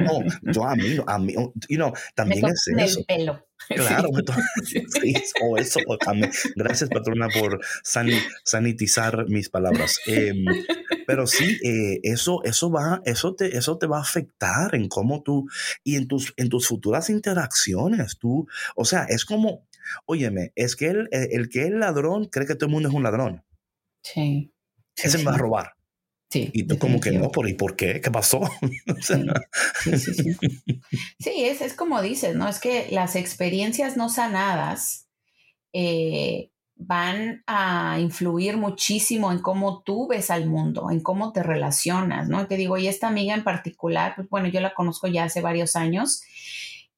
no, 0.00 0.24
yo 0.52 0.64
a 0.64 0.74
mí, 0.74 0.98
a 1.06 1.18
mí, 1.18 1.34
you 1.68 1.76
know, 1.76 1.92
también 2.16 2.46
es 2.46 2.66
eso. 2.76 3.00
El 3.00 3.06
pelo. 3.06 3.44
Claro, 3.68 4.10
sí, 4.64 5.14
o 5.42 5.56
eso 5.56 5.80
también. 6.00 6.30
Gracias, 6.54 6.90
patrona, 6.90 7.28
por 7.28 7.60
sanitizar 7.82 9.26
mis 9.28 9.48
palabras. 9.48 10.00
Em, 10.06 10.44
pero 11.06 11.26
sí, 11.26 11.58
eh, 11.64 12.00
eso, 12.02 12.42
eso 12.44 12.70
va, 12.70 13.00
eso 13.06 13.34
te, 13.34 13.56
eso 13.56 13.78
te 13.78 13.86
va 13.86 13.98
a 13.98 14.02
afectar 14.02 14.74
en 14.74 14.88
cómo 14.88 15.22
tú 15.22 15.48
y 15.82 15.96
en 15.96 16.08
tus, 16.08 16.34
en 16.36 16.50
tus 16.50 16.68
futuras 16.68 17.08
interacciones. 17.08 18.18
Tú, 18.18 18.46
o 18.76 18.84
sea, 18.84 19.04
es 19.04 19.24
como, 19.24 19.66
óyeme, 20.04 20.52
es 20.56 20.76
que 20.76 20.88
el, 20.88 21.08
el, 21.10 21.48
que 21.48 21.64
es 21.64 21.70
ladrón 21.70 22.26
cree 22.26 22.46
que 22.46 22.56
todo 22.56 22.66
el 22.66 22.72
mundo 22.72 22.88
es 22.88 22.94
un 22.94 23.02
ladrón. 23.02 23.44
Sí. 24.02 24.52
Ese 24.96 25.18
me 25.18 25.24
va 25.24 25.34
a 25.34 25.38
robar. 25.38 25.74
Y 26.34 26.66
tú 26.66 26.78
como 26.78 27.00
que 27.00 27.12
no, 27.12 27.30
¿por, 27.30 27.48
¿y 27.48 27.54
por 27.54 27.76
qué? 27.76 28.00
¿Qué 28.00 28.10
pasó? 28.10 28.40
sí, 29.00 29.98
sí, 29.98 30.14
sí, 30.14 30.36
sí. 31.18 31.44
es, 31.44 31.60
es 31.60 31.74
como 31.74 32.02
dices, 32.02 32.36
¿no? 32.36 32.48
Es 32.48 32.60
que 32.60 32.88
las 32.90 33.16
experiencias 33.16 33.96
no 33.96 34.08
sanadas 34.08 35.08
eh, 35.72 36.50
van 36.76 37.42
a 37.46 37.98
influir 38.00 38.56
muchísimo 38.56 39.30
en 39.30 39.38
cómo 39.38 39.82
tú 39.82 40.08
ves 40.08 40.30
al 40.30 40.46
mundo, 40.46 40.90
en 40.90 41.00
cómo 41.00 41.32
te 41.32 41.42
relacionas, 41.42 42.28
¿no? 42.28 42.46
Te 42.46 42.56
digo, 42.56 42.76
y 42.78 42.88
esta 42.88 43.08
amiga 43.08 43.34
en 43.34 43.44
particular, 43.44 44.14
pues 44.16 44.28
bueno, 44.28 44.48
yo 44.48 44.60
la 44.60 44.74
conozco 44.74 45.06
ya 45.06 45.24
hace 45.24 45.40
varios 45.40 45.76
años 45.76 46.22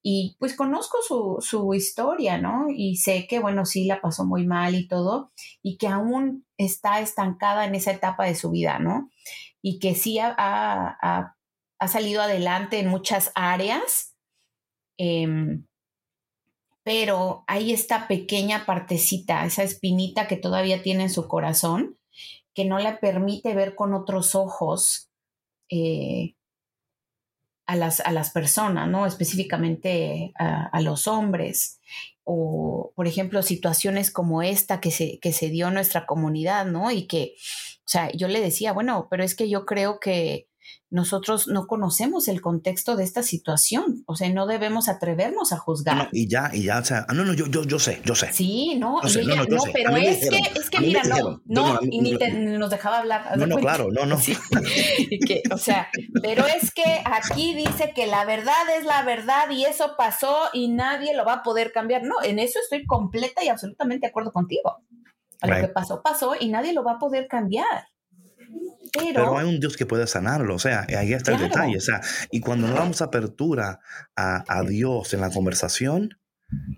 y 0.02 0.36
pues 0.38 0.54
conozco 0.54 0.98
su, 1.06 1.38
su 1.40 1.74
historia, 1.74 2.38
¿no? 2.38 2.66
Y 2.74 2.96
sé 2.96 3.26
que, 3.28 3.38
bueno, 3.38 3.66
sí 3.66 3.86
la 3.86 4.00
pasó 4.00 4.24
muy 4.24 4.46
mal 4.46 4.74
y 4.74 4.86
todo, 4.86 5.32
y 5.62 5.76
que 5.78 5.88
aún 5.88 6.45
está 6.58 7.00
estancada 7.00 7.64
en 7.64 7.74
esa 7.74 7.92
etapa 7.92 8.24
de 8.24 8.34
su 8.34 8.50
vida, 8.50 8.78
¿no? 8.78 9.10
Y 9.62 9.78
que 9.78 9.94
sí 9.94 10.18
ha, 10.18 10.34
ha, 10.38 11.36
ha 11.78 11.88
salido 11.88 12.22
adelante 12.22 12.78
en 12.78 12.88
muchas 12.88 13.32
áreas. 13.34 14.14
Eh, 14.98 15.26
pero 16.86 17.42
hay 17.48 17.72
esta 17.72 18.06
pequeña 18.06 18.64
partecita, 18.64 19.44
esa 19.44 19.64
espinita 19.64 20.28
que 20.28 20.36
todavía 20.36 20.84
tiene 20.84 21.02
en 21.02 21.10
su 21.10 21.26
corazón, 21.26 21.98
que 22.54 22.64
no 22.64 22.78
le 22.78 22.92
permite 22.92 23.56
ver 23.56 23.74
con 23.74 23.92
otros 23.92 24.36
ojos 24.36 25.10
eh, 25.68 26.36
a, 27.66 27.76
las, 27.76 28.00
a, 28.00 28.12
las, 28.12 28.30
personas, 28.30 28.88
¿no? 28.88 29.06
Específicamente 29.06 30.32
a, 30.38 30.80
los 30.80 31.06
hombres. 31.06 31.80
O, 32.24 32.92
por 32.96 33.06
ejemplo, 33.06 33.42
situaciones 33.42 34.10
como 34.10 34.42
esta 34.42 34.80
que 34.80 34.90
se, 34.90 35.18
que 35.20 35.32
se 35.32 35.48
dio 35.48 35.68
en 35.68 35.74
nuestra 35.74 36.06
comunidad, 36.06 36.66
¿no? 36.66 36.90
Y 36.90 37.06
que, 37.06 37.34
o 37.78 37.88
sea, 37.88 38.10
yo 38.12 38.28
le 38.28 38.40
decía, 38.40 38.72
bueno, 38.72 39.08
pero 39.10 39.22
es 39.24 39.34
que 39.34 39.48
yo 39.48 39.64
creo 39.64 40.00
que 40.00 40.48
nosotros 40.90 41.48
no 41.48 41.66
conocemos 41.66 42.28
el 42.28 42.40
contexto 42.40 42.96
de 42.96 43.04
esta 43.04 43.22
situación, 43.22 44.04
o 44.06 44.14
sea, 44.14 44.28
no 44.30 44.46
debemos 44.46 44.88
atrevernos 44.88 45.52
a 45.52 45.58
juzgar. 45.58 45.96
No, 45.96 46.08
y 46.12 46.28
ya, 46.28 46.50
y 46.52 46.64
ya, 46.64 46.78
o 46.78 46.84
sea, 46.84 47.06
no, 47.12 47.24
no, 47.24 47.34
yo, 47.34 47.46
yo, 47.46 47.64
yo 47.64 47.78
sé, 47.78 48.00
yo 48.04 48.14
sé. 48.14 48.32
Sí, 48.32 48.76
no, 48.78 49.02
yo 49.02 49.08
sé, 49.08 49.22
ella, 49.22 49.36
no, 49.36 49.44
no, 49.44 49.62
pero 49.72 49.96
es 49.96 50.28
que, 50.28 50.38
es 50.38 50.70
que, 50.70 50.80
mira, 50.80 51.02
no, 51.04 51.42
no, 51.44 51.78
y 51.82 52.00
ni 52.00 52.16
te, 52.16 52.30
nos 52.32 52.70
dejaba 52.70 52.98
hablar. 52.98 53.36
No, 53.36 53.46
no, 53.46 53.56
claro, 53.56 53.88
no, 53.90 54.06
no. 54.06 54.18
Sí, 54.18 54.36
que, 55.26 55.42
o 55.52 55.58
sea, 55.58 55.88
pero 56.22 56.44
es 56.46 56.72
que 56.72 57.02
aquí 57.04 57.54
dice 57.54 57.92
que 57.94 58.06
la 58.06 58.24
verdad 58.24 58.54
es 58.78 58.84
la 58.84 59.02
verdad 59.02 59.50
y 59.50 59.64
eso 59.64 59.94
pasó 59.96 60.36
y 60.52 60.68
nadie 60.68 61.14
lo 61.14 61.24
va 61.24 61.34
a 61.34 61.42
poder 61.42 61.72
cambiar. 61.72 62.02
No, 62.04 62.22
en 62.22 62.38
eso 62.38 62.58
estoy 62.60 62.86
completa 62.86 63.42
y 63.44 63.48
absolutamente 63.48 64.06
de 64.06 64.10
acuerdo 64.10 64.32
contigo. 64.32 64.84
Lo 65.42 65.54
right. 65.54 65.66
que 65.66 65.68
pasó, 65.68 66.02
pasó 66.02 66.34
y 66.38 66.48
nadie 66.48 66.72
lo 66.72 66.82
va 66.82 66.92
a 66.92 66.98
poder 66.98 67.28
cambiar. 67.28 67.88
Pero, 68.92 69.14
pero, 69.14 69.38
hay 69.38 69.46
un 69.46 69.60
Dios 69.60 69.76
que 69.76 69.84
puede 69.84 70.06
sanarlo, 70.06 70.54
o 70.54 70.58
sea, 70.58 70.86
ahí 70.96 71.12
está 71.12 71.32
claro. 71.32 71.44
el 71.44 71.50
detalle, 71.50 71.76
o 71.76 71.80
sea, 71.80 72.00
y 72.30 72.40
cuando 72.40 72.66
no 72.66 72.74
damos 72.74 73.02
apertura 73.02 73.80
a, 74.14 74.44
a 74.48 74.62
Dios 74.62 75.12
en 75.12 75.20
la 75.20 75.30
conversación, 75.30 76.16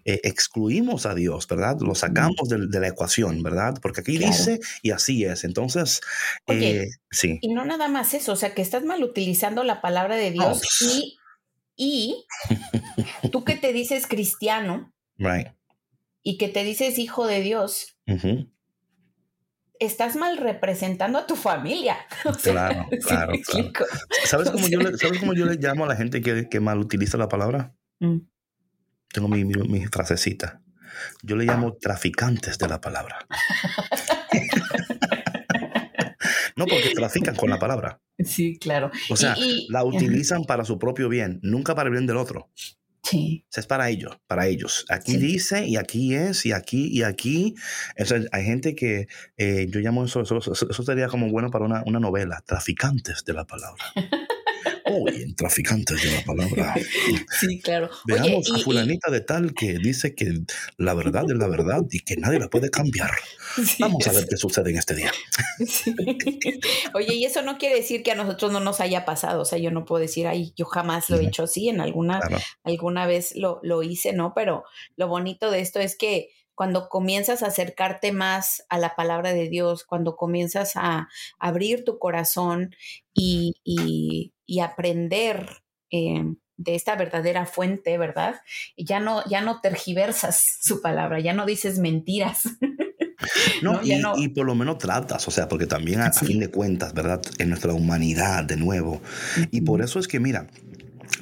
eh, 0.05 0.21
excluimos 0.25 1.05
a 1.05 1.15
Dios, 1.15 1.47
¿verdad? 1.47 1.77
Lo 1.81 1.95
sacamos 1.95 2.49
de, 2.49 2.69
de 2.69 2.81
la 2.81 2.89
ecuación, 2.89 3.43
¿verdad? 3.43 3.79
Porque 3.83 4.01
aquí 4.01 4.17
claro. 4.17 4.33
dice 4.33 4.61
y 4.83 4.93
así 4.93 5.25
es. 5.25 5.45
Entonces, 5.45 6.01
Oye, 6.47 6.85
eh, 6.85 6.89
sí. 7.11 7.39
Y 7.43 7.53
no 7.53 7.67
nada 7.67 7.89
más 7.89 8.15
eso, 8.15 8.33
o 8.33 8.37
sea, 8.37 8.55
que 8.55 8.63
estás 8.63 8.85
mal 8.85 9.05
utilizando 9.05 9.65
la 9.65 9.83
palabra 9.83 10.17
de 10.17 10.31
Dios 10.31 10.63
oh. 10.63 10.87
y, 10.87 11.19
y 11.77 12.25
tú 13.31 13.45
que 13.45 13.57
te 13.57 13.75
dices 13.75 14.07
cristiano 14.07 14.95
right. 15.19 15.49
y 16.23 16.39
que 16.39 16.49
te 16.49 16.65
dices 16.65 16.99
hijo 16.99 17.27
de 17.27 17.43
Dios, 17.43 17.97
uh 18.07 18.13
-huh 18.13 18.58
estás 19.81 20.17
mal 20.17 20.37
representando 20.37 21.19
a 21.19 21.27
tu 21.27 21.37
familia. 21.37 21.97
O 22.25 22.35
sea, 22.35 22.53
claro, 22.53 22.89
claro, 23.07 23.33
claro. 23.45 23.73
¿Sabes 24.25 24.51
cómo, 24.53 24.69
yo 24.69 24.81
le, 24.81 24.97
¿Sabes 24.99 25.19
cómo 25.19 25.35
yo 25.35 25.47
le 25.47 25.57
llamo 25.57 25.85
a 25.85 25.89
la 25.89 25.97
gente 25.97 26.21
que, 26.21 26.49
que 26.49 26.61
mal 26.61 26.79
utiliza 26.79 27.17
la 27.17 27.29
palabra? 27.29 27.75
Mm. 28.01 28.19
Tengo 29.13 29.29
mi, 29.29 29.45
mi, 29.45 29.55
mi, 29.69 29.87
frasecita. 29.87 30.61
Yo 31.23 31.37
le 31.37 31.45
llamo 31.45 31.77
traficantes 31.77 32.59
de 32.59 32.69
la 32.69 32.81
palabra. 32.81 33.27
no 36.57 36.67
porque 36.67 36.93
trafican 36.95 37.37
con 37.37 37.49
la 37.49 37.59
palabra. 37.59 38.01
Sí, 38.19 38.59
claro. 38.59 38.91
O 39.09 39.17
sea, 39.17 39.35
y, 39.39 39.67
y, 39.67 39.69
la 39.71 39.85
utilizan 39.85 40.45
para 40.45 40.65
su 40.65 40.79
propio 40.79 41.09
bien, 41.09 41.39
nunca 41.43 41.75
para 41.75 41.89
el 41.89 41.93
bien 41.93 42.07
del 42.07 42.17
otro. 42.17 42.51
Sí. 43.11 43.47
Es 43.55 43.67
para 43.67 43.89
ellos, 43.89 44.19
para 44.27 44.47
ellos. 44.47 44.85
Aquí 44.91 45.13
sí. 45.13 45.19
dice 45.19 45.67
y 45.67 45.77
aquí 45.77 46.15
es 46.15 46.45
y 46.45 46.53
aquí 46.53 46.89
y 46.91 47.03
aquí. 47.03 47.55
Eso, 47.97 48.17
hay 48.33 48.45
gente 48.45 48.75
que 48.75 49.09
eh, 49.37 49.67
yo 49.71 49.81
llamo 49.81 50.05
eso, 50.05 50.21
eso, 50.23 50.39
eso, 50.39 50.83
sería 50.83 51.09
como 51.09 51.31
bueno 51.31 51.51
para 51.51 51.65
una, 51.65 51.83
una 51.87 52.01
novela, 52.01 52.43
traficantes 52.47 53.25
de 53.25 53.33
la 53.33 53.45
palabra. 53.47 53.83
Oye, 54.85 55.35
traficantes 55.37 56.03
de 56.03 56.11
la 56.11 56.23
palabra. 56.25 56.75
Sí, 57.41 57.61
claro. 57.61 57.91
Veamos 58.07 58.51
Oye, 58.51 58.59
y, 58.59 58.61
a 58.61 58.65
fulanita 58.65 59.11
y... 59.11 59.13
de 59.13 59.21
tal 59.21 59.55
que 59.55 59.79
dice 59.79 60.15
que 60.15 60.33
la 60.77 60.95
verdad 60.95 61.25
es 61.29 61.37
la 61.37 61.49
verdad 61.49 61.83
y 61.91 62.01
que 62.01 62.17
nadie 62.17 62.39
la 62.39 62.49
puede 62.49 62.71
cambiar. 62.71 63.11
Sí, 63.65 63.83
Vamos 63.83 64.07
a 64.07 64.13
ver 64.13 64.29
qué 64.29 64.37
sucede 64.37 64.71
en 64.71 64.77
este 64.77 64.95
día. 64.95 65.11
Sí. 65.67 65.93
Oye, 66.95 67.15
y 67.15 67.25
eso 67.25 67.43
no 67.43 67.59
quiere 67.59 67.77
decir 67.77 68.03
que 68.03 68.13
a 68.13 68.15
nosotros 68.15 68.53
no 68.53 68.61
nos 68.61 68.81
haya 68.81 69.05
pasado. 69.05 69.41
O 69.41 69.45
sea, 69.45 69.59
yo 69.59 69.71
no 69.73 69.85
puedo 69.85 70.01
decir, 70.01 70.29
ay, 70.29 70.53
yo 70.55 70.65
jamás 70.67 71.11
lo 71.11 71.19
he 71.19 71.27
hecho 71.27 71.45
así. 71.45 71.69
En 71.69 71.81
alguna, 71.81 72.21
claro. 72.21 72.39
alguna 72.63 73.07
vez 73.07 73.35
lo, 73.35 73.59
lo 73.65 73.83
hice, 73.83 74.13
¿no? 74.13 74.33
Pero 74.35 74.65
lo 74.97 75.09
bonito 75.09 75.51
de 75.51 75.61
esto 75.61 75.81
es 75.81 75.97
que 75.97 76.29
cuando 76.59 76.89
comienzas 76.89 77.45
a 77.45 77.47
acercarte 77.47 78.11
más 78.11 78.65
a 78.69 78.79
la 78.79 78.97
palabra 78.97 79.33
de 79.33 79.49
Dios, 79.49 79.85
cuando 79.85 80.17
comienzas 80.17 80.73
a 80.75 81.09
abrir 81.39 81.85
tu 81.85 82.01
corazón 82.01 82.75
y, 83.15 83.55
y, 83.63 84.35
y 84.45 84.59
aprender 84.59 85.47
eh, 85.93 86.25
de 86.57 86.75
esta 86.75 86.97
verdadera 86.97 87.47
fuente, 87.47 87.97
¿verdad? 87.97 88.41
Ya 88.77 88.99
no, 88.99 89.25
ya 89.31 89.41
no 89.41 89.61
tergiversas 89.61 90.59
su 90.61 90.83
palabra, 90.83 91.21
ya 91.21 91.33
no 91.33 91.47
dices 91.47 91.79
mentiras. 91.79 92.43
No, 93.63 93.73
¿no? 93.73 93.83
Y, 93.83 93.97
no, 93.97 94.17
y, 94.17 94.29
por 94.29 94.47
lo 94.47 94.55
menos 94.55 94.79
tratas, 94.79 95.27
o 95.27 95.33
sea, 95.33 95.49
porque 95.49 95.67
también 95.67 96.01
a, 96.01 96.13
sí. 96.13 96.25
a 96.25 96.29
fin 96.29 96.39
de 96.39 96.49
cuentas, 96.49 96.95
¿verdad? 96.95 97.21
En 97.39 97.49
nuestra 97.49 97.75
humanidad, 97.75 98.45
de 98.45 98.57
nuevo. 98.57 99.03
Y 99.51 99.63
por 99.63 99.83
eso 99.83 99.99
es 99.99 100.07
que, 100.07 100.21
mira, 100.21 100.47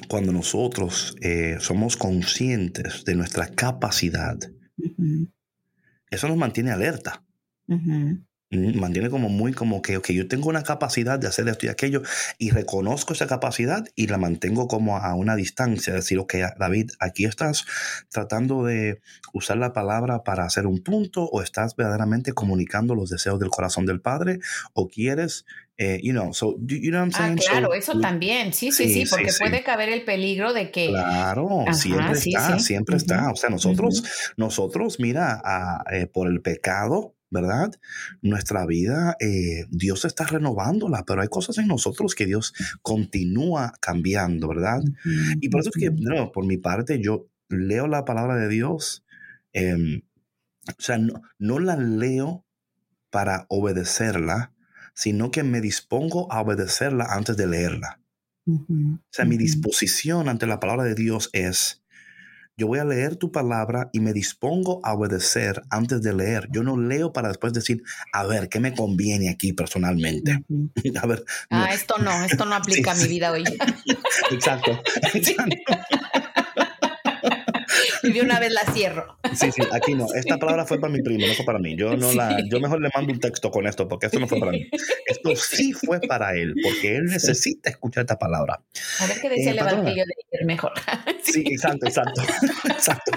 cuando 0.07 0.31
nosotros 0.31 1.15
eh, 1.21 1.57
somos 1.59 1.97
conscientes 1.97 3.03
de 3.03 3.15
nuestra 3.15 3.47
capacidad, 3.47 4.37
uh 4.77 4.95
-huh. 4.97 5.31
eso 6.09 6.27
nos 6.27 6.37
mantiene 6.37 6.71
alerta. 6.71 7.23
Uh 7.67 7.75
-huh. 7.75 8.23
Mantiene 8.49 9.09
como 9.09 9.27
muy 9.27 9.51
como 9.51 9.81
que, 9.81 9.97
ok, 9.97 10.11
yo 10.11 10.29
tengo 10.29 10.47
una 10.47 10.63
capacidad 10.63 11.19
de 11.19 11.27
hacer 11.27 11.49
esto 11.49 11.65
y 11.65 11.69
aquello 11.69 12.01
y 12.37 12.51
reconozco 12.51 13.11
esa 13.11 13.27
capacidad 13.27 13.85
y 13.93 14.07
la 14.07 14.17
mantengo 14.17 14.69
como 14.69 14.95
a 14.95 15.13
una 15.15 15.35
distancia. 15.35 15.93
Decir, 15.93 16.17
ok, 16.17 16.35
David, 16.57 16.91
aquí 17.01 17.25
estás 17.25 17.65
tratando 18.09 18.63
de 18.63 19.01
usar 19.33 19.57
la 19.57 19.73
palabra 19.73 20.23
para 20.23 20.45
hacer 20.45 20.65
un 20.65 20.81
punto 20.81 21.25
o 21.25 21.41
estás 21.41 21.75
verdaderamente 21.75 22.31
comunicando 22.31 22.95
los 22.95 23.09
deseos 23.09 23.37
del 23.37 23.49
corazón 23.49 23.85
del 23.85 23.99
Padre 23.99 24.39
o 24.73 24.87
quieres 24.87 25.43
eh, 25.77 25.99
you 26.01 26.11
know, 26.11 26.33
so, 26.33 26.57
you 26.65 26.89
know 26.89 26.99
what 26.99 27.05
I'm 27.05 27.11
ah, 27.13 27.17
saying? 27.17 27.39
Ah, 27.39 27.51
claro, 27.51 27.67
so, 27.67 27.73
eso 27.73 27.99
también, 27.99 28.51
sí, 28.51 28.71
sí, 28.71 28.85
sí, 28.87 29.05
sí 29.05 29.09
porque 29.09 29.31
sí, 29.31 29.43
puede 29.43 29.59
sí. 29.59 29.63
caber 29.63 29.89
el 29.89 30.03
peligro 30.03 30.53
de 30.53 30.71
que... 30.71 30.87
Claro, 30.87 31.61
Ajá, 31.61 31.73
siempre 31.73 32.13
está, 32.13 32.59
siempre 32.59 32.95
uh 32.95 32.97
-huh. 32.97 33.01
está. 33.01 33.31
O 33.31 33.35
sea, 33.35 33.49
nosotros, 33.51 33.99
uh 33.99 34.03
-huh. 34.03 34.33
nosotros, 34.37 34.99
mira, 34.99 35.39
a, 35.43 35.83
eh, 35.91 36.07
por 36.07 36.27
el 36.27 36.41
pecado, 36.41 37.15
¿verdad? 37.29 37.71
Nuestra 38.21 38.65
vida, 38.65 39.17
eh, 39.19 39.65
Dios 39.69 40.05
está 40.05 40.25
renovándola, 40.25 41.03
pero 41.05 41.21
hay 41.21 41.27
cosas 41.27 41.59
en 41.59 41.67
nosotros 41.67 42.15
que 42.15 42.25
Dios 42.25 42.53
continúa 42.81 43.73
cambiando, 43.79 44.47
¿verdad? 44.47 44.79
Uh 44.79 45.09
-huh. 45.09 45.37
Y 45.41 45.49
por 45.49 45.61
eso 45.61 45.69
es 45.75 45.79
que, 45.79 45.91
no, 45.91 46.31
por 46.31 46.45
mi 46.45 46.57
parte, 46.57 46.99
yo 46.99 47.27
leo 47.49 47.87
la 47.87 48.03
palabra 48.03 48.35
de 48.35 48.47
Dios, 48.47 49.05
eh, 49.53 50.01
o 50.67 50.81
sea, 50.81 50.97
no, 50.97 51.21
no 51.37 51.59
la 51.59 51.75
leo 51.77 52.45
para 53.11 53.45
obedecerla, 53.49 54.53
sino 54.97 55.29
que 55.29 55.43
me 55.43 55.61
dispongo 55.61 56.29
a 56.31 56.41
obedecerla 56.41 57.05
antes 57.11 57.37
de 57.37 57.45
leerla. 57.45 57.99
Uh 58.47 58.65
-huh. 58.67 58.95
O 58.97 59.03
sea, 59.11 59.25
mi 59.25 59.37
disposición 59.37 60.27
ante 60.27 60.47
la 60.47 60.59
palabra 60.59 60.85
de 60.85 60.95
Dios 60.95 61.29
es, 61.33 61.83
yo 62.57 62.65
voy 62.65 62.79
a 62.79 62.83
leer 62.83 63.15
tu 63.15 63.31
palabra 63.31 63.91
y 63.93 63.99
me 63.99 64.11
dispongo 64.11 64.81
a 64.83 64.93
obedecer 64.93 65.61
antes 65.69 66.01
de 66.01 66.13
leer. 66.13 66.47
Yo 66.51 66.63
no 66.63 66.77
leo 66.77 67.13
para 67.13 67.27
después 67.27 67.53
decir, 67.53 67.83
a 68.11 68.25
ver, 68.25 68.49
¿qué 68.49 68.59
me 68.59 68.73
conviene 68.73 69.29
aquí 69.29 69.53
personalmente? 69.53 70.43
Uh 70.49 70.71
-huh. 70.73 70.99
a 70.99 71.05
ver. 71.05 71.23
Ah, 71.51 71.67
no. 71.67 71.73
esto 71.73 71.97
no, 71.99 72.25
esto 72.25 72.45
no 72.45 72.55
aplica 72.61 72.95
sí, 72.95 73.01
a 73.01 73.03
mi 73.03 73.09
vida 73.13 73.31
hoy. 73.31 73.43
exacto. 74.31 74.81
exacto 75.13 75.55
y 78.07 78.13
de 78.13 78.21
una 78.21 78.39
vez 78.39 78.51
la 78.51 78.61
cierro. 78.71 79.17
Sí, 79.33 79.51
sí, 79.51 79.61
aquí 79.71 79.93
no. 79.93 80.07
Esta 80.13 80.37
palabra 80.37 80.65
fue 80.65 80.79
para 80.79 80.91
mi 80.91 81.01
primo, 81.01 81.27
no 81.27 81.33
fue 81.33 81.45
para 81.45 81.59
mí. 81.59 81.75
Yo 81.75 81.95
no 81.95 82.11
sí. 82.11 82.17
la, 82.17 82.41
yo 82.49 82.59
mejor 82.59 82.81
le 82.81 82.89
mando 82.93 83.13
un 83.13 83.19
texto 83.19 83.51
con 83.51 83.67
esto, 83.67 83.87
porque 83.87 84.07
esto 84.07 84.19
no 84.19 84.27
fue 84.27 84.39
para 84.39 84.51
mí. 84.51 84.69
Esto 85.05 85.35
sí 85.35 85.73
fue 85.73 85.99
para 86.01 86.35
él, 86.35 86.53
porque 86.63 86.97
él 86.97 87.05
necesita 87.05 87.69
escuchar 87.69 88.01
esta 88.01 88.17
palabra. 88.17 88.61
A 88.99 89.05
ver 89.07 89.21
qué 89.21 89.29
decía 89.29 89.49
eh, 89.49 89.51
el 89.51 89.59
Evangelio 89.59 90.03
de 90.31 90.45
mejor. 90.45 90.73
Sí, 91.23 91.43
exacto, 91.45 91.87
exacto. 91.87 92.21
exacto. 92.65 93.11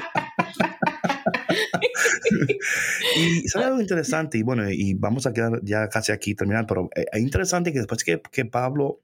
y 3.17 3.49
sale 3.49 3.67
algo 3.67 3.81
interesante, 3.81 4.39
y 4.39 4.43
bueno, 4.43 4.71
y 4.71 4.95
vamos 4.95 5.27
a 5.27 5.33
quedar 5.33 5.61
ya 5.63 5.89
casi 5.89 6.13
aquí 6.13 6.35
terminar, 6.35 6.67
pero 6.67 6.89
eh, 6.95 7.07
es 7.13 7.21
interesante 7.21 7.73
que 7.73 7.79
después 7.79 8.05
que, 8.05 8.21
que 8.31 8.45
Pablo 8.45 9.01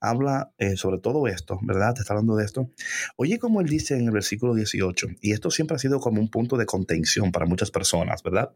habla 0.00 0.52
eh, 0.58 0.76
sobre 0.76 0.98
todo 0.98 1.26
esto, 1.26 1.58
¿verdad? 1.62 1.94
Te 1.94 2.00
está 2.00 2.14
hablando 2.14 2.36
de 2.36 2.44
esto. 2.44 2.70
Oye, 3.16 3.38
como 3.38 3.60
él 3.60 3.68
dice 3.68 3.96
en 3.96 4.06
el 4.06 4.12
versículo 4.12 4.54
18, 4.54 5.08
y 5.20 5.32
esto 5.32 5.50
siempre 5.50 5.76
ha 5.76 5.78
sido 5.78 6.00
como 6.00 6.20
un 6.20 6.30
punto 6.30 6.56
de 6.56 6.66
contención 6.66 7.32
para 7.32 7.46
muchas 7.46 7.70
personas, 7.70 8.22
¿verdad? 8.22 8.52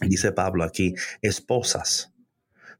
Dice 0.00 0.32
Pablo 0.32 0.64
aquí, 0.64 0.94
esposas, 1.22 2.12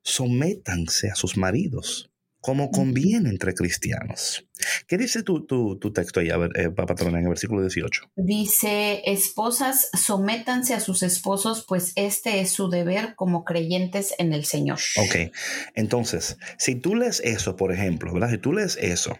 sométanse 0.02 1.10
a 1.10 1.14
sus 1.14 1.36
maridos 1.36 2.13
como 2.44 2.70
conviene 2.70 3.30
entre 3.30 3.54
cristianos. 3.54 4.46
¿Qué 4.86 4.98
dice 4.98 5.22
tu, 5.22 5.46
tu, 5.46 5.92
texto 5.94 6.20
ahí, 6.20 6.28
a 6.28 6.36
ver, 6.36 6.50
eh, 6.56 6.68
patrona, 6.68 7.18
en 7.18 7.24
el 7.24 7.30
versículo 7.30 7.62
18? 7.62 8.12
Dice, 8.16 9.00
esposas, 9.06 9.88
sométanse 9.98 10.74
a 10.74 10.80
sus 10.80 11.02
esposos, 11.02 11.64
pues 11.66 11.92
este 11.96 12.42
es 12.42 12.50
su 12.50 12.68
deber 12.68 13.14
como 13.14 13.46
creyentes 13.46 14.14
en 14.18 14.34
el 14.34 14.44
Señor. 14.44 14.78
Ok, 14.98 15.32
entonces, 15.74 16.36
si 16.58 16.74
tú 16.74 16.96
lees 16.96 17.20
eso, 17.20 17.56
por 17.56 17.72
ejemplo, 17.72 18.12
¿verdad? 18.12 18.28
Si 18.28 18.36
tú 18.36 18.52
lees 18.52 18.76
eso, 18.76 19.16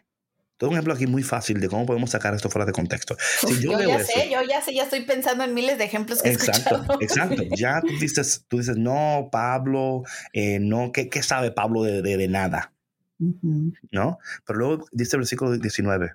todo 0.58 0.68
un 0.68 0.76
ejemplo 0.76 0.92
aquí 0.92 1.06
muy 1.06 1.22
fácil 1.22 1.60
de 1.60 1.68
cómo 1.70 1.86
podemos 1.86 2.10
sacar 2.10 2.34
esto 2.34 2.50
fuera 2.50 2.66
de 2.66 2.72
contexto. 2.72 3.16
yo, 3.58 3.80
ya 3.80 4.04
sé, 4.04 4.28
yo 4.30 4.42
ya 4.46 4.60
sé, 4.60 4.74
ya 4.74 4.82
estoy 4.82 5.00
pensando 5.06 5.44
en 5.44 5.54
miles 5.54 5.78
de 5.78 5.84
ejemplos 5.84 6.20
que 6.20 6.28
Exacto, 6.28 6.98
exacto. 7.00 7.42
Ya 7.56 7.80
tú 7.80 7.98
dices, 7.98 8.44
tú 8.48 8.58
dices, 8.58 8.76
no, 8.76 9.30
Pablo, 9.32 10.02
eh, 10.34 10.58
no, 10.60 10.92
¿qué, 10.92 11.08
¿qué, 11.08 11.22
sabe 11.22 11.52
Pablo 11.52 11.84
de, 11.84 12.02
de, 12.02 12.18
de 12.18 12.28
nada? 12.28 12.73
¿No? 13.18 14.18
Pero 14.46 14.58
luego 14.58 14.86
dice 14.92 15.16
el 15.16 15.20
versículo 15.20 15.52
19, 15.52 16.14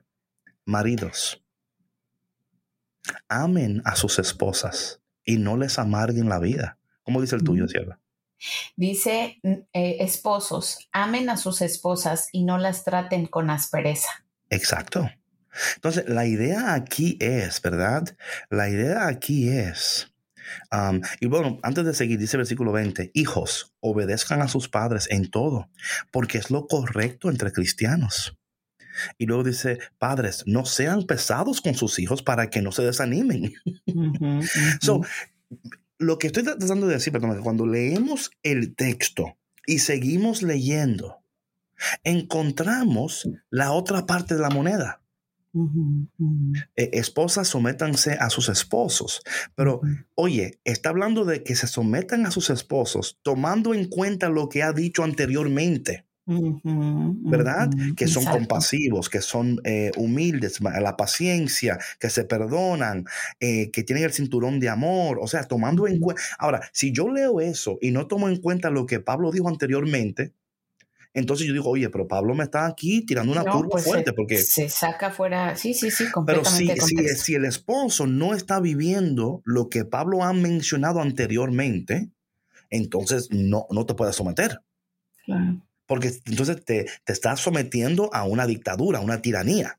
maridos, 0.66 1.44
amen 3.28 3.82
a 3.86 3.96
sus 3.96 4.20
esposas 4.20 5.02
y 5.24 5.38
no 5.38 5.58
les 5.58 5.80
amarguen 5.80 6.30
la 6.30 6.40
vida. 6.40 6.78
¿Cómo 7.04 7.22
dice 7.22 7.36
el 7.36 7.44
tuyo, 7.44 7.68
sierva? 7.68 8.00
Dice, 8.76 9.40
eh, 9.44 9.98
esposos, 10.00 10.90
amen 10.92 11.30
a 11.30 11.38
sus 11.38 11.62
esposas 11.62 12.30
y 12.32 12.44
no 12.44 12.58
las 12.58 12.84
traten 12.84 13.26
con 13.26 13.50
aspereza. 13.50 14.10
Exacto. 14.50 15.10
Entonces, 15.76 16.08
la 16.08 16.26
idea 16.26 16.74
aquí 16.74 17.18
es, 17.20 17.62
¿verdad? 17.62 18.16
La 18.50 18.70
idea 18.70 19.08
aquí 19.08 19.50
es 19.50 20.09
y 21.20 21.28
bueno, 21.28 21.60
antes 21.64 21.86
de 21.86 21.94
seguir, 21.94 22.20
dice 22.20 22.38
el 22.38 22.42
versículo 22.42 22.72
20, 22.72 23.12
hijos, 23.14 23.74
obedezcan 23.80 24.42
a 24.42 24.48
sus 24.48 24.70
padres 24.70 25.08
en 25.10 25.30
todo, 25.30 25.70
porque 26.12 26.38
es 26.38 26.52
lo 26.52 26.68
correcto 26.68 27.30
entre 27.30 27.52
cristianos. 27.52 28.38
Y 29.18 29.26
luego 29.26 29.44
dice, 29.44 29.80
padres, 29.98 30.44
no 30.46 30.66
sean 30.66 31.04
pesados 31.04 31.62
con 31.62 31.76
sus 31.76 32.00
hijos 32.00 32.22
para 32.22 32.50
que 32.50 32.62
no 32.62 32.72
se 32.72 32.84
desanimen. 32.84 33.54
So, 34.82 35.02
lo 35.98 36.18
que 36.18 36.28
estoy 36.28 36.44
tratando 36.44 36.88
de 36.88 36.96
decir, 36.96 37.12
perdón, 37.12 37.42
cuando 37.42 37.66
leemos 37.66 38.32
el 38.44 38.76
texto 38.76 39.38
y 39.66 39.80
seguimos 39.80 40.42
leyendo, 40.42 41.22
encontramos 42.04 43.30
la 43.50 43.72
otra 43.72 44.06
parte 44.06 44.36
de 44.36 44.42
la 44.42 44.50
moneda. 44.50 44.99
Eh, 46.76 46.90
esposas, 46.94 47.48
sométanse 47.48 48.14
a 48.14 48.30
sus 48.30 48.50
esposos. 48.50 49.22
Pero, 49.56 49.82
oye, 50.16 50.60
está 50.64 50.90
hablando 50.90 51.26
de 51.26 51.44
que 51.44 51.56
se 51.56 51.68
sometan 51.68 52.26
a 52.26 52.32
sus 52.32 52.50
esposos 52.50 53.20
tomando 53.24 53.74
en 53.74 53.86
cuenta 53.86 54.30
lo 54.30 54.50
que 54.50 54.64
ha 54.64 54.74
dicho 54.74 55.04
anteriormente. 55.04 56.06
¿Verdad? 56.32 57.72
Que 57.98 58.08
son 58.08 58.24
compasivos, 58.24 59.10
que 59.10 59.20
son 59.20 59.60
eh, 59.64 59.92
humildes, 59.98 60.60
la 60.62 60.96
paciencia, 60.96 61.80
que 62.00 62.12
se 62.12 62.24
perdonan, 62.24 63.06
eh, 63.40 63.72
que 63.72 63.82
tienen 63.82 64.04
el 64.04 64.14
cinturón 64.14 64.60
de 64.60 64.70
amor. 64.70 65.18
O 65.22 65.28
sea, 65.28 65.46
tomando 65.46 65.88
en 65.88 66.00
cuenta. 66.00 66.22
Ahora, 66.38 66.62
si 66.72 66.92
yo 66.92 67.10
leo 67.10 67.42
eso 67.42 67.80
y 67.82 67.90
no 67.90 68.06
tomo 68.06 68.30
en 68.30 68.38
cuenta 68.38 68.70
lo 68.70 68.86
que 68.86 69.00
Pablo 69.00 69.32
dijo 69.32 69.50
anteriormente, 69.50 70.34
entonces 71.14 71.48
yo 71.48 71.54
digo, 71.54 71.70
oye, 71.70 71.90
pero 71.90 72.08
Pablo 72.08 72.36
me 72.36 72.44
está 72.44 72.68
aquí 72.68 73.06
tirando 73.06 73.32
una 73.32 73.44
curva 73.44 73.70
pues 73.72 73.84
fuerte 73.84 74.14
porque... 74.14 74.38
Se 74.38 74.70
saca 74.70 75.10
fuera, 75.10 75.56
sí, 75.56 75.74
sí, 75.74 75.90
sí, 75.90 76.10
completamente. 76.12 76.76
Pero 76.76 76.86
si, 76.86 77.16
si, 77.16 77.36
el 77.36 77.46
esposo 77.46 78.06
no 78.06 78.36
está 78.36 78.60
viviendo 78.60 79.42
lo 79.44 79.70
que 79.70 79.86
Pablo 79.86 80.24
ha 80.24 80.34
mencionado 80.34 81.02
anteriormente, 81.02 82.12
entonces 82.70 83.30
no, 83.32 83.66
no 83.72 83.86
te 83.86 83.96
puedes 83.96 84.16
someter. 84.16 84.60
Claro. 85.26 85.66
Porque 85.88 86.14
entonces 86.26 86.64
te, 86.64 86.86
te 87.04 87.14
estás 87.14 87.40
sometiendo 87.40 88.14
a 88.14 88.24
una 88.24 88.46
dictadura, 88.46 89.00
a 89.00 89.02
una 89.02 89.22
tiranía. 89.22 89.79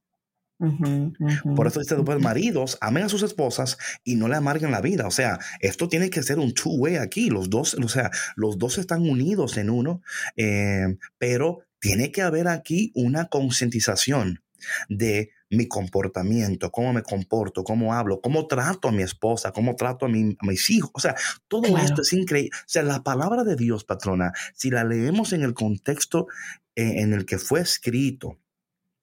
Por 1.56 1.66
eso 1.66 1.80
dice 1.80 1.96
después, 1.96 2.20
maridos, 2.20 2.76
amen 2.80 3.04
a 3.04 3.08
sus 3.08 3.22
esposas 3.22 3.78
y 4.04 4.16
no 4.16 4.28
le 4.28 4.36
amarguen 4.36 4.70
la 4.70 4.80
vida. 4.80 5.06
O 5.06 5.11
sea, 5.11 5.38
esto 5.61 5.88
tiene 5.88 6.11
que 6.11 6.22
ser 6.22 6.38
un 6.38 6.52
two-way 6.52 6.96
aquí. 6.96 7.30
Los 7.30 7.48
dos, 7.48 7.74
o 7.74 7.88
sea, 7.88 8.11
los 8.36 8.58
dos 8.58 8.78
están 8.78 9.08
unidos 9.08 9.56
en 9.56 9.70
uno, 9.70 10.02
eh, 10.36 10.98
pero 11.18 11.61
tiene 11.78 12.12
que 12.12 12.22
haber 12.22 12.48
aquí 12.48 12.92
una 12.94 13.26
concientización 13.26 14.42
de 14.88 15.30
mi 15.48 15.66
comportamiento, 15.66 16.70
cómo 16.70 16.92
me 16.92 17.02
comporto, 17.02 17.64
cómo 17.64 17.94
hablo, 17.94 18.20
cómo 18.20 18.46
trato 18.46 18.88
a 18.88 18.92
mi 18.92 19.02
esposa, 19.02 19.52
cómo 19.52 19.74
trato 19.74 20.06
a, 20.06 20.08
mis 20.08 20.70
hijos. 20.70 20.92
O 20.94 21.00
sea, 21.00 21.16
todo 21.48 21.76
esto 21.78 22.02
es 22.02 22.12
increíble. 22.12 22.50
O 22.54 22.68
sea, 22.68 22.82
la 22.82 23.02
palabra 23.02 23.42
de 23.42 23.56
Dios, 23.56 23.84
patrona, 23.84 24.32
si 24.54 24.70
la 24.70 24.84
leemos 24.84 25.32
en 25.32 25.42
el 25.42 25.54
contexto 25.54 26.28
eh, 26.76 27.00
en 27.00 27.12
el 27.12 27.26
que 27.26 27.38
fue 27.38 27.61
escrito, 27.61 28.38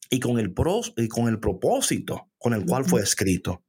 y 0.10 0.20
con 0.20 0.40
el, 0.40 0.54
pros, 0.54 0.94
y 0.98 1.08
con 1.08 1.28
el 1.28 1.40
propósito 1.40 2.30
con 2.38 2.54
el 2.54 2.66
cual 2.66 2.86
fue 2.86 3.02
escrito. 3.02 3.64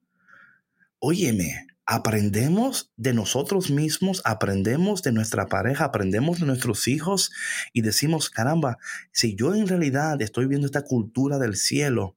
Óyeme, 1.01 1.67
aprendemos 1.87 2.93
de 2.97 3.15
nosotros 3.15 3.71
mismos, 3.71 4.21
aprendemos 4.25 5.03
de 5.03 5.13
nuestra 5.13 5.47
pareja, 5.47 5.85
aprendemos 5.85 6.41
de 6.41 6.47
nuestros 6.47 6.87
hijos 6.87 7.33
y 7.73 7.81
decimos, 7.83 8.31
caramba, 8.31 8.79
si 9.13 9.35
yo 9.37 9.55
en 9.55 9.67
realidad 9.67 10.21
estoy 10.21 10.47
viendo 10.47 10.67
esta 10.67 10.83
cultura 10.83 11.39
del 11.39 11.57
cielo, 11.57 12.17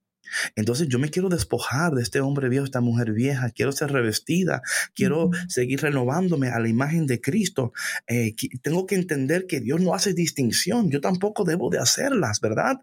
entonces 0.55 0.87
yo 0.87 0.99
me 0.99 1.09
quiero 1.09 1.29
despojar 1.29 1.93
de 1.93 2.01
este 2.01 2.21
hombre 2.21 2.49
viejo, 2.49 2.65
esta 2.65 2.81
mujer 2.81 3.11
vieja, 3.11 3.49
quiero 3.49 3.71
ser 3.71 3.91
revestida, 3.91 4.61
quiero 4.93 5.29
seguir 5.47 5.81
renovándome 5.81 6.49
a 6.49 6.59
la 6.59 6.69
imagen 6.69 7.05
de 7.05 7.19
Cristo. 7.21 7.73
Eh, 8.07 8.35
tengo 8.61 8.85
que 8.85 8.95
entender 8.95 9.45
que 9.47 9.59
Dios 9.59 9.81
no 9.81 9.93
hace 9.93 10.13
distinción, 10.13 10.89
yo 10.89 11.01
tampoco 11.01 11.43
debo 11.43 11.69
de 11.69 11.79
hacerlas, 11.79 12.39
¿verdad? 12.39 12.81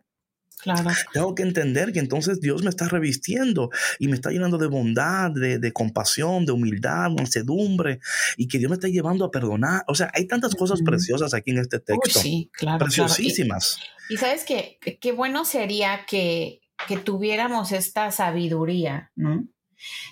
Claro. 0.59 0.91
Tengo 1.13 1.35
que 1.35 1.43
entender 1.43 1.93
que 1.93 2.01
entonces 2.01 2.41
Dios 2.41 2.63
me 2.63 2.71
está 2.71 2.89
revistiendo 2.89 3.71
y 3.99 4.09
me 4.09 4.15
está 4.15 4.31
llenando 4.31 4.59
de 4.59 4.67
bondad, 4.67 5.31
de, 5.31 5.73
compasión, 5.73 6.47
de 6.47 6.53
humildad, 6.53 7.11
mansedumbre 7.11 8.01
y 8.37 8.49
que 8.49 8.59
Dios 8.59 8.71
me 8.71 8.75
está 8.75 8.89
llevando 8.89 9.25
a 9.25 9.31
perdonar. 9.31 9.85
O 9.87 9.95
sea, 9.95 10.11
hay 10.15 10.27
tantas 10.27 10.55
cosas 10.55 10.81
preciosas 10.83 11.35
aquí 11.35 11.53
en 11.53 11.59
este 11.59 11.79
texto. 11.81 12.21
sí, 12.21 12.51
claro. 12.53 12.79
Preciosísimas. 12.79 13.79
Y, 14.09 14.17
sabes 14.17 14.45
que 14.45 14.79
qué 15.01 15.13
bueno 15.13 15.45
sería 15.45 16.07
que, 16.07 16.61
que 16.87 16.97
tuviéramos 16.97 17.73
esta 17.73 18.11
sabiduría, 18.11 19.11
¿no? 19.17 19.47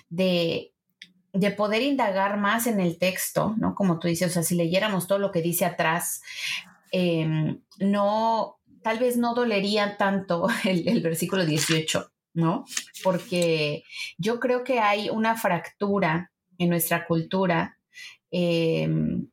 De, 0.09 0.73
de 1.33 1.51
poder 1.51 1.81
indagar 1.81 2.37
más 2.37 2.67
en 2.67 2.79
el 2.79 2.97
texto, 2.97 3.55
¿no? 3.57 3.75
Como 3.75 3.99
tú 3.99 4.07
dices, 4.07 4.31
o 4.31 4.33
sea, 4.33 4.43
si 4.43 4.55
leyéramos 4.55 5.07
todo 5.07 5.19
lo 5.19 5.31
que 5.31 5.41
dice 5.41 5.65
atrás, 5.65 6.21
em, 6.91 7.61
no 7.79 8.56
tal 8.87 8.99
vez 8.99 9.17
no 9.17 9.33
dolería 9.33 9.97
tanto 9.97 10.47
el, 10.63 11.01
versículo 11.01 11.45
18, 11.45 12.09
¿no? 12.35 12.63
Porque 13.03 13.83
yo 14.17 14.39
creo 14.39 14.63
que 14.63 14.79
hay 14.79 15.09
una 15.09 15.35
fractura 15.35 16.31
en 16.57 16.69
nuestra 16.69 17.05
cultura 17.05 17.77
em, 18.31 19.27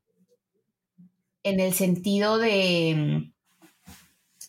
en 1.45 1.61
el 1.61 1.73
sentido 1.73 2.39
de, 2.39 3.31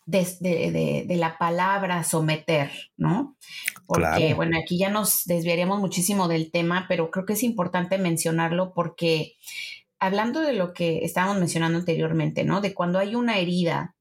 de, 0.08 1.16
la 1.20 1.38
palabra 1.38 2.04
someter, 2.04 2.72
¿no? 2.98 3.38
Porque, 3.86 4.34
bueno, 4.34 4.58
aquí 4.58 4.80
ya 4.80 4.90
nos 4.90 5.26
desviaríamos 5.26 5.80
muchísimo 5.80 6.28
del 6.28 6.50
tema, 6.50 6.88
pero 6.90 7.12
creo 7.12 7.28
que 7.28 7.34
es 7.34 7.44
importante 7.44 8.00
mencionarlo 8.00 8.74
porque 8.74 9.34
hablando 10.00 10.42
de 10.42 10.54
lo 10.54 10.74
que 10.74 11.06
estábamos 11.06 11.38
mencionando 11.38 11.78
anteriormente, 11.78 12.44
¿no? 12.44 12.60
De 12.60 12.74
cuando 12.74 12.98
hay 12.98 13.14
una 13.14 13.38
herida 13.38 13.95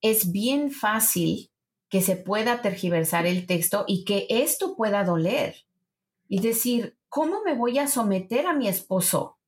es 0.00 0.32
bien 0.32 0.70
fácil 0.70 1.50
que 1.88 2.02
se 2.02 2.16
pueda 2.16 2.62
tergiversar 2.62 3.26
el 3.26 3.46
texto 3.46 3.84
y 3.86 4.04
que 4.04 4.26
esto 4.30 4.76
pueda 4.76 5.04
doler. 5.04 5.56
Y 6.28 6.40
decir, 6.40 6.96
¿cómo 7.08 7.42
me 7.44 7.54
voy 7.54 7.78
a 7.78 7.88
someter 7.88 8.46
a 8.46 8.54
mi 8.54 8.68
esposo? 8.68 9.38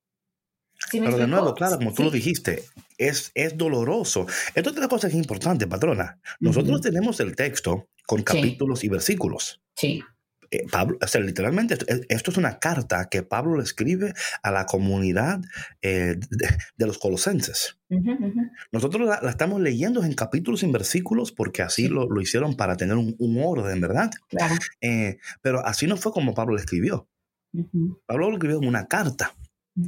Pero 0.91 1.17
de 1.17 1.27
nuevo, 1.27 1.53
claro, 1.53 1.77
como 1.77 1.93
tú 1.93 2.03
lo 2.03 2.11
dijiste, 2.11 2.65
es, 2.97 3.31
es 3.35 3.57
doloroso. 3.57 4.27
Esto 4.53 4.69
es 4.69 4.75
otra 4.75 4.89
cosa 4.89 5.07
que 5.07 5.13
es 5.13 5.19
importante, 5.19 5.65
patrona. 5.65 6.19
Nosotros 6.41 6.81
tenemos 6.81 7.19
el 7.21 7.35
texto 7.35 7.87
con 8.05 8.23
capítulos 8.23 8.83
y 8.83 8.89
versículos. 8.89 9.61
Sí. 9.75 10.03
Eh, 10.53 10.67
Pablo, 10.71 10.99
o 11.01 11.07
sea, 11.07 11.19
literalmente, 11.19 11.79
esto, 12.09 12.29
es 12.29 12.37
una 12.37 12.59
carta 12.59 13.09
que 13.09 13.23
Pablo 13.23 13.57
le 13.57 13.63
escribe 13.63 14.13
a 14.43 14.51
la 14.51 14.67
comunidad 14.67 15.41
eh, 15.81 16.15
de, 16.29 16.85
los 16.85 16.99
colosenses. 16.99 17.79
Nosotros 18.71 19.07
la, 19.07 19.27
estamos 19.31 19.59
leyendo 19.59 20.03
en 20.03 20.13
capítulos 20.13 20.61
y 20.61 20.67
en 20.67 20.71
versículos 20.71 21.31
porque 21.31 21.63
así 21.63 21.87
lo, 21.87 22.07
hicieron 22.21 22.55
para 22.55 22.77
tener 22.77 22.97
un, 22.97 23.41
orden, 23.43 23.81
¿verdad? 23.81 24.11
Claro. 24.29 24.53
Eh, 24.79 25.17
pero 25.41 25.65
así 25.65 25.87
no 25.87 25.97
fue 25.97 26.11
como 26.11 26.35
Pablo 26.35 26.53
le 26.53 26.61
escribió. 26.61 27.07
Pablo 28.05 28.29
lo 28.29 28.35
escribió 28.35 28.59
en 28.59 28.67
una 28.67 28.85
carta. 28.85 29.33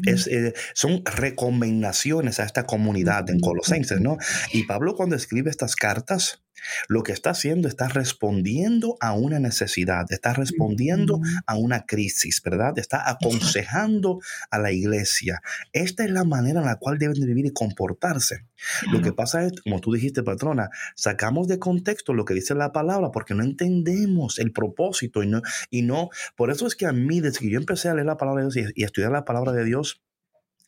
Es, 0.06 0.30
son 0.74 1.04
recomendaciones 1.06 2.40
a 2.40 2.44
esta 2.44 2.66
comunidad 2.66 3.30
en 3.30 3.40
Colosenses, 3.40 4.02
¿no? 4.02 4.18
Y 4.52 4.64
Pablo 4.64 4.96
cuando 4.96 5.16
escribe 5.16 5.52
estas 5.52 5.76
cartas, 5.76 6.42
Lo 6.88 7.04
que 7.04 7.12
está 7.12 7.32
haciendo 7.32 7.68
está 7.68 7.88
respondiendo 7.88 8.98
a 9.00 9.14
una 9.14 9.40
necesidad, 9.40 10.06
está 10.10 10.34
respondiendo 10.34 11.20
a 11.46 11.56
una 11.56 11.86
crisis, 11.86 12.42
¿verdad? 12.44 12.78
Está 12.78 13.10
aconsejando 13.10 14.20
a 14.50 14.60
la 14.60 14.72
iglesia. 14.72 15.42
Esta 15.74 16.04
es 16.06 16.12
la 16.12 16.24
manera 16.24 16.60
en 16.62 16.66
la 16.66 16.78
cual 16.78 16.98
deben 16.98 17.20
de 17.20 17.26
vivir 17.26 17.46
y 17.46 17.54
comportarse. 17.54 18.46
Lo 18.92 19.02
que 19.02 19.12
pasa 19.12 19.46
es, 19.46 19.60
como 19.62 19.80
tú 19.80 19.92
dijiste, 19.94 20.24
patrona, 20.24 20.70
sacamos 20.96 21.48
de 21.48 21.60
contexto 21.60 22.14
lo 22.14 22.26
que 22.26 22.34
dice 22.34 22.56
la 22.56 22.72
palabra 22.72 23.12
porque 23.12 23.34
no 23.34 23.44
entendemos 23.44 24.40
el 24.40 24.52
propósito 24.52 25.24
y 25.24 25.28
no, 25.28 25.42
y 25.70 25.82
no, 25.82 26.10
por 26.36 26.52
eso 26.52 26.68
es 26.68 26.76
que 26.76 26.86
a 26.86 26.92
mí, 26.92 27.20
desde 27.20 27.40
que 27.40 27.50
yo 27.50 27.60
empecé 27.60 27.90
a 27.90 27.94
leer 27.94 28.08
la 28.08 28.18
palabra 28.18 28.44
de 28.44 28.52
Dios 28.52 28.72
y, 28.76 28.82
y 28.82 28.84
estudiar 28.84 29.12
la 29.12 29.26
palabra 29.26 29.52
de 29.52 29.66
Dios, 29.66 30.02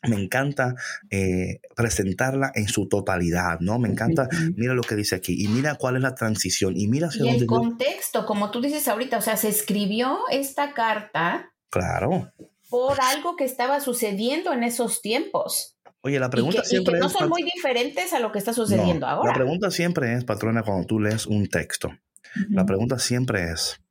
me 0.03 0.15
encanta 0.15 0.75
eh, 1.09 1.59
presentarla 1.75 2.51
en 2.53 2.67
su 2.67 2.87
totalidad, 2.87 3.59
¿no? 3.59 3.79
Me 3.79 3.89
encanta, 3.89 4.29
mira 4.55 4.73
lo 4.73 4.83
que 4.83 4.95
dice 4.95 5.15
aquí 5.15 5.43
y 5.43 5.47
mira 5.47 5.75
cuál 5.75 5.95
es 5.95 6.01
la 6.01 6.15
transición 6.15 6.77
y 6.77 6.87
mira 6.87 7.09
y 7.13 7.27
el 7.27 7.45
contexto, 7.45 8.25
como 8.25 8.51
tú 8.51 8.61
dices 8.61 8.87
ahorita, 8.87 9.17
o 9.17 9.21
sea, 9.21 9.37
se 9.37 9.49
escribió 9.49 10.19
esta 10.31 10.73
carta. 10.73 11.51
Claro. 11.69 12.31
Por 12.69 12.99
algo 13.01 13.35
que 13.35 13.45
estaba 13.45 13.79
sucediendo 13.79 14.53
en 14.53 14.63
esos 14.63 15.01
tiempos. 15.01 15.76
Oye, 16.01 16.19
la 16.19 16.29
pregunta 16.29 16.61
que, 16.61 16.67
siempre 16.67 16.93
y 16.93 16.95
que 16.95 16.99
no 17.01 17.07
es, 17.07 17.13
son 17.13 17.29
muy 17.29 17.43
diferentes 17.43 18.13
a 18.13 18.19
lo 18.19 18.31
que 18.31 18.39
está 18.39 18.53
sucediendo 18.53 19.07
ahora. 19.07 19.31
La 19.31 19.35
pregunta 19.35 19.71
siempre 19.71 20.13
es, 20.13 20.23
patrona, 20.23 20.63
cuando 20.63 20.85
tú 20.85 20.99
lees 20.99 21.25
un 21.25 21.47
texto, 21.47 21.91
la 22.49 22.65
pregunta 22.65 22.99
siempre 22.99 23.51
es, 23.51 23.81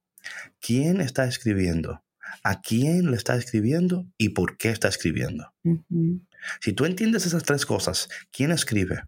¿quién 0.60 1.00
está 1.00 1.26
escribiendo? 1.26 2.02
a 2.42 2.60
quién 2.60 3.10
le 3.10 3.16
está 3.16 3.36
escribiendo 3.36 4.06
y 4.18 4.30
por 4.30 4.56
qué 4.56 4.70
está 4.70 4.88
escribiendo. 4.88 5.52
Si 6.60 6.72
tú 6.72 6.84
entiendes 6.84 7.26
esas 7.26 7.42
tres 7.42 7.66
cosas, 7.66 8.08
quién 8.30 8.52
escribe, 8.52 9.02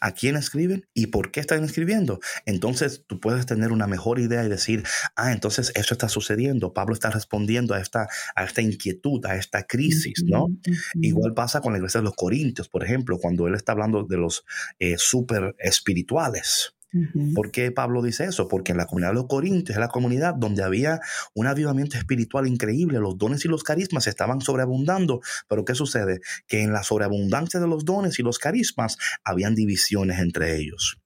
a 0.00 0.12
quién 0.12 0.36
escriben 0.36 0.86
y 0.94 1.06
por 1.08 1.30
qué 1.30 1.40
están 1.40 1.64
escribiendo. 1.64 2.20
Entonces 2.46 3.04
tú 3.06 3.20
puedes 3.20 3.46
tener 3.46 3.72
una 3.72 3.86
mejor 3.86 4.18
idea 4.18 4.44
y 4.44 4.48
decir, 4.48 4.84
ah, 5.16 5.32
entonces 5.32 5.72
eso 5.74 5.94
está 5.94 6.08
sucediendo. 6.08 6.72
Pablo 6.72 6.94
está 6.94 7.10
respondiendo 7.10 7.74
a 7.74 7.80
esta, 7.80 8.08
a 8.34 8.44
esta 8.44 8.62
inquietud, 8.62 9.24
a 9.26 9.36
esta 9.36 9.64
crisis, 9.64 10.22
¿no? 10.24 10.46
Igual 11.00 11.34
pasa 11.34 11.60
con 11.60 11.72
la 11.72 11.78
iglesia 11.78 12.00
de 12.00 12.04
los 12.04 12.14
Corintios, 12.14 12.68
por 12.68 12.84
ejemplo, 12.84 13.18
cuando 13.18 13.46
él 13.46 13.54
está 13.54 13.72
hablando 13.72 14.04
de 14.04 14.16
los 14.16 14.44
eh, 14.78 14.96
super 14.98 15.54
espirituales. 15.58 16.74
¿Por 17.34 17.50
qué 17.50 17.70
Pablo 17.70 18.02
dice 18.02 18.24
eso? 18.24 18.48
Porque 18.48 18.72
en 18.72 18.78
la 18.78 18.86
comunidad 18.86 19.10
de 19.10 19.16
los 19.16 19.26
Corintios 19.26 19.76
es 19.76 19.80
la 19.80 19.88
comunidad 19.88 20.34
donde 20.34 20.62
había 20.62 21.00
un 21.34 21.46
avivamiento 21.46 21.98
espiritual 21.98 22.46
increíble, 22.46 22.98
los 22.98 23.18
dones 23.18 23.44
y 23.44 23.48
los 23.48 23.62
carismas 23.62 24.06
estaban 24.06 24.40
sobreabundando, 24.40 25.20
pero 25.48 25.64
¿qué 25.64 25.74
sucede? 25.74 26.20
Que 26.46 26.62
en 26.62 26.72
la 26.72 26.82
sobreabundancia 26.82 27.60
de 27.60 27.68
los 27.68 27.84
dones 27.84 28.18
y 28.18 28.22
los 28.22 28.38
carismas 28.38 28.96
habían 29.22 29.54
divisiones 29.54 30.18
entre 30.18 30.56
ellos, 30.56 30.98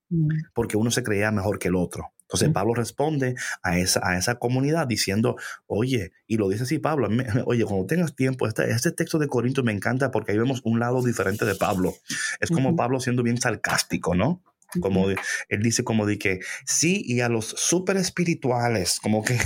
porque 0.55 0.77
uno 0.77 0.91
se 0.91 1.03
creía 1.03 1.33
mejor 1.33 1.59
que 1.59 1.69
el 1.69 1.77
otro. 1.77 2.13
Entonces 2.23 2.49
Pablo 2.55 2.73
responde 2.73 3.35
a 3.63 3.79
esa, 3.79 4.01
a 4.03 4.17
esa 4.17 4.37
comunidad 4.37 4.87
diciendo, 4.87 5.37
oye, 5.67 6.13
y 6.27 6.39
lo 6.39 6.49
dice 6.49 6.63
así 6.63 6.79
Pablo, 6.79 7.09
oye, 7.45 7.65
cuando 7.65 7.85
tengas 7.85 8.15
tiempo, 8.15 8.47
este, 8.47 8.71
este 8.71 8.91
texto 8.93 9.19
de 9.19 9.29
Corinto 9.29 9.63
me 9.63 9.73
encanta 9.73 10.11
porque 10.11 10.33
ahí 10.33 10.39
vemos 10.39 10.63
un 10.65 10.81
lado 10.81 11.03
diferente 11.03 11.45
de 11.45 11.55
Pablo. 11.57 11.93
Es 12.41 12.51
como 12.51 12.75
Pablo 12.75 13.01
siendo 13.01 13.23
bien 13.23 13.39
sarcástico, 13.39 14.15
¿no? 14.15 14.43
Como 14.81 15.09
él 15.09 15.63
dice 15.63 15.85
como 15.85 16.07
de 16.07 16.19
que 16.19 16.41
sí, 16.65 17.03
y 17.05 17.21
a 17.21 17.29
los 17.29 17.47
súper 17.47 17.97
espirituales, 17.97 18.99
como 19.01 19.23
que 19.23 19.39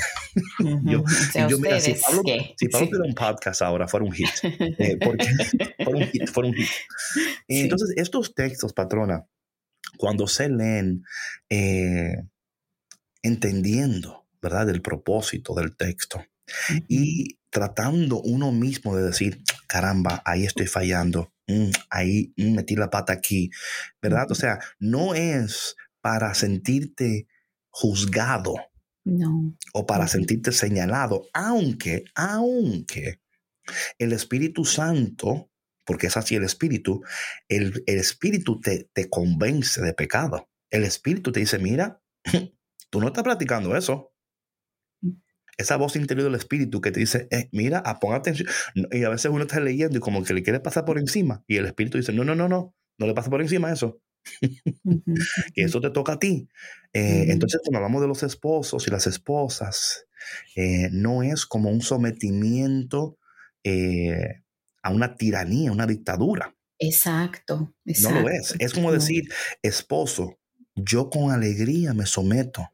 yo, 0.85 1.05
yo 1.49 1.59
mira, 1.59 1.81
si 1.81 1.95
Pablo, 1.95 2.22
si 2.57 2.68
Pablo 2.68 3.05
un 3.05 3.14
podcast 3.14 3.62
ahora, 3.62 3.89
fuera 3.89 4.07
un 4.07 4.12
hit. 4.12 4.29
Eh, 4.79 4.99
porque, 5.03 5.27
fuera 5.83 5.99
un 5.99 6.07
hit, 6.07 6.29
fuera 6.29 6.49
un 6.49 6.55
hit. 6.55 6.68
Entonces, 7.49 7.95
estos 7.97 8.35
textos, 8.35 8.72
patrona, 8.72 9.27
cuando 9.97 10.27
se 10.27 10.49
leen 10.49 11.05
eh, 11.49 12.22
entendiendo, 13.22 14.27
¿verdad?, 14.43 14.68
el 14.70 14.83
propósito 14.83 15.55
del 15.55 15.77
texto 15.77 16.24
y 16.89 17.39
tratando 17.51 18.20
uno 18.20 18.53
mismo 18.53 18.97
de 18.97 19.05
decir, 19.05 19.43
caramba, 19.66 20.22
ahí 20.24 20.45
estoy 20.45 20.66
fallando, 20.66 21.33
Mm, 21.47 21.70
ahí 21.90 22.32
mm, 22.36 22.55
metí 22.55 22.76
la 22.76 22.90
pata 22.90 23.12
aquí, 23.12 23.51
¿verdad? 24.03 24.30
O 24.30 24.34
sea, 24.34 24.59
no 24.78 25.14
es 25.14 25.76
para 26.01 26.34
sentirte 26.34 27.28
juzgado. 27.70 28.55
O 29.72 29.86
para 29.86 30.09
sentirte 30.09 30.51
señalado, 30.51 31.28
aunque, 31.32 32.03
aunque 32.16 33.20
el 33.99 34.12
Espíritu 34.12 34.64
Santo, 34.64 35.49
porque 35.84 36.09
es 36.09 36.16
así 36.16 36.34
el 36.34 36.42
Espíritu, 36.42 37.05
el, 37.49 37.84
el 37.86 37.99
Espíritu 37.99 38.61
te, 38.61 38.90
te 38.92 39.09
convence 39.09 39.80
de 39.80 39.92
pecado. 39.92 40.49
El 40.70 40.82
Espíritu 40.82 41.30
te 41.30 41.38
dice, 41.38 41.61
mira, 41.61 42.03
tú 42.90 43.01
no 43.01 43.07
estás 43.07 43.22
practicando 43.22 43.76
eso 43.76 44.15
esa 45.57 45.76
voz 45.76 45.96
interior 45.96 46.24
del 46.24 46.34
espíritu 46.34 46.80
que 46.80 46.90
te 46.90 47.00
dice, 47.00 47.28
eh, 47.30 47.48
mira, 47.52 47.78
a, 47.78 47.90
ah, 47.90 48.00
pon 48.00 48.14
atención. 48.14 48.48
Y 48.92 49.04
a 49.04 49.09
veces 49.09 49.30
uno 49.30 49.44
está 49.44 49.61
leyendo 49.61 49.96
y 49.96 50.00
como 50.00 50.22
que 50.22 50.34
le 50.34 50.42
quiere 50.42 50.61
pasar 50.61 50.84
por 50.84 50.98
encima. 50.98 51.42
Y 51.46 51.57
el 51.57 51.66
espíritu 51.66 51.98
dice, 51.98 52.12
no, 52.12 52.24
no, 52.24 52.34
no, 52.34 52.48
no, 52.48 52.74
no 52.98 53.07
le 53.07 53.14
pasa 53.14 53.30
por 53.30 53.40
encima 53.40 53.72
eso. 53.72 54.00
que 55.54 55.62
eso 55.62 55.80
te 55.80 55.90
toca 55.90 56.14
a 56.14 56.18
ti. 56.18 56.48
Eh, 56.92 57.26
entonces, 57.28 57.61
cuando 57.64 57.78
hablamos 57.78 58.02
de 58.02 58.09
los 58.09 58.22
esposos 58.22 58.86
y 58.86 58.90
las 58.90 59.07
esposas, 59.07 60.07
eh, 60.57 60.88
no 60.92 61.22
es 61.22 61.46
como 61.46 61.70
un 61.70 61.80
sometimiento 61.80 63.18
a 64.82 64.90
una 64.90 65.16
tiranía, 65.16 65.72
una 65.72 65.86
dictadura. 65.86 66.54
Exacto, 66.78 67.74
exacto. 67.84 68.16
No 68.16 68.22
lo 68.22 68.28
es. 68.28 68.54
Es 68.61 68.72
como 68.72 68.92
decir, 68.92 69.24
esposo, 69.62 70.38
yo 70.76 71.11
con 71.11 71.32
alegría 71.32 71.94
me 71.94 72.07
someto, 72.07 72.70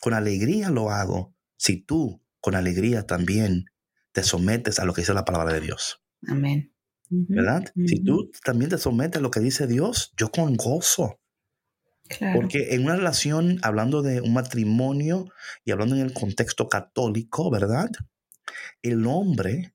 con 0.00 0.14
alegría 0.14 0.70
lo 0.70 0.90
hago, 0.90 1.34
si 1.60 1.76
tú 1.76 2.22
con 2.40 2.54
alegría 2.54 3.06
también 3.06 3.66
te 4.12 4.22
sometes 4.22 4.78
a 4.78 4.86
lo 4.86 4.94
que 4.94 5.02
dice 5.02 5.12
la 5.12 5.26
palabra 5.26 5.52
de 5.52 5.60
Dios. 5.60 6.02
Amén. 6.26 6.74
¿Verdad? 7.10 7.70
Si 7.86 8.02
tú 8.02 8.30
también 8.42 8.70
te 8.70 8.78
sometes 8.78 9.18
a 9.18 9.22
lo 9.22 9.30
que 9.30 9.40
dice 9.40 9.66
Dios, 9.66 10.14
yo 10.16 10.30
con 10.30 10.56
gozo. 10.56 11.20
Porque 12.34 12.74
en 12.74 12.84
una 12.84 12.96
relación, 12.96 13.58
hablando 13.62 14.00
de 14.00 14.22
un 14.22 14.32
matrimonio 14.32 15.26
y 15.62 15.72
hablando 15.72 15.96
en 15.96 16.00
el 16.00 16.14
contexto 16.14 16.68
católico, 16.68 17.50
¿verdad? 17.50 17.90
El 18.80 19.06
hombre 19.06 19.74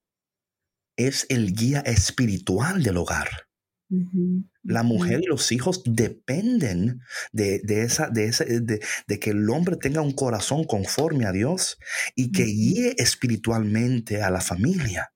es 0.98 1.28
el 1.30 1.54
guía 1.54 1.82
espiritual 1.82 2.82
del 2.82 2.98
hogar. 2.98 3.30
La 4.66 4.84
mujer 4.84 5.22
y 5.22 5.28
los 5.28 5.52
hijos 5.52 5.84
dependen 5.86 7.02
de, 7.32 7.62
esa, 7.68 8.10
de, 8.10 8.26
ese, 8.26 8.62
de, 8.62 9.20
que 9.20 9.30
el 9.30 9.50
hombre 9.50 9.78
tenga 9.78 10.02
un 10.02 10.12
corazón 10.12 10.64
conforme 10.64 11.26
a 11.26 11.32
Dios 11.32 11.78
y 12.16 12.32
que 12.32 12.46
guíe 12.46 12.96
espiritualmente 12.98 14.22
a 14.22 14.32
la 14.32 14.42
familia. 14.42 15.12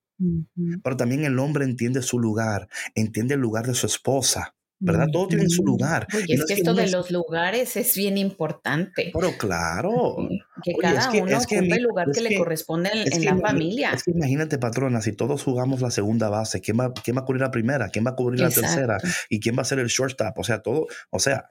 Pero 0.84 0.97
también 0.97 1.24
el 1.24 1.39
hombre 1.39 1.66
entiende 1.66 2.02
su 2.02 2.20
lugar, 2.20 2.68
entiende 2.93 3.36
el 3.36 3.39
lugar 3.41 3.66
de 3.66 3.74
su 3.74 3.88
esposa, 3.88 4.56
¿verdad? 4.80 5.07
Todo 5.11 5.27
tiene 5.27 5.49
su 5.49 5.63
lugar. 5.63 6.07
es, 6.27 6.45
que 6.45 6.53
esto 6.53 6.73
de 6.73 6.89
los 6.89 7.11
lugares 7.11 7.75
es 7.75 7.95
bien 7.95 8.17
importante. 8.17 9.11
Pero 9.13 9.38
claro. 9.38 10.17
Que 10.63 10.73
cada 10.73 11.09
uno 11.11 11.38
ocupe 11.38 11.75
el 11.75 11.84
lugar 11.84 12.07
que, 12.13 12.21
le 12.21 12.38
corresponde 12.38 12.89
en, 12.93 13.25
la 13.25 13.38
familia. 13.38 13.91
Es 13.91 14.03
que 14.03 14.11
imagínate, 14.11 14.57
patrona, 14.57 15.01
si 15.01 15.13
todos 15.13 15.43
jugamos 15.43 15.82
la 15.82 15.91
segunda 15.91 16.30
base, 16.30 16.61
¿quién 16.61 16.80
va, 16.80 16.93
quién 16.93 17.17
va 17.17 17.21
a 17.21 17.25
cubrir 17.25 17.41
la 17.41 17.51
primera? 17.51 17.89
¿Quién 17.89 18.05
va 18.05 18.11
a 18.11 18.15
cubrir 18.15 18.39
la 18.39 18.49
tercera? 18.49 18.97
¿Y 19.30 19.39
quién 19.39 19.57
va 19.57 19.61
a 19.61 19.65
ser 19.65 19.80
el 19.80 19.88
shortstop? 19.88 20.38
O 20.38 20.43
sea, 20.43 20.61
todo, 20.61 20.88
o 21.09 21.19
sea, 21.19 21.49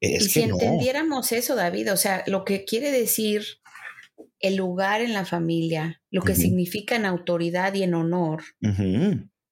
es 0.00 0.26
y 0.26 0.28
si 0.28 0.42
entendiéramos 0.42 1.32
eso, 1.32 1.56
David, 1.56 1.92
o 1.92 1.96
sea, 1.96 2.22
lo 2.26 2.44
que 2.44 2.64
quiere 2.64 2.92
decir 2.92 3.44
el 4.40 4.56
lugar 4.56 5.00
en 5.00 5.12
la 5.12 5.24
familia, 5.24 6.00
lo 6.10 6.22
que 6.22 6.34
significa 6.34 6.94
en 6.94 7.06
autoridad 7.06 7.74
y 7.74 7.82
en 7.82 7.94
honor, 7.94 8.42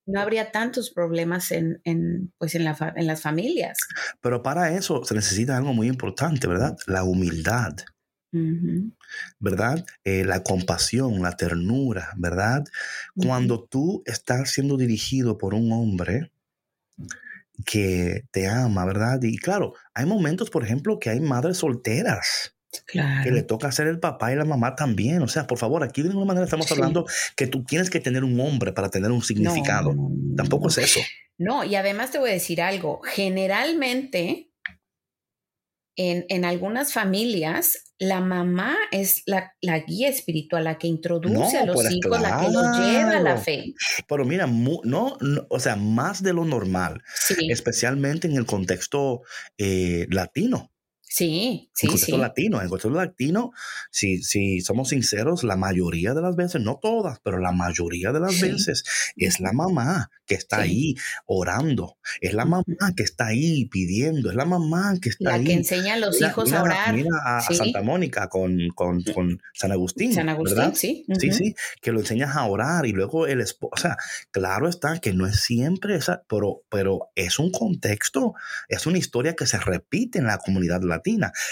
no 0.07 0.21
habría 0.21 0.53
tantos 0.53 0.91
problemas 0.91 1.51
en, 1.51 1.81
pues 2.39 2.55
en, 2.55 2.65
la, 2.65 2.95
en, 2.97 3.07
las 3.07 3.21
familias. 3.21 3.79
Pero 4.21 4.43
para 4.43 4.73
eso 4.73 5.05
se 5.05 5.15
necesita 5.15 5.57
algo 5.57 5.75
muy 5.75 5.89
importante, 5.89 6.47
¿verdad? 6.47 6.77
La 6.87 7.05
humildad. 7.05 7.75
¿Verdad? 9.39 9.87
Eh, 10.05 10.23
la 10.25 10.43
compasión, 10.43 11.23
la 11.23 11.37
ternura, 11.37 12.13
¿verdad? 12.19 12.65
Cuando 13.15 13.65
tú 13.65 14.03
estás 14.05 14.51
siendo 14.51 14.77
dirigido 14.77 15.39
por 15.39 15.55
un 15.55 15.73
hombre 15.73 16.31
que 17.65 18.25
te 18.33 18.47
ama, 18.47 18.85
¿verdad? 18.85 19.23
Y 19.23 19.39
claro, 19.39 19.73
hay 19.95 20.05
momentos, 20.05 20.51
por 20.51 20.65
ejemplo, 20.65 20.99
que 20.99 21.09
hay 21.09 21.21
madres 21.21 21.57
solteras 21.59 22.56
que 22.85 23.31
le 23.31 23.43
toca 23.43 23.71
ser 23.73 23.87
el 23.87 23.99
papá 23.99 24.33
y 24.33 24.37
la 24.37 24.45
mamá 24.45 24.75
también. 24.75 25.23
O 25.23 25.29
sea, 25.29 25.47
por 25.47 25.59
favor, 25.59 25.83
aquí 25.83 26.03
de 26.03 26.09
ninguna 26.09 26.27
manera 26.27 26.45
estamos 26.45 26.71
hablando 26.73 27.07
que 27.37 27.47
tú 27.47 27.65
tienes 27.65 27.91
que 27.91 28.01
tener 28.01 28.25
un 28.25 28.39
hombre 28.41 28.73
para 28.73 28.89
tener 28.89 29.11
un 29.11 29.23
significado. 29.23 29.95
Tampoco 30.37 30.69
es 30.69 30.79
eso. 30.79 31.01
No, 31.39 31.65
y 31.65 31.75
además 31.75 32.11
te 32.11 32.19
voy 32.19 32.31
a 32.31 32.35
decir 32.35 32.63
algo. 32.63 33.01
Generalmente, 33.03 34.51
en, 35.97 36.25
en 36.29 36.45
algunas 36.45 36.93
familias, 36.93 37.87
la 37.99 38.21
mamá 38.21 38.77
es 38.91 39.23
la, 39.27 39.55
la, 39.61 39.79
guía 39.79 40.09
espiritual, 40.09 40.65
la 40.65 40.79
que 40.79 40.87
introduce 40.87 41.57
a 41.57 41.65
los 41.65 41.77
pues, 41.77 41.91
hijos, 41.93 42.21
la 42.21 42.41
que 42.41 42.53
los 42.53 42.79
lleva 42.79 43.17
a 43.17 43.21
la 43.21 43.37
fe. 43.39 43.75
Pero 44.07 44.25
mira, 44.25 44.47
no, 44.47 45.17
o 45.49 45.61
sea, 45.61 45.77
más 45.77 46.23
de 46.23 46.35
lo 46.35 46.45
normal, 46.45 47.03
especialmente 47.49 48.27
en 48.27 48.37
el 48.37 48.47
contexto 48.47 49.23
eh, 49.57 50.07
latino. 50.11 50.71
Sí, 51.09 51.71
sí, 51.73 51.87
en 51.87 51.99
sí. 51.99 52.17
latino. 52.17 52.61
En 52.61 52.69
contexto 52.69 52.91
latino, 52.91 53.53
si, 53.91 54.23
si 54.23 54.61
somos 54.61 54.89
sinceros, 54.89 55.45
la 55.45 55.57
mayoría 55.57 56.15
de 56.15 56.21
las 56.21 56.35
veces, 56.35 56.61
no 56.61 56.79
todas, 56.83 57.21
pero 57.23 57.39
la 57.39 57.53
mayoría 57.53 58.13
de 58.13 58.21
las 58.21 58.35
Sí. 58.35 58.43
veces 58.51 58.83
es 59.17 59.39
la 59.41 59.53
mamá 59.53 60.11
que 60.27 60.35
está 60.35 60.57
Sí. 60.57 60.63
ahí 60.63 60.95
orando, 61.27 61.97
es 62.21 62.35
la 62.35 62.45
mamá 62.45 62.65
que 62.97 63.05
está 63.05 63.27
ahí 63.27 63.67
pidiendo, 63.67 64.31
es 64.31 64.37
la 64.37 64.45
mamá 64.45 64.95
que 65.01 65.09
está 65.11 65.31
La 65.31 65.35
ahí. 65.37 65.45
que 65.45 65.53
enseña 65.53 65.95
a 65.95 65.99
los 65.99 66.17
Mira- 66.17 66.29
hijos 66.29 66.47
mira- 66.47 66.59
a 66.59 66.63
orar. 66.65 66.95
Mira 66.95 67.11
a, 67.25 67.39
a 67.39 67.41
Sí. 67.43 67.55
Santa 67.55 67.83
Mónica 67.83 68.29
con, 68.29 68.59
con, 68.75 69.03
con 69.15 69.41
San 69.55 69.71
Agustín. 69.71 70.13
San 70.13 70.29
Agustín, 70.29 70.57
¿verdad? 70.59 70.75
sí. 70.75 71.07
Sí, 71.21 71.31
sí, 71.33 71.55
que 71.81 71.93
lo 71.93 72.01
enseñas 72.01 72.35
a 72.35 72.45
orar 72.47 72.85
y 72.87 72.93
luego 72.93 73.29
el 73.29 73.41
esposo, 73.41 73.71
o 73.75 73.79
sea, 73.79 73.97
claro 74.33 74.69
está 74.69 74.99
que 74.99 75.13
no 75.13 75.27
es 75.29 75.41
siempre 75.41 75.95
esa, 75.95 76.25
pero, 76.29 76.63
pero 76.69 77.11
es 77.15 77.39
un 77.39 77.53
contexto, 77.53 78.35
es 78.69 78.87
una 78.87 78.99
historia 78.99 79.35
que 79.37 79.47
se 79.47 79.59
repite 79.59 80.19
en 80.19 80.27
la 80.27 80.39
comunidad 80.39 80.83
latina 80.83 80.96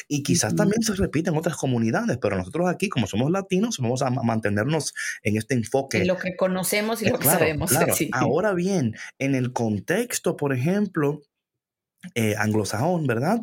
y 0.08 0.22
quizás 0.22 0.54
también 0.56 0.82
se 0.82 0.94
repite 0.94 1.30
en 1.30 1.36
otras 1.36 1.56
comunidades, 1.56 2.18
pero 2.20 2.36
nosotros 2.36 2.68
aquí, 2.68 2.88
como 2.88 3.06
somos 3.06 3.30
latinos, 3.30 3.78
vamos 3.78 4.02
a 4.02 4.10
ma- 4.10 4.22
mantenernos 4.22 4.94
en 5.22 5.36
este 5.36 5.54
enfoque. 5.54 5.98
Y 5.98 6.04
lo 6.04 6.18
que 6.18 6.36
conocemos 6.36 7.02
y 7.02 7.06
Eh, 7.06 7.10
lo 7.10 7.18
que 7.18 7.22
claro, 7.22 7.38
sabemos. 7.40 7.70
claro. 7.70 7.94
sí. 7.96 8.10
Ahora 8.12 8.52
bien, 8.54 8.94
en 9.18 9.34
el 9.34 9.52
contexto, 9.52 10.36
por 10.36 10.52
ejemplo, 10.54 11.22
eh, 12.14 12.34
anglosajón, 12.38 13.06
¿verdad? 13.06 13.40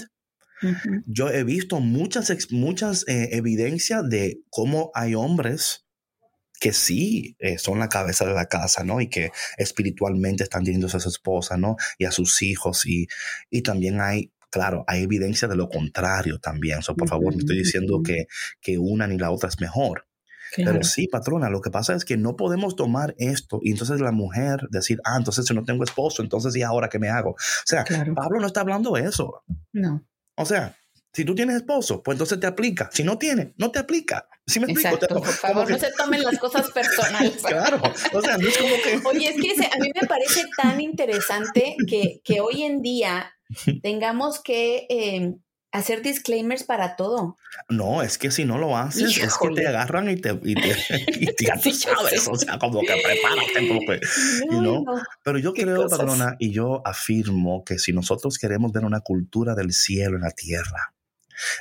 Ujú. 0.63 1.01
Yo 1.07 1.29
he 1.29 1.43
visto 1.43 1.79
muchas, 1.79 2.31
muchas 2.51 3.07
eh, 3.07 3.29
evidencias 3.31 4.07
de 4.07 4.41
cómo 4.49 4.91
hay 4.93 5.15
hombres 5.15 5.85
que 6.59 6.73
sí 6.73 7.35
eh, 7.39 7.57
son 7.57 7.79
la 7.79 7.89
cabeza 7.89 8.23
de 8.25 8.35
la 8.35 8.45
casa, 8.45 8.83
¿no? 8.83 9.01
Y 9.01 9.09
que 9.09 9.31
espiritualmente 9.57 10.43
están 10.43 10.63
teniendo 10.63 10.85
a 10.85 10.99
su 10.99 11.09
esposa, 11.09 11.57
¿no? 11.57 11.75
Y 11.97 12.05
a 12.05 12.11
sus 12.11 12.43
hijos. 12.43 12.85
Y, 12.85 13.07
y 13.49 13.63
también 13.63 13.99
hay, 13.99 14.31
claro, 14.51 14.83
hay 14.87 15.03
evidencia 15.03 15.47
de 15.47 15.55
lo 15.55 15.67
contrario 15.69 16.37
también. 16.39 16.83
So, 16.83 16.95
por 16.95 17.07
favor, 17.09 17.33
no 17.33 17.39
estoy 17.39 17.57
diciendo 17.57 18.01
que, 18.03 18.27
que 18.61 18.77
una 18.77 19.07
ni 19.07 19.17
la 19.17 19.31
otra 19.31 19.49
es 19.49 19.59
mejor. 19.59 20.05
Claro. 20.53 20.73
Pero 20.73 20.83
sí, 20.83 21.07
patrona, 21.07 21.49
lo 21.49 21.61
que 21.61 21.71
pasa 21.71 21.95
es 21.95 22.03
que 22.03 22.17
no 22.17 22.35
podemos 22.35 22.75
tomar 22.75 23.15
esto 23.17 23.59
y 23.63 23.71
entonces 23.71 24.01
la 24.01 24.11
mujer 24.11 24.67
decir, 24.69 24.99
ah, 25.05 25.15
entonces 25.17 25.45
si 25.45 25.53
no 25.53 25.63
tengo 25.63 25.83
esposo, 25.85 26.21
entonces 26.21 26.53
¿y 26.57 26.61
ahora 26.61 26.89
qué 26.89 26.99
me 26.99 27.07
hago? 27.09 27.31
O 27.31 27.35
sea, 27.65 27.85
Claro. 27.85 28.13
Pablo 28.13 28.39
no 28.41 28.47
está 28.47 28.59
hablando 28.61 28.91
de 28.91 29.03
eso. 29.03 29.43
No. 29.71 30.05
O 30.35 30.45
sea, 30.45 30.75
si 31.13 31.23
tú 31.23 31.35
tienes 31.35 31.55
esposo, 31.55 32.03
pues 32.03 32.15
entonces 32.15 32.37
te 32.41 32.47
aplica. 32.47 32.89
Si 32.91 33.03
no 33.05 33.17
tienes, 33.17 33.53
no 33.57 33.71
te 33.71 33.79
aplica. 33.79 34.27
¿Sí 34.45 34.59
me 34.59 34.65
explico? 34.65 34.95
Exacto. 34.95 35.15
Por 35.21 35.27
favor, 35.27 35.67
que- 35.67 35.73
no 35.73 35.79
se 35.79 35.91
tomen 35.97 36.21
las 36.23 36.37
cosas 36.37 36.69
personales. 36.71 37.41
Claro. 37.47 37.81
O 38.13 38.21
sea, 38.21 38.37
no 38.37 38.47
es 38.49 38.57
como 38.57 38.75
que... 38.83 39.01
Oye, 39.07 39.29
es 39.29 39.35
que 39.41 39.51
ese- 39.51 39.69
a 39.73 39.77
mí 39.79 39.89
me 40.01 40.05
parece 40.07 40.43
tan 40.61 40.81
interesante 40.81 41.75
que, 41.87 42.19
que 42.25 42.41
hoy 42.41 42.63
en 42.63 42.81
día 42.81 43.31
tengamos 43.83 44.41
que 44.41 44.85
eh, 44.89 45.33
hacer 45.71 46.01
disclaimers 46.01 46.63
para 46.63 46.95
todo. 46.95 47.37
No, 47.69 48.01
es 48.01 48.17
que 48.17 48.29
si 48.31 48.43
no 48.45 48.57
lo 48.57 48.75
haces, 48.77 49.03
es 49.11 49.19
que 49.19 49.25
Híjole. 49.25 49.61
te 49.61 49.67
agarran 49.67 50.09
y 50.09 50.17
te... 50.17 50.37
Y 50.43 50.55
te, 50.55 50.75
y 51.19 51.25
te- 51.27 51.51
tú 51.63 51.71
sabes, 51.71 52.27
o 52.27 52.35
sea, 52.35 52.59
como 52.59 52.81
que 52.81 52.93
prepárate, 53.01 53.67
como 53.67 53.79
que... 53.81 53.99
No, 54.49 54.61
no. 54.61 54.83
Pero 55.23 55.37
yo 55.39 55.53
creo, 55.53 55.83
cosas. 55.83 55.99
patrona, 55.99 56.35
y 56.39 56.51
yo 56.51 56.81
afirmo 56.85 57.63
que 57.63 57.79
si 57.79 57.93
nosotros 57.93 58.37
queremos 58.37 58.71
ver 58.73 58.83
una 58.85 58.99
cultura 58.99 59.55
del 59.55 59.71
cielo 59.71 60.15
en 60.17 60.23
la 60.23 60.31
tierra, 60.31 60.93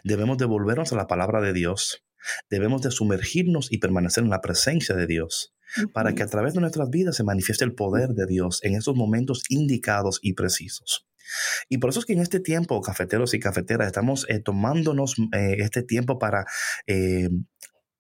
debemos 0.05 0.39
de 0.39 0.45
volvernos 0.47 0.93
a 0.93 0.97
la 0.97 1.07
palabra 1.07 1.41
de 1.41 1.53
Dios, 1.53 2.05
debemos 2.51 2.83
de 2.83 2.91
sumergirnos 2.91 3.71
y 3.71 3.79
permanecer 3.79 4.25
en 4.25 4.31
la 4.31 4.41
presencia 4.41 4.95
de 4.97 5.07
Dios, 5.07 5.55
para 5.93 6.15
que 6.17 6.25
a 6.25 6.27
través 6.27 6.55
de 6.55 6.61
nuestras 6.61 6.91
vidas 6.91 7.15
se 7.17 7.23
manifieste 7.23 7.65
el 7.65 7.75
poder 7.77 8.09
de 8.11 8.27
Dios 8.27 8.59
en 8.65 8.75
esos 8.75 8.97
momentos 8.97 9.45
indicados 9.49 10.19
y 10.21 10.33
precisos. 10.33 11.07
Y 11.69 11.79
por 11.79 11.91
eso 11.91 12.01
es 12.01 12.07
que 12.07 12.13
en 12.13 12.21
este 12.21 12.41
tiempo, 12.41 12.81
cafeteros 12.81 13.35
y 13.35 13.41
cafeteras, 13.41 13.87
estamos 13.87 14.27
eh, 14.29 14.41
tomándonos 14.41 15.17
eh, 15.33 15.57
este 15.59 15.83
tiempo 15.83 16.19
para 16.19 16.45
eh, 16.87 17.29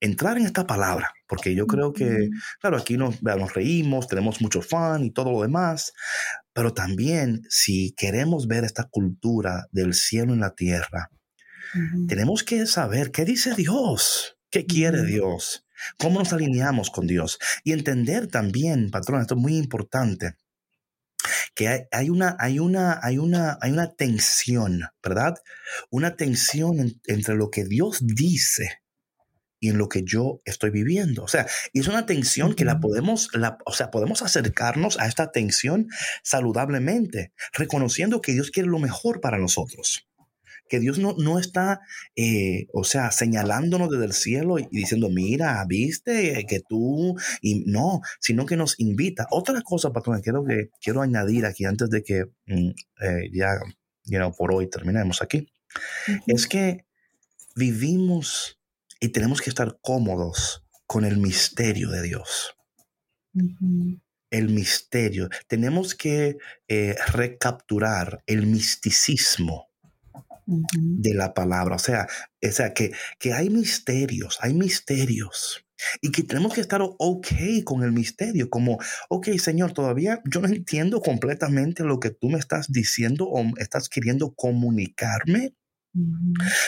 entrar 0.01 0.39
en 0.39 0.47
esta 0.47 0.67
palabra, 0.67 1.13
porque 1.29 1.55
yo 1.55 1.67
creo 1.67 1.93
que. 1.93 2.31
Claro, 2.61 2.77
aquí 2.77 2.97
nos, 2.97 3.23
nos 3.23 3.55
reímos, 3.55 4.09
tenemos 4.09 4.41
mucho 4.41 4.63
fan 4.63 5.05
y 5.05 5.11
todo 5.11 5.33
lo 5.33 5.43
demás, 5.43 5.93
pero 6.53 6.73
también 6.73 7.43
si 7.49 7.95
queremos 7.97 8.47
ver 8.47 8.65
esta 8.65 8.85
cultura 8.85 9.67
del 9.73 9.95
cielo 9.95 10.33
en 10.33 10.41
la 10.41 10.55
tierra, 10.55 11.11
tenemos 12.09 12.43
que 12.43 12.67
saber 12.67 13.13
qué 13.13 13.25
dice 13.25 13.55
Dios, 13.55 14.37
qué 14.51 14.67
quiere. 14.67 15.05
Dios, 15.05 15.65
cómo 15.99 16.19
nos 16.19 16.33
alineamos 16.33 16.91
con 16.91 17.07
Dios 17.07 17.39
y 17.65 17.73
entender 17.73 18.27
también, 18.27 18.91
patrón, 18.91 19.21
esto 19.21 19.35
es 19.35 19.41
muy 19.41 19.57
importante, 19.57 20.35
que 21.55 21.69
hay, 21.69 21.81
hay 21.91 22.11
una, 22.11 22.37
hay, 22.39 22.59
una, 22.59 22.99
hay, 23.03 23.19
una, 23.19 23.59
hay 23.61 23.73
una 23.73 23.93
tensión, 23.95 24.83
¿verdad? 25.03 25.35
Una 25.91 26.17
tensión 26.17 26.81
en- 26.81 27.01
entre 27.07 27.35
lo 27.35 27.51
que 27.51 27.65
Dios 27.65 27.99
dice 28.03 28.81
y 29.63 29.69
en 29.69 29.77
lo 29.77 29.89
que 29.89 30.03
yo 30.05 30.41
estoy 30.47 30.71
viviendo. 30.71 31.23
O 31.23 31.29
sea, 31.29 31.47
es 31.75 31.87
una 31.87 32.07
tensión 32.07 32.55
que 32.55 32.65
la 32.65 32.81
podemos, 32.81 33.29
la, 33.35 33.59
o 33.67 33.73
sea, 33.75 33.91
podemos 33.91 34.23
acercarnos 34.23 34.99
a 34.99 35.07
esta 35.07 35.33
tensión 35.33 35.89
saludablemente, 36.23 37.33
reconociendo 37.53 38.21
que 38.23 38.33
Dios 38.33 38.51
quiere 38.51 38.69
lo 38.69 38.79
mejor 38.79 39.21
para 39.21 39.39
nosotros. 39.39 40.09
Que 40.71 40.81
Dios 40.81 40.99
no, 40.99 41.15
no 41.19 41.39
está, 41.39 41.81
eh, 42.17 42.69
o 42.73 42.85
sea, 42.85 43.11
señalándonos 43.11 43.91
desde 43.91 44.05
el 44.07 44.13
cielo 44.13 44.59
y 44.59 44.69
diciendo, 44.71 45.11
mira, 45.11 45.63
viste 45.69 46.47
que 46.49 46.61
tú, 46.61 47.17
y 47.43 47.65
no, 47.67 48.01
sino 48.21 48.47
que 48.47 48.57
nos 48.57 48.79
invita. 48.79 49.27
Otra 49.31 49.61
cosa, 49.63 49.93
patrón, 49.93 50.23
quiero, 50.23 50.45
que, 50.45 50.71
quiero 50.81 51.03
añadir 51.03 51.45
aquí 51.45 51.65
antes 51.65 51.91
de 51.91 52.03
que 52.03 52.25
mm, 52.47 52.69
eh, 53.03 53.31
ya, 53.35 53.59
you 54.05 54.19
know, 54.19 54.33
por 54.33 54.55
hoy 54.55 54.71
terminemos 54.71 55.21
aquí, 55.21 55.53
es 56.27 56.47
que 56.47 56.87
vivimos 57.57 58.61
y 59.01 59.09
tenemos 59.09 59.41
que 59.41 59.51
estar 59.51 59.79
cómodos 59.83 60.65
con 60.87 61.05
el 61.05 61.17
misterio 61.17 61.91
de 61.91 62.03
Dios. 62.03 62.55
El 64.31 64.49
misterio. 64.51 65.29
Tenemos 65.49 65.95
que 65.95 66.37
eh, 66.69 66.97
recapturar 67.13 68.23
el 68.27 68.47
misticismo 68.47 69.70
De 70.73 71.15
la 71.15 71.33
palabra. 71.33 71.77
O 71.77 71.79
sea, 71.79 72.09
o 72.43 72.51
sea 72.51 72.75
que, 72.75 72.93
que 73.19 73.33
hay 73.33 73.51
misterios, 73.51 74.39
hay 74.41 74.55
misterios. 74.55 75.65
Y 76.03 76.11
que 76.11 76.23
tenemos 76.23 76.55
que 76.55 76.61
estar 76.61 76.83
ok 76.83 77.27
con 77.65 77.83
el 77.83 77.93
misterio, 77.93 78.51
como, 78.51 78.79
ok, 79.09 79.29
Señor, 79.39 79.73
todavía 79.73 80.21
yo 80.31 80.41
no 80.41 80.49
entiendo 80.49 81.01
completamente 81.01 81.85
lo 81.85 82.01
que 82.01 82.11
tú 82.11 82.29
me 82.29 82.39
estás 82.39 82.71
diciendo 82.71 83.27
o 83.27 83.43
estás 83.59 83.89
queriendo 83.89 84.35
comunicarme. 84.35 85.55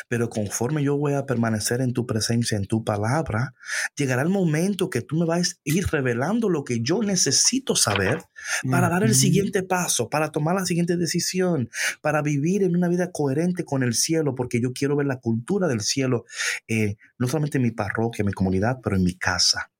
Pero 0.09 0.29
conforme 0.29 0.83
yo 0.83 0.97
voy 0.97 1.15
a 1.15 1.27
permanecer 1.27 1.81
en 1.81 1.93
tu 1.93 2.07
presencia, 2.07 2.57
en 2.57 2.67
tu 2.67 2.85
palabra, 2.85 3.55
llegará 3.97 4.23
el 4.23 4.29
momento 4.29 4.91
que 4.91 5.01
tú 5.01 5.17
me 5.17 5.27
vas 5.27 5.53
a 5.53 5.55
ir 5.65 5.87
revelando 5.87 6.49
lo 6.49 6.65
que 6.65 6.81
yo 6.81 7.03
necesito 7.03 7.77
saber 7.77 8.23
para 8.71 8.89
dar 8.89 9.05
el 9.05 9.15
siguiente 9.15 9.63
paso, 9.63 10.09
para 10.09 10.31
tomar 10.31 10.55
la 10.55 10.67
siguiente 10.67 10.97
decisión, 10.97 11.71
para 12.01 12.23
vivir 12.23 12.63
en 12.63 12.77
una 12.77 12.89
vida 12.89 13.13
coherente 13.13 13.65
con 13.65 13.83
el 13.83 13.95
cielo, 13.95 14.35
porque 14.35 14.61
yo 14.61 14.73
quiero 14.73 14.97
ver 14.97 15.07
la 15.07 15.21
cultura 15.21 15.69
del 15.69 15.81
cielo, 15.81 16.25
eh, 16.69 16.97
no 17.19 17.29
solamente 17.29 17.59
en 17.59 17.63
mi 17.63 17.71
parroquia, 17.71 18.23
en 18.23 18.27
mi 18.27 18.33
comunidad, 18.33 18.79
pero 18.83 18.97
en 18.97 19.05
mi 19.05 19.15
casa. 19.15 19.71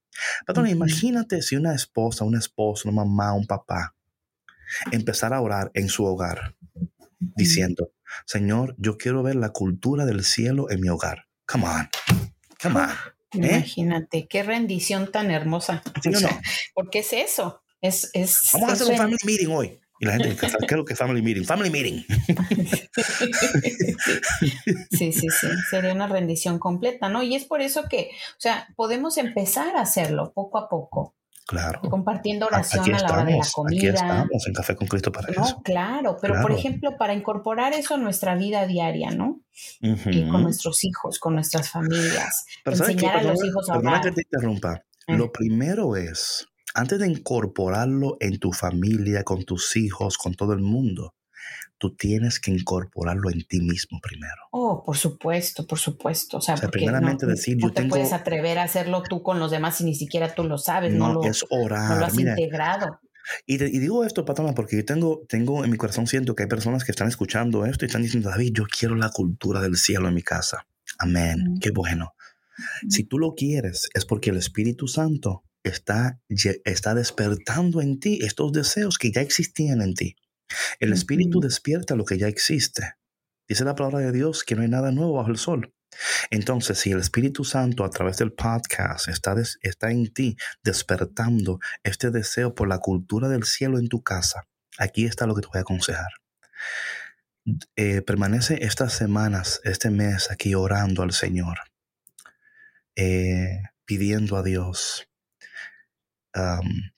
Perdón, 0.47 0.67
Ujú. 0.67 0.75
imagínate 0.75 1.43
si 1.43 1.57
una 1.57 1.75
esposa, 1.75 2.25
un 2.25 2.37
esposo, 2.37 2.89
una 2.89 3.05
mamá, 3.05 3.33
un 3.33 3.47
papá, 3.47 3.95
empezar 4.91 5.33
a 5.33 5.41
orar 5.41 5.71
en 5.75 5.89
su 5.89 6.05
hogar, 6.05 6.55
diciendo, 7.37 7.93
Señor, 8.27 8.75
yo 8.79 8.97
quiero 8.97 9.23
ver 9.23 9.37
la 9.37 9.51
cultura 9.51 10.05
del 10.05 10.25
cielo 10.25 10.71
en 10.71 10.81
mi 10.81 10.89
hogar. 10.89 11.27
Come 11.47 11.67
on, 11.67 11.89
come 12.61 12.81
on. 12.81 12.91
¿Eh? 13.43 13.57
Imagínate, 13.57 14.27
qué 14.29 14.43
rendición 14.43 15.11
tan 15.11 15.31
hermosa. 15.31 15.83
¿Sí 16.03 16.11
o 16.15 16.21
no? 16.21 16.29
Porque 16.75 16.99
es 17.01 17.13
eso. 17.13 17.63
Es, 17.81 18.11
es, 18.13 18.51
Vamos 18.53 18.71
a 18.71 18.73
hacer 18.75 18.87
un 18.89 18.97
family 18.97 19.19
meeting 19.25 19.49
hoy. 19.49 19.79
Y 20.03 20.07
la 20.07 20.15
gente, 20.15 20.37
¿qué 20.37 20.47
es 20.47 20.73
lo 20.73 20.85
que 20.85 20.97
family 20.97 21.23
meeting? 21.23 21.45
Family 21.45 21.71
meeting. 21.71 22.05
Sí, 24.91 25.13
sí, 25.13 25.29
sí, 25.31 25.47
sería 25.71 25.93
una 25.93 26.07
rendición 26.07 26.59
completa, 26.59 27.09
¿no? 27.09 27.23
Y 27.23 27.35
es 27.35 27.45
por 27.45 27.61
eso 27.63 27.85
que, 27.89 28.11
o 28.33 28.41
sea, 28.41 28.69
podemos 28.77 29.17
empezar 29.17 29.77
a 29.77 29.81
hacerlo 29.81 30.33
poco 30.35 30.59
a 30.59 30.69
poco, 30.69 31.15
Claro. 31.47 31.81
compartiendo 31.91 32.47
Aquí 32.47 32.55
oración 32.55 32.95
a 32.95 32.99
la 33.01 33.13
hora 33.13 33.25
de 33.25 33.33
la 33.33 33.39
estamos, 33.39 33.49
aquí 33.49 33.79
comida. 33.79 33.93
estamos 33.95 34.47
en 34.47 34.53
Café 34.55 34.77
con 34.77 34.87
Cristo 34.89 35.11
para 35.13 35.29
eso. 35.33 35.41
No, 35.41 35.63
claro, 35.63 36.17
pero 36.21 36.35
por 36.35 36.47
Claro. 36.47 36.57
ejemplo, 36.57 36.97
para 36.97 37.15
incorporar 37.15 37.73
eso 37.75 37.95
a 37.95 37.99
nuestra 37.99 38.35
vida 38.37 38.67
diaria, 38.67 39.11
¿no? 39.11 39.41
Ujú. 39.83 40.11
Y 40.11 40.29
con 40.29 40.43
nuestros 40.45 40.85
hijos, 40.85 41.19
con 41.19 41.35
nuestras 41.35 41.69
familias, 41.71 42.45
Pero 42.65 42.77
enseñar 42.77 43.17
a 43.19 43.23
los 43.25 43.45
hijos 43.45 43.69
a 43.71 43.79
orar. 43.79 44.01
que 44.03 44.13
te 44.13 44.23
interrumpa. 44.23 44.83
Eh. 45.09 45.17
Lo 45.17 45.33
primero 45.33 45.97
es, 45.97 46.47
antes 46.75 46.99
de 47.01 47.09
incorporarlo 47.09 48.17
en 48.21 48.39
tu 48.39 48.53
familia, 48.53 49.25
con 49.25 49.45
tus 49.45 49.77
hijos, 49.77 50.17
con 50.19 50.35
todo 50.35 50.53
el 50.53 50.61
mundo, 50.61 51.15
tú 51.83 51.97
tienes 51.97 52.39
que 52.39 52.53
incorporarlo 52.53 53.29
en 53.29 53.45
ti 53.45 53.61
mismo 53.61 53.99
primero. 54.01 54.37
Oh, 54.53 54.85
por 54.85 54.97
supuesto, 54.97 55.67
por 55.67 55.81
supuesto. 55.81 56.37
O 56.37 56.41
sea, 56.41 56.55
O 56.55 56.57
sea, 56.59 56.69
porque 56.69 56.87
no, 56.87 56.93
primeramente 56.93 57.27
decir, 57.27 57.57
no 57.57 57.67
yo 57.67 57.73
te 57.75 57.81
tengo- 57.83 57.97
puedes 57.97 58.13
atrever 58.13 58.59
a 58.61 58.63
hacerlo 58.63 59.03
tú 59.03 59.21
con 59.25 59.41
los 59.41 59.51
demás 59.51 59.79
si 59.79 59.85
ni 59.85 59.97
siquiera 59.97 60.33
tú 60.33 60.45
lo 60.45 60.59
sabes, 60.59 60.93
no, 60.93 61.09
No, 61.09 61.15
lo, 61.15 61.25
es 61.25 61.45
no 61.51 61.59
lo 61.59 61.65
orar. 61.65 62.05
has 62.05 62.15
Mira, 62.15 62.31
integrado. 62.39 63.01
Y, 63.47 63.57
digo 63.57 64.05
esto, 64.05 64.25
patrona, 64.25 64.53
porque 64.55 64.77
yo 64.77 64.85
tengo, 64.85 65.23
tengo 65.29 65.65
en 65.65 65.71
mi 65.73 65.77
corazón, 65.77 66.07
siento 66.07 66.37
que 66.37 66.45
hay 66.45 66.49
personas 66.49 66.85
que 66.85 66.93
están 66.93 67.09
escuchando 67.09 67.67
esto 67.67 67.85
y 67.85 67.87
están 67.87 68.03
diciendo, 68.03 68.31
David, 68.31 68.53
yo 68.55 68.65
quiero 68.67 68.95
la 68.95 69.11
cultura 69.11 69.61
del 69.61 69.77
cielo 69.77 70.07
en 70.07 70.15
mi 70.15 70.23
casa. 70.23 70.65
Amén. 70.99 71.59
Qué 71.61 71.73
bueno. 71.73 72.15
Si 72.89 73.03
tú 73.03 73.19
lo 73.19 73.35
quieres, 73.35 73.89
es 73.95 74.05
porque 74.05 74.31
el 74.31 74.37
Espíritu 74.37 74.87
Santo 74.87 75.43
está, 75.65 76.21
está 76.65 76.95
despertando 76.95 77.81
en 77.81 77.99
ti 77.99 78.21
estos 78.23 78.53
deseos 78.53 78.99
que 78.99 79.11
ya 79.11 79.21
existían 79.21 79.81
en 79.83 79.95
ti. 79.95 80.15
El 80.79 80.93
Espíritu 80.93 81.41
despierta 81.41 81.97
lo 81.97 82.05
que 82.05 82.19
ya 82.19 82.29
existe. 82.29 82.95
Dice 83.49 83.65
la 83.65 83.75
palabra 83.75 83.99
de 83.99 84.13
Dios 84.13 84.45
que 84.45 84.55
no 84.55 84.63
hay 84.63 84.69
nada 84.69 84.93
nuevo 84.93 85.15
bajo 85.15 85.31
el 85.31 85.39
sol. 85.39 85.73
Entonces, 86.31 86.79
si 86.79 86.91
el 86.93 87.01
Espíritu 87.01 87.45
Santo 87.45 87.85
a 87.85 87.91
través 87.91 88.17
del 88.17 88.33
podcast 88.33 89.09
está, 89.09 89.35
está 89.61 89.91
en 89.91 90.13
ti 90.13 90.37
despertando 90.63 91.59
este 91.83 92.11
deseo 92.11 92.55
por 92.55 92.69
la 92.69 92.79
cultura 92.79 93.29
del 93.29 93.45
cielo 93.45 93.79
en 93.79 93.89
tu 93.89 94.03
casa, 94.03 94.47
aquí 94.79 95.05
está 95.05 95.27
lo 95.27 95.35
que 95.35 95.43
te 95.43 95.49
voy 95.49 95.59
a 95.59 95.63
aconsejar. 95.63 96.09
Eh, 97.77 98.03
permanece 98.03 98.65
estas 98.65 98.93
semanas, 98.93 99.61
este 99.65 99.91
mes 99.91 100.31
aquí 100.31 100.55
orando 100.55 101.03
al 101.03 101.13
Señor, 101.13 101.59
eh, 102.97 103.63
pidiendo 103.85 104.37
a 104.37 104.43
Dios. 104.43 105.09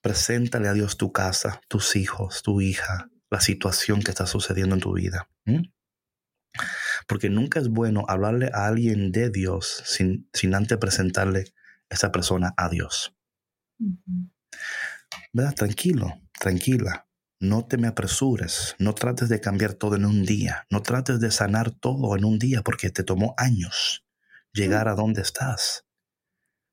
preséntale 0.01 0.69
a 0.69 0.75
Dios 0.75 0.97
tu 0.97 1.11
casa, 1.11 1.61
tus 1.67 1.97
hijos, 1.97 2.43
tu 2.45 2.61
hija, 2.61 3.09
la 3.35 3.41
situación 3.41 4.01
que 4.01 4.13
está 4.13 4.27
sucediendo 4.27 4.77
en 4.77 4.81
tu 4.81 4.93
vida. 4.93 5.29
Porque 7.09 7.29
nunca 7.31 7.59
es 7.59 7.69
bueno 7.69 8.05
hablarle 8.07 8.49
a 8.55 8.67
alguien 8.67 9.11
de 9.11 9.29
Dios 9.29 9.83
sin, 9.85 10.31
sin 10.33 10.55
antes 10.55 10.79
presentarle 10.79 11.53
a 11.91 11.95
esa 11.97 12.13
persona 12.13 12.55
a 12.57 12.69
Dios. 12.69 13.13
¿Verdad? 15.33 15.53
Tranquilo, 15.55 16.23
tranquila. 16.39 17.09
No 17.41 17.67
te 17.67 17.77
me 17.77 17.89
apresures, 17.89 18.77
no 18.79 18.95
trates 18.95 19.29
de 19.29 19.41
cambiar 19.41 19.75
todo 19.75 19.97
en 19.97 20.05
un 20.05 20.25
día, 20.25 20.65
no 20.71 20.81
trates 20.83 21.19
de 21.19 21.33
sanar 21.33 21.73
todo 21.73 22.17
en 22.17 22.25
un 22.25 22.39
día 22.39 22.63
porque 22.63 22.91
te 22.91 23.03
tomó 23.03 23.35
años 23.37 24.07
llegar 24.53 24.87
a 24.87 24.95
donde 24.95 25.23
estás. 25.23 25.85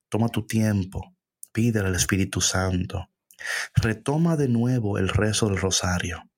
Toma 0.10 0.30
tu 0.30 0.46
tiempo, 0.46 1.18
pídele 1.52 1.88
al 1.88 1.96
Espíritu 1.96 2.40
Santo, 2.40 3.10
retoma 3.74 4.38
de 4.38 4.48
nuevo 4.48 5.00
el 5.00 5.10
rezo 5.10 5.48
del 5.48 5.58
rosario. 5.58 6.31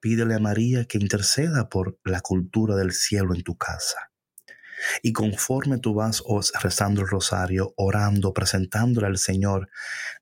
Pídele 0.00 0.34
a 0.34 0.38
María 0.38 0.84
que 0.84 0.98
interceda 0.98 1.68
por 1.68 1.98
la 2.04 2.20
cultura 2.20 2.76
del 2.76 2.92
cielo 2.92 3.34
en 3.34 3.42
tu 3.42 3.56
casa. 3.56 4.10
Y 5.02 5.12
conforme 5.12 5.78
tú 5.78 5.94
vas 5.94 6.22
rezando 6.60 7.00
el 7.00 7.08
rosario, 7.08 7.74
orando, 7.76 8.32
presentándole 8.32 9.06
al 9.06 9.18
Señor, 9.18 9.68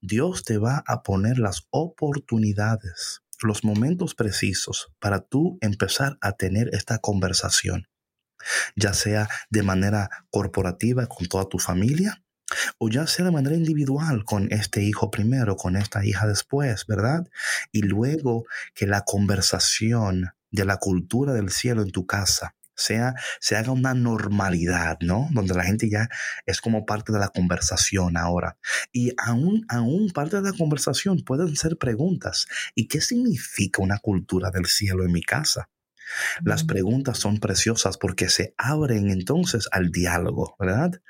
Dios 0.01 0.45
te 0.45 0.59
va 0.59 0.83
a 0.87 1.03
poner 1.03 1.39
las 1.39 1.67
oportunidades, 1.71 3.23
los 3.43 3.65
momentos 3.65 4.15
precisos 4.15 4.89
para 4.99 5.21
tú 5.21 5.59
empezar 5.61 6.17
a 6.21 6.33
tener 6.33 6.71
esta 6.73 6.99
conversación, 6.99 7.89
ya 8.77 8.95
sea 8.95 9.29
de 9.51 9.63
manera 9.63 10.09
corporativa 10.31 11.07
con 11.07 11.27
toda 11.27 11.49
tu 11.49 11.59
familia, 11.59 12.23
o 12.79 12.89
ya 12.89 13.07
sea 13.07 13.25
de 13.25 13.31
manera 13.31 13.57
individual 13.57 14.25
con 14.25 14.53
este 14.53 14.83
hijo 14.83 15.11
primero, 15.11 15.57
con 15.57 15.77
esta 15.77 16.05
hija 16.05 16.27
después, 16.27 16.87
¿verdad? 16.87 17.29
Y 17.73 17.83
luego 17.83 18.45
que 18.75 18.87
la 18.87 19.03
conversación 19.03 20.33
de 20.51 20.65
la 20.65 20.79
cultura 20.79 21.33
del 21.33 21.51
cielo 21.51 21.83
en 21.83 21.91
tu 21.91 22.07
casa 22.07 22.55
sea, 22.77 23.15
se 23.41 23.57
haga 23.57 23.73
una 23.73 23.95
normalidad, 23.95 24.99
¿no? 25.01 25.29
Donde 25.33 25.55
la 25.55 25.65
gente 25.65 25.89
ya 25.89 26.09
es 26.45 26.61
como 26.61 26.85
parte 26.85 27.13
de 27.13 27.19
la 27.19 27.29
conversación 27.29 28.17
ahora. 28.17 28.59
Y 28.93 29.13
aún, 29.17 29.65
aún 29.69 30.11
parte 30.13 30.37
de 30.37 30.51
la 30.51 30.57
conversación 30.57 31.23
pueden 31.25 31.57
ser 31.57 31.79
preguntas. 31.79 32.47
¿Y 32.75 32.87
qué 32.87 33.01
significa 33.01 33.83
una 33.83 33.99
cultura 33.99 34.51
del 34.51 34.67
cielo 34.67 35.05
en 35.05 35.13
mi 35.13 35.23
casa? 35.23 35.71
Las 36.45 36.63
preguntas 36.63 37.19
son 37.19 37.41
preciosas 37.41 37.99
porque 37.99 38.29
se 38.29 38.55
abren 38.57 39.11
entonces 39.11 39.69
al 39.73 39.91
diálogo, 39.91 40.55
¿verdad? 40.61 41.01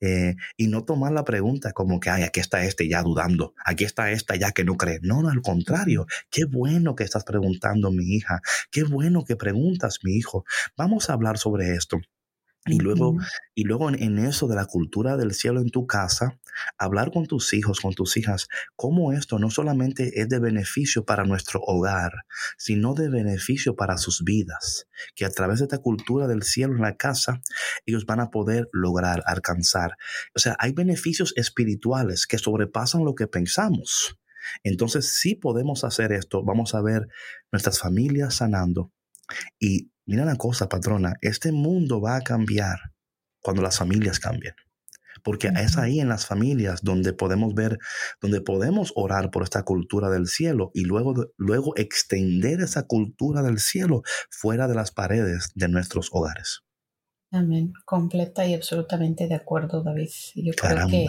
Eh, 0.00 0.36
y 0.56 0.68
no 0.68 0.84
tomar 0.84 1.12
la 1.12 1.24
pregunta 1.24 1.72
como 1.72 2.00
que, 2.00 2.10
ay, 2.10 2.22
aquí 2.22 2.40
está 2.40 2.64
este 2.64 2.88
ya 2.88 3.02
dudando, 3.02 3.54
aquí 3.64 3.84
está 3.84 4.10
esta 4.10 4.36
ya 4.36 4.52
que 4.52 4.64
no 4.64 4.76
cree. 4.76 5.00
No, 5.02 5.22
no, 5.22 5.28
al 5.30 5.42
contrario, 5.42 6.06
qué 6.30 6.44
bueno 6.44 6.94
que 6.94 7.04
estás 7.04 7.24
preguntando, 7.24 7.90
mi 7.90 8.04
hija, 8.16 8.40
qué 8.70 8.84
bueno 8.84 9.24
que 9.24 9.36
preguntas, 9.36 9.98
mi 10.02 10.16
hijo. 10.16 10.44
Vamos 10.76 11.10
a 11.10 11.14
hablar 11.14 11.38
sobre 11.38 11.74
esto. 11.74 12.00
Y 12.66 12.78
luego, 12.78 13.18
y 13.54 13.64
luego 13.64 13.90
en, 13.90 14.18
eso 14.18 14.48
de 14.48 14.56
la 14.56 14.64
cultura 14.64 15.18
del 15.18 15.34
cielo 15.34 15.60
en 15.60 15.68
tu 15.68 15.86
casa, 15.86 16.40
hablar 16.78 17.12
con 17.12 17.26
tus 17.26 17.52
hijos, 17.52 17.80
con 17.80 17.92
tus 17.92 18.16
hijas, 18.16 18.48
cómo 18.74 19.12
esto 19.12 19.38
no 19.38 19.50
solamente 19.50 20.20
es 20.20 20.30
de 20.30 20.38
beneficio 20.38 21.04
para 21.04 21.24
nuestro 21.24 21.60
hogar, 21.60 22.24
sino 22.56 22.94
de 22.94 23.10
beneficio 23.10 23.76
para 23.76 23.98
sus 23.98 24.24
vidas, 24.24 24.88
que 25.14 25.26
a 25.26 25.30
través 25.30 25.58
de 25.58 25.64
esta 25.64 25.78
cultura 25.78 26.26
del 26.26 26.42
cielo 26.42 26.74
en 26.74 26.82
la 26.82 26.96
casa, 26.96 27.42
ellos 27.84 28.06
van 28.06 28.20
a 28.20 28.30
poder 28.30 28.70
lograr, 28.72 29.22
alcanzar. 29.26 29.98
O 30.34 30.38
sea, 30.38 30.56
hay 30.58 30.72
beneficios 30.72 31.34
espirituales 31.36 32.26
que 32.26 32.38
sobrepasan 32.38 33.04
lo 33.04 33.14
que 33.14 33.26
pensamos. 33.26 34.18
Entonces, 34.62 35.12
si 35.12 35.34
podemos 35.34 35.84
hacer 35.84 36.12
esto, 36.12 36.42
vamos 36.42 36.74
a 36.74 36.80
ver 36.80 37.08
nuestras 37.52 37.78
familias 37.78 38.36
sanando 38.36 38.90
y 39.58 39.90
Mira 40.06 40.22
una 40.22 40.36
cosa, 40.36 40.68
patrona, 40.68 41.14
este 41.22 41.52
mundo 41.52 42.00
va 42.00 42.16
a 42.16 42.20
cambiar 42.22 42.78
cuando 43.40 43.62
las 43.62 43.78
familias 43.78 44.18
cambien. 44.20 44.54
Porque 45.22 45.46
es 45.46 45.78
ahí 45.78 46.00
en 46.00 46.08
las 46.08 46.26
familias 46.26 46.82
donde 46.82 47.12
podemos 47.12 47.54
ver, 47.54 47.78
donde 48.20 48.40
podemos 48.40 48.92
orar 48.96 49.30
por 49.30 49.42
esta 49.42 49.62
cultura 49.62 50.10
del 50.10 50.26
cielo 50.26 50.70
y 50.74 50.84
luego, 50.84 51.14
luego 51.36 51.74
extender 51.76 52.60
esa 52.60 52.86
cultura 52.86 53.42
del 53.42 53.58
cielo 53.58 54.02
fuera 54.28 54.66
de 54.68 54.74
las 54.74 54.90
paredes 54.90 55.52
de 55.54 55.68
nuestros 55.68 56.10
hogares. 56.12 56.60
Amén. 57.30 57.72
Completa 57.84 58.46
y 58.46 58.54
absolutamente 58.54 59.26
de 59.26 59.34
acuerdo, 59.34 59.82
David. 59.82 60.10
Yo 60.34 60.52
creo 60.52 60.88
que 60.88 61.06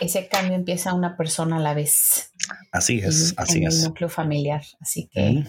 ese 0.00 0.28
cambio 0.28 0.54
empieza 0.54 0.94
una 0.94 1.16
persona 1.16 1.56
a 1.56 1.60
la 1.60 1.74
vez. 1.74 2.30
Así 2.72 2.98
es, 2.98 3.34
así 3.36 3.64
es. 3.64 3.74
En 3.74 3.80
el 3.80 3.88
núcleo 3.88 4.08
familiar. 4.08 4.62
Así 4.80 5.08
que 5.12 5.44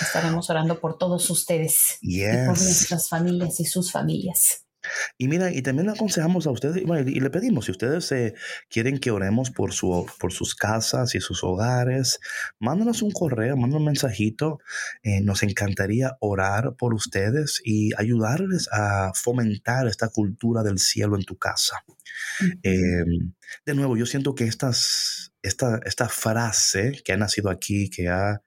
estaremos 0.00 0.48
orando 0.50 0.80
por 0.80 0.98
todos 0.98 1.28
ustedes 1.30 1.98
y 2.00 2.22
por 2.22 2.60
nuestras 2.60 3.08
familias 3.08 3.60
y 3.60 3.64
sus 3.64 3.92
familias. 3.92 4.64
Y 5.16 5.28
mira, 5.28 5.52
y 5.52 5.62
también 5.62 5.86
le 5.86 5.92
aconsejamos 5.92 6.46
a 6.46 6.50
ustedes, 6.50 6.76
y 6.76 7.20
le 7.20 7.30
pedimos, 7.30 7.66
si 7.66 7.72
ustedes 7.72 8.10
eh, 8.12 8.34
quieren 8.68 8.98
que 8.98 9.10
oremos 9.10 9.50
por, 9.50 9.72
su, 9.72 10.06
por 10.18 10.32
sus 10.32 10.54
casas 10.54 11.14
y 11.14 11.20
sus 11.20 11.42
hogares, 11.42 12.20
mándanos 12.58 13.02
un 13.02 13.10
correo, 13.10 13.56
mándanos 13.56 13.80
un 13.80 13.86
mensajito. 13.86 14.58
Eh, 15.02 15.20
nos 15.20 15.42
encantaría 15.42 16.16
orar 16.20 16.74
por 16.76 16.94
ustedes 16.94 17.60
y 17.64 17.90
ayudarles 17.96 18.68
a 18.72 19.12
fomentar 19.14 19.86
esta 19.88 20.08
cultura 20.08 20.62
del 20.62 20.78
cielo 20.78 21.16
en 21.16 21.24
tu 21.24 21.36
casa. 21.36 21.84
Em, 22.62 23.32
de 23.66 23.74
nuevo, 23.74 23.96
yo 23.96 24.06
siento 24.06 24.34
que 24.34 24.44
estas, 24.44 25.32
esta, 25.42 25.80
esta 25.84 26.08
frase 26.08 27.00
que 27.04 27.12
ha 27.12 27.16
nacido 27.16 27.50
aquí, 27.50 27.90
que 27.90 28.08
ha, 28.08 28.42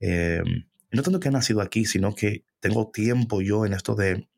em, 0.00 0.67
no 0.90 1.02
tanto 1.02 1.20
que 1.20 1.28
ha 1.28 1.32
nacido 1.32 1.60
aquí, 1.60 1.84
sino 1.84 2.14
que 2.14 2.44
tengo 2.60 2.90
tiempo 2.90 3.40
yo 3.40 3.66
en 3.66 3.72
esto 3.72 3.94
de 3.94 4.28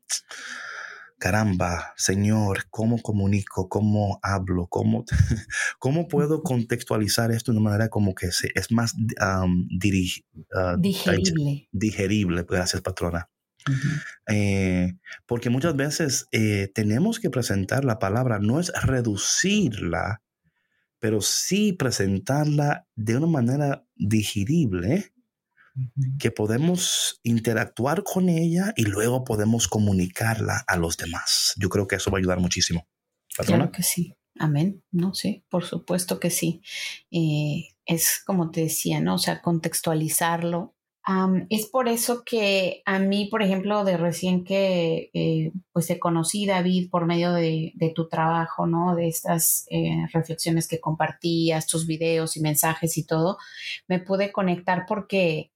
caramba, 1.21 1.93
Señor, 1.97 2.65
¿cómo 2.71 2.99
comunico? 2.99 3.69
¿Cómo 3.69 4.19
hablo? 4.23 4.65
¿Cómo, 4.67 5.05
cómo 5.79 6.07
puedo 6.07 6.41
contextualizar 6.41 7.31
esto 7.31 7.51
de 7.51 7.59
una 7.59 7.69
manera 7.69 7.89
como 7.89 8.15
que 8.15 8.27
es 8.27 8.71
más 8.71 8.95
ah, 9.19 9.45
digerible? 10.79 11.69
Digerible, 11.71 12.43
gracias 12.49 12.81
patrona. 12.81 13.29
Eh, 14.27 14.93
porque 15.27 15.51
muchas 15.51 15.75
veces 15.75 16.27
eh, 16.31 16.71
tenemos 16.73 17.19
que 17.19 17.29
presentar 17.29 17.85
la 17.85 17.99
palabra, 17.99 18.39
no 18.39 18.59
es 18.59 18.71
reducirla, 18.81 20.23
pero 20.97 21.21
sí 21.21 21.73
presentarla 21.73 22.87
de 22.95 23.17
una 23.17 23.27
manera 23.27 23.85
digerible 23.95 25.10
que 26.19 26.31
podemos 26.31 27.19
interactuar 27.23 28.03
con 28.03 28.29
ella 28.29 28.73
y 28.75 28.83
luego 28.83 29.23
podemos 29.23 29.67
comunicarla 29.67 30.63
a 30.67 30.77
los 30.77 30.97
demás. 30.97 31.53
Yo 31.57 31.69
creo 31.69 31.87
que 31.87 31.95
eso 31.95 32.11
va 32.11 32.17
a 32.17 32.19
ayudar 32.19 32.39
muchísimo. 32.39 32.87
Claro 33.35 33.71
que 33.71 33.83
sí. 33.83 34.15
Amén. 34.39 34.83
No, 34.91 35.13
sí, 35.13 35.43
por 35.49 35.65
supuesto 35.65 36.19
que 36.19 36.29
sí. 36.29 36.61
Eh, 37.11 37.75
es 37.85 38.21
como 38.25 38.51
te 38.51 38.61
decía, 38.61 38.99
¿no? 39.01 39.15
O 39.15 39.17
sea, 39.17 39.41
contextualizarlo. 39.41 40.75
es 41.49 41.65
por 41.67 41.87
eso 41.87 42.23
que 42.23 42.83
a 42.85 42.99
mí, 42.99 43.25
por 43.25 43.41
ejemplo, 43.41 43.83
de 43.83 43.97
recién 43.97 44.43
que 44.43 45.09
eh, 45.13 45.51
pues 45.73 45.87
te 45.87 45.99
conocí, 45.99 46.45
David, 46.45 46.89
por 46.89 47.05
medio 47.05 47.33
de, 47.33 47.73
tu 47.95 48.07
trabajo, 48.07 48.67
¿no? 48.67 48.95
De 48.95 49.07
estas 49.07 49.65
eh, 49.69 50.07
reflexiones 50.13 50.67
que 50.67 50.79
compartías, 50.79 51.67
tus 51.67 51.85
videos 51.87 52.37
y 52.37 52.41
mensajes 52.41 52.97
y 52.97 53.05
todo, 53.05 53.37
me 53.87 53.99
pude 53.99 54.31
conectar 54.31 54.85
porque 54.87 55.50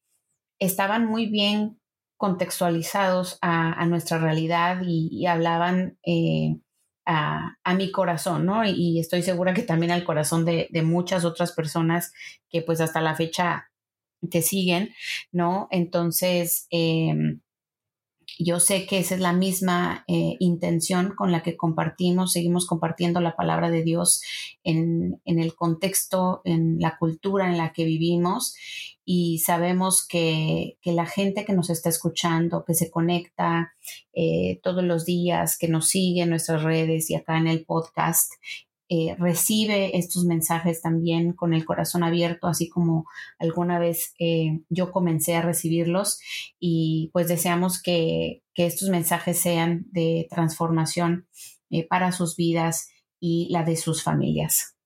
estaban 0.59 1.05
muy 1.05 1.27
bien 1.27 1.79
contextualizados 2.17 3.37
a, 3.41 3.85
nuestra 3.87 4.17
realidad 4.17 4.81
y, 4.85 5.25
hablaban 5.25 5.97
eh, 6.05 6.57
a, 7.05 7.57
mi 7.75 7.91
corazón, 7.91 8.45
¿no? 8.45 8.63
Y, 8.65 8.99
estoy 8.99 9.21
segura 9.21 9.53
que 9.53 9.63
también 9.63 9.91
al 9.91 10.03
corazón 10.03 10.45
de, 10.45 10.67
de, 10.71 10.81
muchas 10.81 11.25
otras 11.25 11.51
personas 11.51 12.13
que 12.49 12.61
pues 12.61 12.81
hasta 12.81 13.01
la 13.01 13.15
fecha 13.15 13.69
te 14.29 14.41
siguen, 14.41 14.93
¿no? 15.31 15.67
Entonces, 15.71 16.67
eh, 16.71 17.37
yo 18.39 18.59
sé 18.59 18.85
que 18.85 18.99
esa 18.99 19.15
es 19.15 19.21
la 19.21 19.33
misma 19.33 20.03
eh, 20.07 20.35
intención 20.39 21.13
con 21.15 21.31
la 21.31 21.43
que 21.43 21.57
compartimos, 21.57 22.33
seguimos 22.33 22.65
compartiendo 22.65 23.21
la 23.21 23.35
palabra 23.35 23.69
de 23.69 23.83
Dios 23.83 24.21
en, 24.63 25.21
el 25.25 25.55
contexto, 25.55 26.41
en 26.43 26.77
la 26.79 26.97
cultura 26.97 27.49
en 27.49 27.57
la 27.57 27.73
que 27.73 27.85
vivimos 27.85 28.55
y 29.05 29.39
sabemos 29.39 30.07
que, 30.07 30.77
la 30.83 31.05
gente 31.05 31.45
que 31.45 31.53
nos 31.53 31.69
está 31.69 31.89
escuchando, 31.89 32.65
que 32.65 32.73
se 32.73 32.89
conecta 32.89 33.73
eh, 34.13 34.59
todos 34.63 34.83
los 34.83 35.05
días, 35.05 35.57
que 35.57 35.67
nos 35.67 35.87
sigue 35.87 36.23
en 36.23 36.29
nuestras 36.29 36.63
redes 36.63 37.09
y 37.09 37.15
acá 37.15 37.37
en 37.37 37.47
el 37.47 37.65
podcast, 37.65 38.31
eh, 38.87 39.15
recibe 39.17 39.97
estos 39.97 40.25
mensajes 40.25 40.81
también 40.81 41.33
con 41.33 41.55
el 41.55 41.65
corazón 41.65 42.03
abierto, 42.03 42.47
así 42.47 42.69
como 42.69 43.05
alguna 43.39 43.79
vez 43.79 44.13
eh, 44.19 44.59
yo 44.69 44.91
comencé 44.91 45.35
a 45.35 45.41
recibirlos 45.41 46.19
y 46.59 47.09
pues 47.11 47.27
deseamos 47.27 47.81
que, 47.81 48.43
estos 48.57 48.87
mensajes 48.87 49.37
sean 49.37 49.85
de 49.91 50.27
transformación 50.29 51.27
eh, 51.69 51.85
para 51.85 52.13
sus 52.13 52.37
vidas 52.37 52.87
y 53.19 53.49
la 53.51 53.63
de 53.63 53.75
sus 53.75 54.01
familias. 54.01 54.77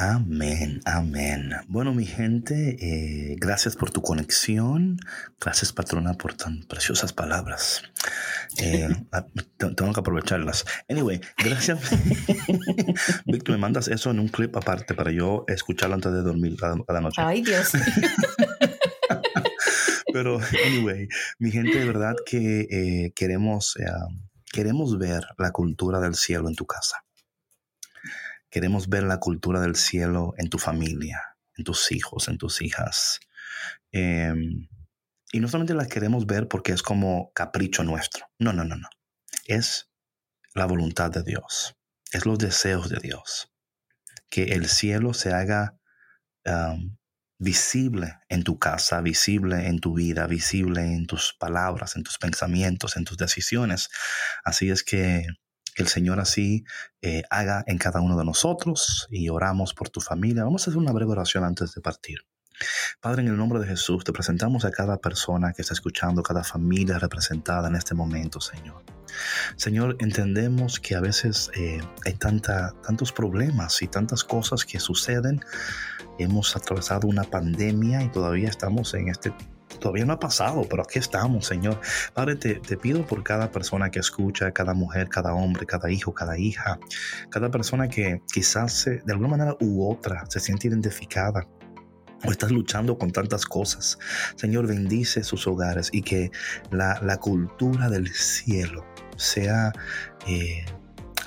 Amén, 0.00 0.80
amén. 0.84 1.50
Bueno, 1.66 1.92
mi 1.92 2.06
gente, 2.06 2.76
eh, 2.78 3.34
gracias 3.36 3.74
por 3.74 3.90
tu 3.90 4.00
conexión. 4.00 4.96
Gracias, 5.40 5.72
patrona, 5.72 6.14
por 6.14 6.34
tan 6.34 6.62
preciosas 6.68 7.12
palabras. 7.12 7.82
Eh, 8.58 8.88
ah, 9.12 9.26
tengo 9.56 9.92
que 9.92 9.98
aprovecharlas. 9.98 10.64
Anyway, 10.88 11.20
gracias. 11.36 11.80
Víctor, 13.26 13.56
me 13.56 13.60
mandas 13.60 13.88
eso 13.88 14.12
en 14.12 14.20
un 14.20 14.28
clip 14.28 14.56
aparte 14.56 14.94
para 14.94 15.10
yo 15.10 15.44
escucharlo 15.48 15.96
antes 15.96 16.12
de 16.12 16.22
dormir 16.22 16.56
cada, 16.56 17.00
noche. 17.00 17.20
Ay, 17.20 17.42
Dios. 17.42 17.72
Pero, 20.12 20.38
anyway, 20.64 21.08
mi 21.40 21.50
gente, 21.50 21.76
de 21.76 21.84
verdad 21.84 22.14
que 22.24 22.68
eh, 22.70 23.12
queremos, 23.16 23.74
queremos 24.52 24.96
ver 24.96 25.26
la 25.38 25.50
cultura 25.50 25.98
del 25.98 26.14
cielo 26.14 26.48
en 26.48 26.54
tu 26.54 26.66
casa. 26.66 27.02
Queremos 28.58 28.88
ver 28.88 29.04
la 29.04 29.20
cultura 29.20 29.60
del 29.60 29.76
cielo 29.76 30.34
en 30.36 30.50
tu 30.50 30.58
familia, 30.58 31.36
en 31.56 31.62
tus 31.62 31.92
hijos, 31.92 32.26
en 32.26 32.38
tus 32.38 32.60
hijas. 32.60 33.20
Em, 33.92 34.68
y 35.30 35.38
no 35.38 35.46
solamente 35.46 35.74
la 35.74 35.86
queremos 35.86 36.26
ver 36.26 36.48
porque 36.48 36.72
es 36.72 36.82
como 36.82 37.30
capricho 37.34 37.84
nuestro. 37.84 38.26
No, 38.36 38.52
no, 38.52 38.64
no, 38.64 38.74
no. 38.74 38.88
Es 39.46 39.92
la 40.54 40.66
voluntad 40.66 41.12
de 41.12 41.22
Dios. 41.22 41.76
Es 42.10 42.26
los 42.26 42.40
deseos 42.40 42.88
de 42.88 42.98
Dios. 42.98 43.54
Que 44.28 44.42
el 44.54 44.66
cielo 44.66 45.14
se 45.14 45.32
haga 45.32 45.78
visible 47.38 48.18
en 48.28 48.42
tu 48.42 48.58
casa, 48.58 49.00
visible 49.02 49.68
en 49.68 49.78
tu 49.78 49.94
vida, 49.94 50.26
visible 50.26 50.80
en 50.80 51.06
tus 51.06 51.32
palabras, 51.38 51.94
en 51.94 52.02
tus 52.02 52.18
pensamientos, 52.18 52.96
en 52.96 53.04
tus 53.04 53.18
decisiones. 53.18 53.88
Así 54.42 54.68
es 54.68 54.82
que 54.82 55.28
el 55.78 55.88
Señor 55.88 56.20
así 56.20 56.64
eh, 57.02 57.22
haga 57.30 57.64
en 57.66 57.78
cada 57.78 58.00
uno 58.00 58.16
de 58.18 58.24
nosotros 58.24 59.06
y 59.10 59.28
oramos 59.28 59.74
por 59.74 59.88
tu 59.88 60.00
familia. 60.00 60.44
Vamos 60.44 60.66
a 60.66 60.70
hacer 60.70 60.78
una 60.78 60.92
breve 60.92 61.12
oración 61.12 61.44
antes 61.44 61.74
de 61.74 61.80
partir. 61.80 62.20
Padre, 63.00 63.22
en 63.22 63.28
el 63.28 63.36
nombre 63.36 63.60
de 63.60 63.66
Jesús, 63.66 64.02
te 64.04 64.12
presentamos 64.12 64.64
a 64.64 64.72
cada 64.72 64.96
persona 64.98 65.52
que 65.52 65.62
está 65.62 65.74
escuchando, 65.74 66.22
cada 66.22 66.42
familia 66.42 66.98
representada 66.98 67.68
en 67.68 67.76
este 67.76 67.94
momento, 67.94 68.40
Señor. 68.40 68.82
Señor, 69.56 69.96
entendemos 70.00 70.80
que 70.80 70.96
a 70.96 71.00
veces 71.00 71.50
eh, 71.54 71.80
hay 72.04 72.14
tanta, 72.14 72.74
tantos 72.82 73.12
problemas 73.12 73.80
y 73.82 73.88
tantas 73.88 74.24
cosas 74.24 74.64
que 74.64 74.80
suceden. 74.80 75.40
Hemos 76.18 76.56
atravesado 76.56 77.06
una 77.06 77.24
pandemia 77.24 78.02
y 78.02 78.08
todavía 78.10 78.48
estamos 78.48 78.92
en 78.94 79.08
este 79.08 79.32
todavía 79.78 80.04
no 80.04 80.12
ha 80.14 80.18
pasado, 80.18 80.66
pero 80.68 80.82
aquí 80.82 80.98
estamos, 80.98 81.46
Señor. 81.46 81.80
Padre, 82.14 82.36
te, 82.36 82.54
te, 82.56 82.76
pido 82.76 83.04
por 83.06 83.22
cada 83.22 83.50
persona 83.50 83.90
que 83.90 83.98
escucha, 83.98 84.52
cada 84.52 84.74
mujer, 84.74 85.08
cada 85.08 85.34
hombre, 85.34 85.66
cada 85.66 85.90
hijo, 85.90 86.12
cada 86.12 86.38
hija, 86.38 86.78
cada 87.30 87.50
persona 87.50 87.88
que 87.88 88.22
quizás 88.32 88.84
de 88.84 89.12
alguna 89.12 89.28
manera 89.28 89.56
u 89.60 89.90
otra 89.90 90.24
se 90.28 90.40
siente 90.40 90.68
identificada 90.68 91.46
o 92.24 92.30
estás 92.30 92.50
luchando 92.50 92.98
con 92.98 93.10
tantas 93.10 93.46
cosas. 93.46 93.98
Señor, 94.36 94.66
bendice 94.66 95.22
sus 95.22 95.46
hogares 95.46 95.90
y 95.92 96.02
que 96.02 96.30
la, 96.70 97.00
la 97.02 97.18
cultura 97.18 97.88
del 97.88 98.08
cielo 98.08 98.84
sea 99.16 99.72
eh, 100.26 100.64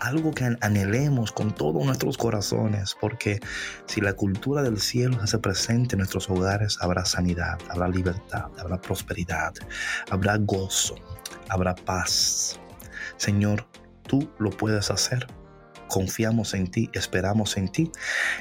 algo 0.01 0.31
que 0.31 0.57
anhelemos 0.61 1.31
con 1.31 1.53
todos 1.53 1.85
nuestros 1.85 2.17
corazones, 2.17 2.97
porque 2.99 3.39
si 3.85 4.01
la 4.01 4.13
cultura 4.13 4.63
del 4.63 4.79
cielo 4.79 5.17
se 5.17 5.23
hace 5.23 5.39
presente 5.39 5.95
en 5.95 5.99
nuestros 5.99 6.27
hogares, 6.29 6.79
habrá 6.81 7.05
sanidad, 7.05 7.59
habrá 7.69 7.87
libertad, 7.87 8.47
habrá 8.59 8.81
prosperidad, 8.81 9.53
habrá 10.09 10.37
gozo, 10.37 10.95
habrá 11.49 11.75
paz. 11.75 12.59
Señor, 13.17 13.67
tú 14.07 14.27
lo 14.39 14.49
puedes 14.49 14.89
hacer. 14.89 15.27
Confiamos 15.87 16.55
en 16.55 16.71
ti, 16.71 16.89
esperamos 16.93 17.57
en 17.57 17.69
ti 17.69 17.91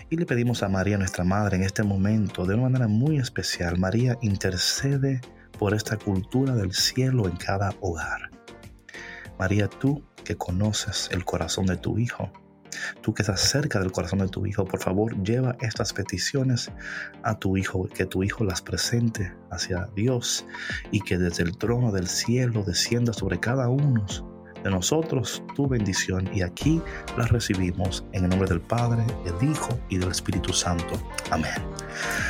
y 0.09 0.17
le 0.17 0.25
pedimos 0.25 0.63
a 0.63 0.69
María, 0.69 0.97
nuestra 0.97 1.25
Madre, 1.25 1.57
en 1.57 1.65
este 1.65 1.83
momento, 1.83 2.47
de 2.47 2.55
una 2.55 2.65
manera 2.65 2.89
muy 2.89 3.19
especial. 3.19 3.77
María 3.77 4.17
intercede 4.23 5.21
por 5.59 5.75
esta 5.75 5.99
cultura 5.99 6.55
del 6.55 6.73
cielo 6.73 7.29
en 7.29 7.37
cada 7.37 7.75
hogar. 7.81 8.31
María, 9.39 9.69
tú 9.69 10.03
que 10.25 10.37
conoces 10.37 11.09
el 11.13 11.25
corazón 11.25 11.67
de 11.67 11.77
tu 11.77 11.99
hijo, 11.99 12.31
tú 13.03 13.15
que 13.15 13.23
estás 13.23 13.41
cerca 13.41 13.81
del 13.81 13.93
corazón 13.93 14.21
de 14.21 14.29
tu 14.29 14.47
hijo, 14.47 14.65
por 14.65 14.81
favor 14.81 15.21
lleva 15.23 15.57
estas 15.61 15.93
peticiones 15.93 16.71
a 17.23 17.39
tu 17.39 17.57
hijo, 17.57 17.89
que 17.89 18.07
tu 18.07 18.23
hijo 18.23 18.45
las 18.45 18.63
presente 18.63 19.35
hacia 19.51 19.89
Dios 19.95 20.47
y 20.91 21.01
que 21.01 21.19
desde 21.19 21.43
el 21.43 21.57
trono 21.57 21.93
del 21.93 22.09
cielo 22.09 22.63
descienda 22.63 23.13
sobre 23.13 23.41
cada 23.41 23.69
uno 23.69 24.05
de 24.63 24.71
nosotros 24.71 25.43
tu 25.55 25.67
bendición 25.67 26.29
y 26.35 26.43
aquí 26.43 26.81
las 27.17 27.31
recibimos 27.31 28.05
en 28.13 28.25
el 28.25 28.31
nombre 28.31 28.49
del 28.49 28.61
Padre, 28.61 29.05
del 29.25 29.51
Hijo 29.51 29.79
y 29.89 29.99
del 29.99 30.11
Espíritu 30.11 30.53
Santo. 30.53 31.01
Amén. 31.31 31.51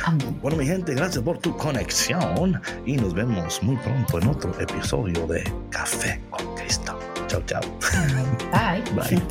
Amén. 0.05 0.39
Bueno, 0.41 0.57
mi 0.57 0.65
gente, 0.65 0.93
gracias 0.93 1.23
por 1.23 1.37
tu 1.37 1.55
conexión 1.57 2.61
y 2.85 2.97
nos 2.97 3.13
vemos 3.13 3.61
muy 3.63 3.77
pronto 3.77 4.19
en 4.19 4.27
otro 4.27 4.59
episodio 4.59 5.27
de 5.27 5.43
Café 5.69 6.21
con 6.29 6.55
Cristo. 6.55 6.97
Chao, 7.27 7.41
chao. 7.45 7.61
Bye. 8.51 8.81
Bye. 8.95 9.21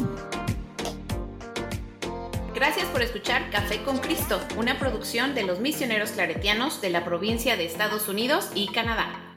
Gracias 2.55 2.86
por 2.88 3.01
escuchar 3.01 3.51
Café 3.51 3.82
con 3.82 3.98
Cristo, 3.98 4.38
una 4.59 4.78
producción 4.78 5.34
de 5.34 5.44
los 5.44 5.61
misioneros 5.61 6.11
claretianos 6.11 6.80
de 6.82 6.90
la 6.90 7.05
provincia 7.05 7.57
de 7.57 7.64
Estados 7.64 8.09
Unidos 8.09 8.51
y 8.55 8.66
Canadá. 8.68 9.30